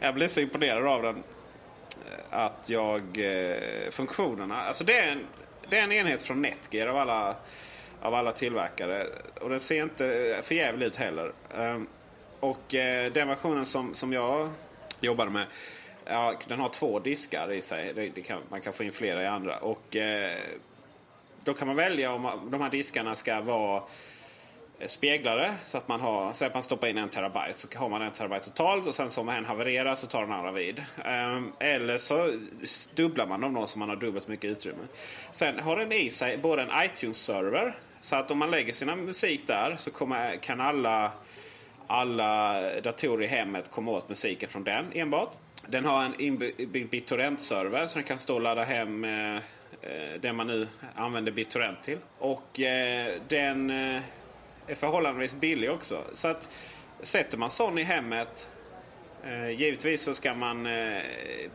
Jag 0.00 0.14
blev 0.14 0.28
så 0.28 0.40
imponerad 0.40 0.86
av 0.86 1.02
den. 1.02 1.16
Eh, 1.16 2.38
att 2.38 2.68
jag... 2.68 3.02
Eh, 3.18 3.90
funktionerna. 3.90 4.62
Alltså 4.62 4.84
det 4.84 4.98
är 4.98 5.12
en, 5.12 5.26
det 5.68 5.78
är 5.78 5.82
en 5.82 5.92
enhet 5.92 6.22
från 6.22 6.42
Netgear 6.42 6.86
av 6.86 6.96
alla, 6.96 7.36
av 8.02 8.14
alla 8.14 8.32
tillverkare. 8.32 9.06
Och 9.40 9.50
den 9.50 9.60
ser 9.60 9.82
inte 9.82 10.38
för 10.42 10.54
jävligt 10.54 10.88
ut 10.88 10.96
heller. 10.96 11.32
Ehm, 11.58 11.86
och 12.40 12.74
eh, 12.74 13.12
den 13.12 13.28
versionen 13.28 13.66
som, 13.66 13.94
som 13.94 14.12
jag 14.12 14.50
jobbade 15.00 15.30
med. 15.30 15.46
Ja, 16.04 16.34
den 16.48 16.60
har 16.60 16.68
två 16.68 16.98
diskar 16.98 17.52
i 17.52 17.60
sig. 17.60 17.92
Det, 17.94 18.08
det 18.14 18.22
kan, 18.22 18.40
man 18.48 18.60
kan 18.60 18.72
få 18.72 18.84
in 18.84 18.92
flera 18.92 19.22
i 19.22 19.26
andra. 19.26 19.56
Och 19.56 19.96
eh, 19.96 20.38
då 21.44 21.54
kan 21.54 21.66
man 21.68 21.76
välja 21.76 22.12
om 22.12 22.48
de 22.50 22.60
här 22.60 22.70
diskarna 22.70 23.14
ska 23.14 23.40
vara 23.40 23.82
eh, 24.78 24.86
speglare. 24.86 25.54
Så 25.64 25.78
att 25.78 25.88
man 25.88 26.00
har, 26.00 26.32
så 26.32 26.44
att 26.44 26.54
man 26.54 26.62
stoppar 26.62 26.88
in 26.88 26.98
en 26.98 27.08
terabyte 27.08 27.58
så 27.58 27.68
har 27.78 27.88
man 27.88 28.02
en 28.02 28.12
terabyte 28.12 28.44
totalt 28.44 28.86
och 28.86 28.94
sen 28.94 29.10
så 29.10 29.20
om 29.20 29.28
en 29.28 29.44
havererar 29.44 29.94
så 29.94 30.06
tar 30.06 30.20
den 30.20 30.32
andra 30.32 30.52
vid. 30.52 30.82
Um, 31.06 31.52
eller 31.58 31.98
så 31.98 32.32
dubblar 32.94 33.26
man 33.26 33.40
dem 33.40 33.54
då 33.54 33.66
så 33.66 33.78
man 33.78 33.88
har 33.88 33.96
dubbelt 33.96 34.24
så 34.24 34.30
mycket 34.30 34.50
utrymme. 34.50 34.82
Sen 35.30 35.60
har 35.60 35.76
den 35.76 35.92
i 35.92 36.10
sig 36.10 36.38
både 36.38 36.62
en 36.62 36.70
iTunes-server 36.84 37.74
så 38.00 38.16
att 38.16 38.30
om 38.30 38.38
man 38.38 38.50
lägger 38.50 38.72
sina 38.72 38.96
musik 38.96 39.46
där 39.46 39.76
så 39.76 39.90
kommer, 39.90 40.36
kan 40.36 40.60
alla, 40.60 41.12
alla 41.86 42.60
datorer 42.80 43.24
i 43.24 43.26
hemmet 43.26 43.70
komma 43.70 43.90
åt 43.90 44.08
musiken 44.08 44.48
från 44.48 44.64
den 44.64 44.86
enbart. 44.92 45.30
Den 45.66 45.84
har 45.84 46.04
en 46.04 46.20
inbyggd 46.20 46.90
BitTorrent-server 46.90 47.86
så 47.86 47.94
den 47.98 48.04
kan 48.04 48.18
stå 48.18 48.34
och 48.34 48.40
ladda 48.40 48.62
hem 48.62 49.04
eh, 49.04 49.40
det 50.20 50.32
man 50.32 50.46
nu 50.46 50.68
använder 50.94 51.32
BitTorrent 51.32 51.82
till. 51.82 51.98
Och 52.18 52.60
eh, 52.60 53.12
den 53.28 53.70
eh, 53.70 54.02
är 54.66 54.74
förhållandevis 54.74 55.34
billig 55.34 55.70
också. 55.70 55.98
Så 56.12 56.28
att 56.28 56.48
sätter 57.00 57.38
man 57.38 57.50
sån 57.50 57.78
i 57.78 57.82
hemmet 57.82 58.48
Eh, 59.24 59.50
givetvis 59.50 60.02
så 60.02 60.14
ska 60.14 60.34
man 60.34 60.66
eh, 60.66 61.02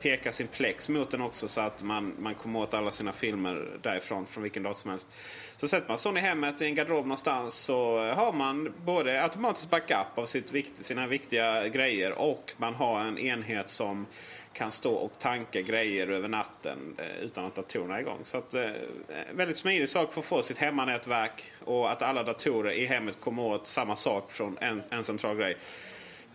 peka 0.01 0.32
sin 0.32 0.47
plex 0.47 0.89
mot 0.89 1.11
den 1.11 1.22
också 1.22 1.47
så 1.47 1.61
att 1.61 1.84
man, 1.84 2.13
man 2.20 2.36
kommer 2.36 2.59
åt 2.59 2.74
alla 2.74 2.91
sina 2.91 3.11
filmer 3.11 3.68
därifrån 3.82 4.26
från 4.26 4.43
vilken 4.43 4.63
dator 4.63 4.80
som 4.80 4.91
helst. 4.91 5.07
Så 5.57 5.68
sätter 5.68 5.88
man 5.88 5.97
Sony 5.97 6.20
i 6.20 6.24
hemmet 6.24 6.61
i 6.61 6.66
en 6.66 6.76
garderob 6.76 7.05
någonstans 7.05 7.53
så 7.53 7.99
har 8.13 8.34
man 8.34 8.74
både 8.86 9.24
automatisk 9.24 9.70
backup 9.70 10.18
av 10.18 10.26
sitt, 10.26 10.78
sina 10.78 11.07
viktiga 11.07 11.68
grejer 11.68 12.20
och 12.20 12.53
man 12.57 12.74
har 12.74 12.99
en 12.99 13.18
enhet 13.18 13.70
som 13.70 14.05
kan 14.53 14.72
stå 14.72 14.93
och 14.93 15.11
tanka 15.20 15.61
grejer 15.61 16.07
över 16.07 16.28
natten 16.28 16.95
eh, 16.97 17.26
utan 17.26 17.45
att 17.45 17.55
datorerna 17.55 17.95
är 17.95 18.01
igång. 18.01 18.20
Så 18.24 18.38
att, 18.38 18.53
eh, 18.53 18.70
väldigt 19.32 19.57
smidig 19.57 19.89
sak 19.89 20.13
för 20.13 20.20
att 20.20 20.26
få 20.26 20.41
sitt 20.41 20.57
hemmanätverk 20.57 21.43
och 21.66 21.91
att 21.91 22.01
alla 22.01 22.24
datorer 22.24 22.72
i 22.72 22.86
hemmet 22.86 23.18
kommer 23.20 23.43
åt 23.43 23.68
samma 23.68 23.95
sak 23.95 24.32
från 24.32 24.57
en, 24.61 24.84
en 24.89 25.03
central 25.03 25.38
grej. 25.38 25.57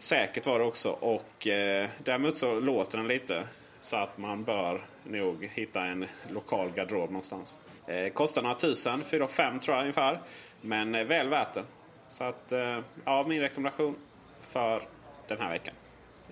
Säkert 0.01 0.47
var 0.47 0.59
det 0.59 0.65
också 0.65 0.91
och 0.91 1.47
eh, 1.47 1.89
däremot 2.05 2.37
så 2.37 2.61
låter 2.61 2.99
den 2.99 3.09
lite. 3.09 3.45
Så 3.81 3.97
att 3.97 4.19
man 4.19 4.45
bör 4.45 4.81
nog 5.05 5.45
hitta 5.45 5.85
en 5.85 6.07
lokal 6.31 6.71
garderob 6.71 7.11
någonstans. 7.11 7.57
Eh, 7.87 8.13
kostar 8.13 8.43
några 8.43 8.55
tusen, 8.55 9.03
4-5 9.03 9.61
tror 9.61 9.77
jag 9.77 9.83
ungefär. 9.83 10.21
Men 10.61 10.95
eh, 10.95 11.05
väl 11.05 11.29
värt 11.29 11.55
det. 11.55 11.63
Så 12.09 12.25
att, 12.25 12.53
eh, 12.53 12.79
ja, 13.05 13.25
min 13.29 13.41
rekommendation 13.41 13.97
för 14.43 14.83
den 15.29 15.41
här 15.41 15.51
veckan. 15.51 15.75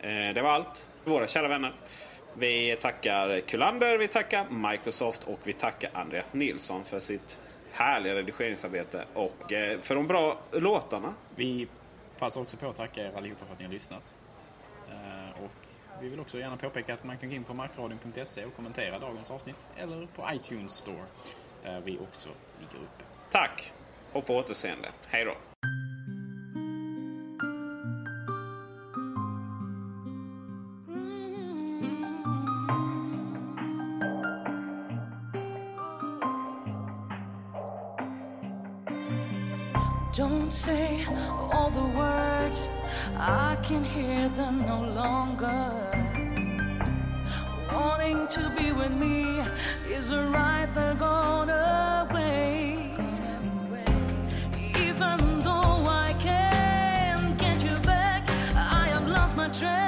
Eh, 0.01 0.35
det 0.35 0.43
var 0.43 0.51
allt, 0.51 0.89
våra 1.05 1.27
kära 1.27 1.49
vänner. 1.49 1.73
Vi 2.35 2.77
tackar 2.81 3.41
Kullander, 3.41 3.99
vi 3.99 4.09
tackar 4.09 4.47
Microsoft 4.51 5.25
och 5.25 5.39
vi 5.45 5.53
tackar 5.53 5.91
Andreas 5.93 6.35
Nilsson 6.35 6.85
för 6.85 7.01
sitt 7.01 7.41
härliga 7.73 8.15
redigeringsarbete 8.15 9.05
och 9.15 9.53
eh, 9.53 9.81
för 9.81 9.95
de 9.95 10.07
bra 10.07 10.39
låtarna. 10.53 11.15
Vi 11.37 11.69
passar 12.19 12.41
också 12.41 12.57
på 12.57 12.69
att 12.69 12.77
tacka 12.77 13.07
er 13.07 13.13
allihopa 13.17 13.47
för 13.47 13.53
att 13.53 13.59
ni 13.59 13.65
har 13.65 13.73
lyssnat. 13.73 14.15
Eh, 14.89 15.45
och 15.45 15.69
vi 16.01 16.09
vill 16.09 16.21
också 16.21 16.39
gärna 16.39 16.57
påpeka 16.57 16.95
att 16.95 17.05
man 17.05 17.19
kan 17.19 17.29
gå 17.29 17.35
in 17.35 17.45
på 17.45 17.55
markradion.se 17.55 18.45
och 18.45 18.57
kommentera 18.57 18.99
dagens 18.99 19.31
avsnitt 19.31 19.67
eller 19.77 20.07
på 20.07 20.25
iTunes 20.33 20.73
Store 20.73 21.05
där 21.63 21.81
vi 21.81 21.99
också 21.99 22.29
ligger 22.59 22.85
uppe. 22.85 23.05
Tack 23.31 23.73
och 24.13 24.27
på 24.27 24.37
återseende. 24.37 24.89
Hej 25.07 25.25
då! 25.25 25.35
I 43.21 43.57
can 43.65 43.83
hear 43.83 44.29
them 44.29 44.65
no 44.65 44.81
longer. 44.81 45.73
Wanting 47.73 48.29
to 48.29 48.53
be 48.57 48.71
with 48.71 48.93
me 48.93 49.41
is 49.91 50.11
a 50.11 50.23
right 50.27 50.69
they're 50.73 50.95
gone 50.95 51.51
away. 51.51 52.95
Even 54.77 55.41
though 55.41 55.85
I 56.05 56.15
can't 56.21 57.37
get 57.39 57.65
you 57.65 57.77
back, 57.81 58.29
I 58.55 58.89
have 58.91 59.09
lost 59.09 59.35
my 59.35 59.49
track. 59.49 59.88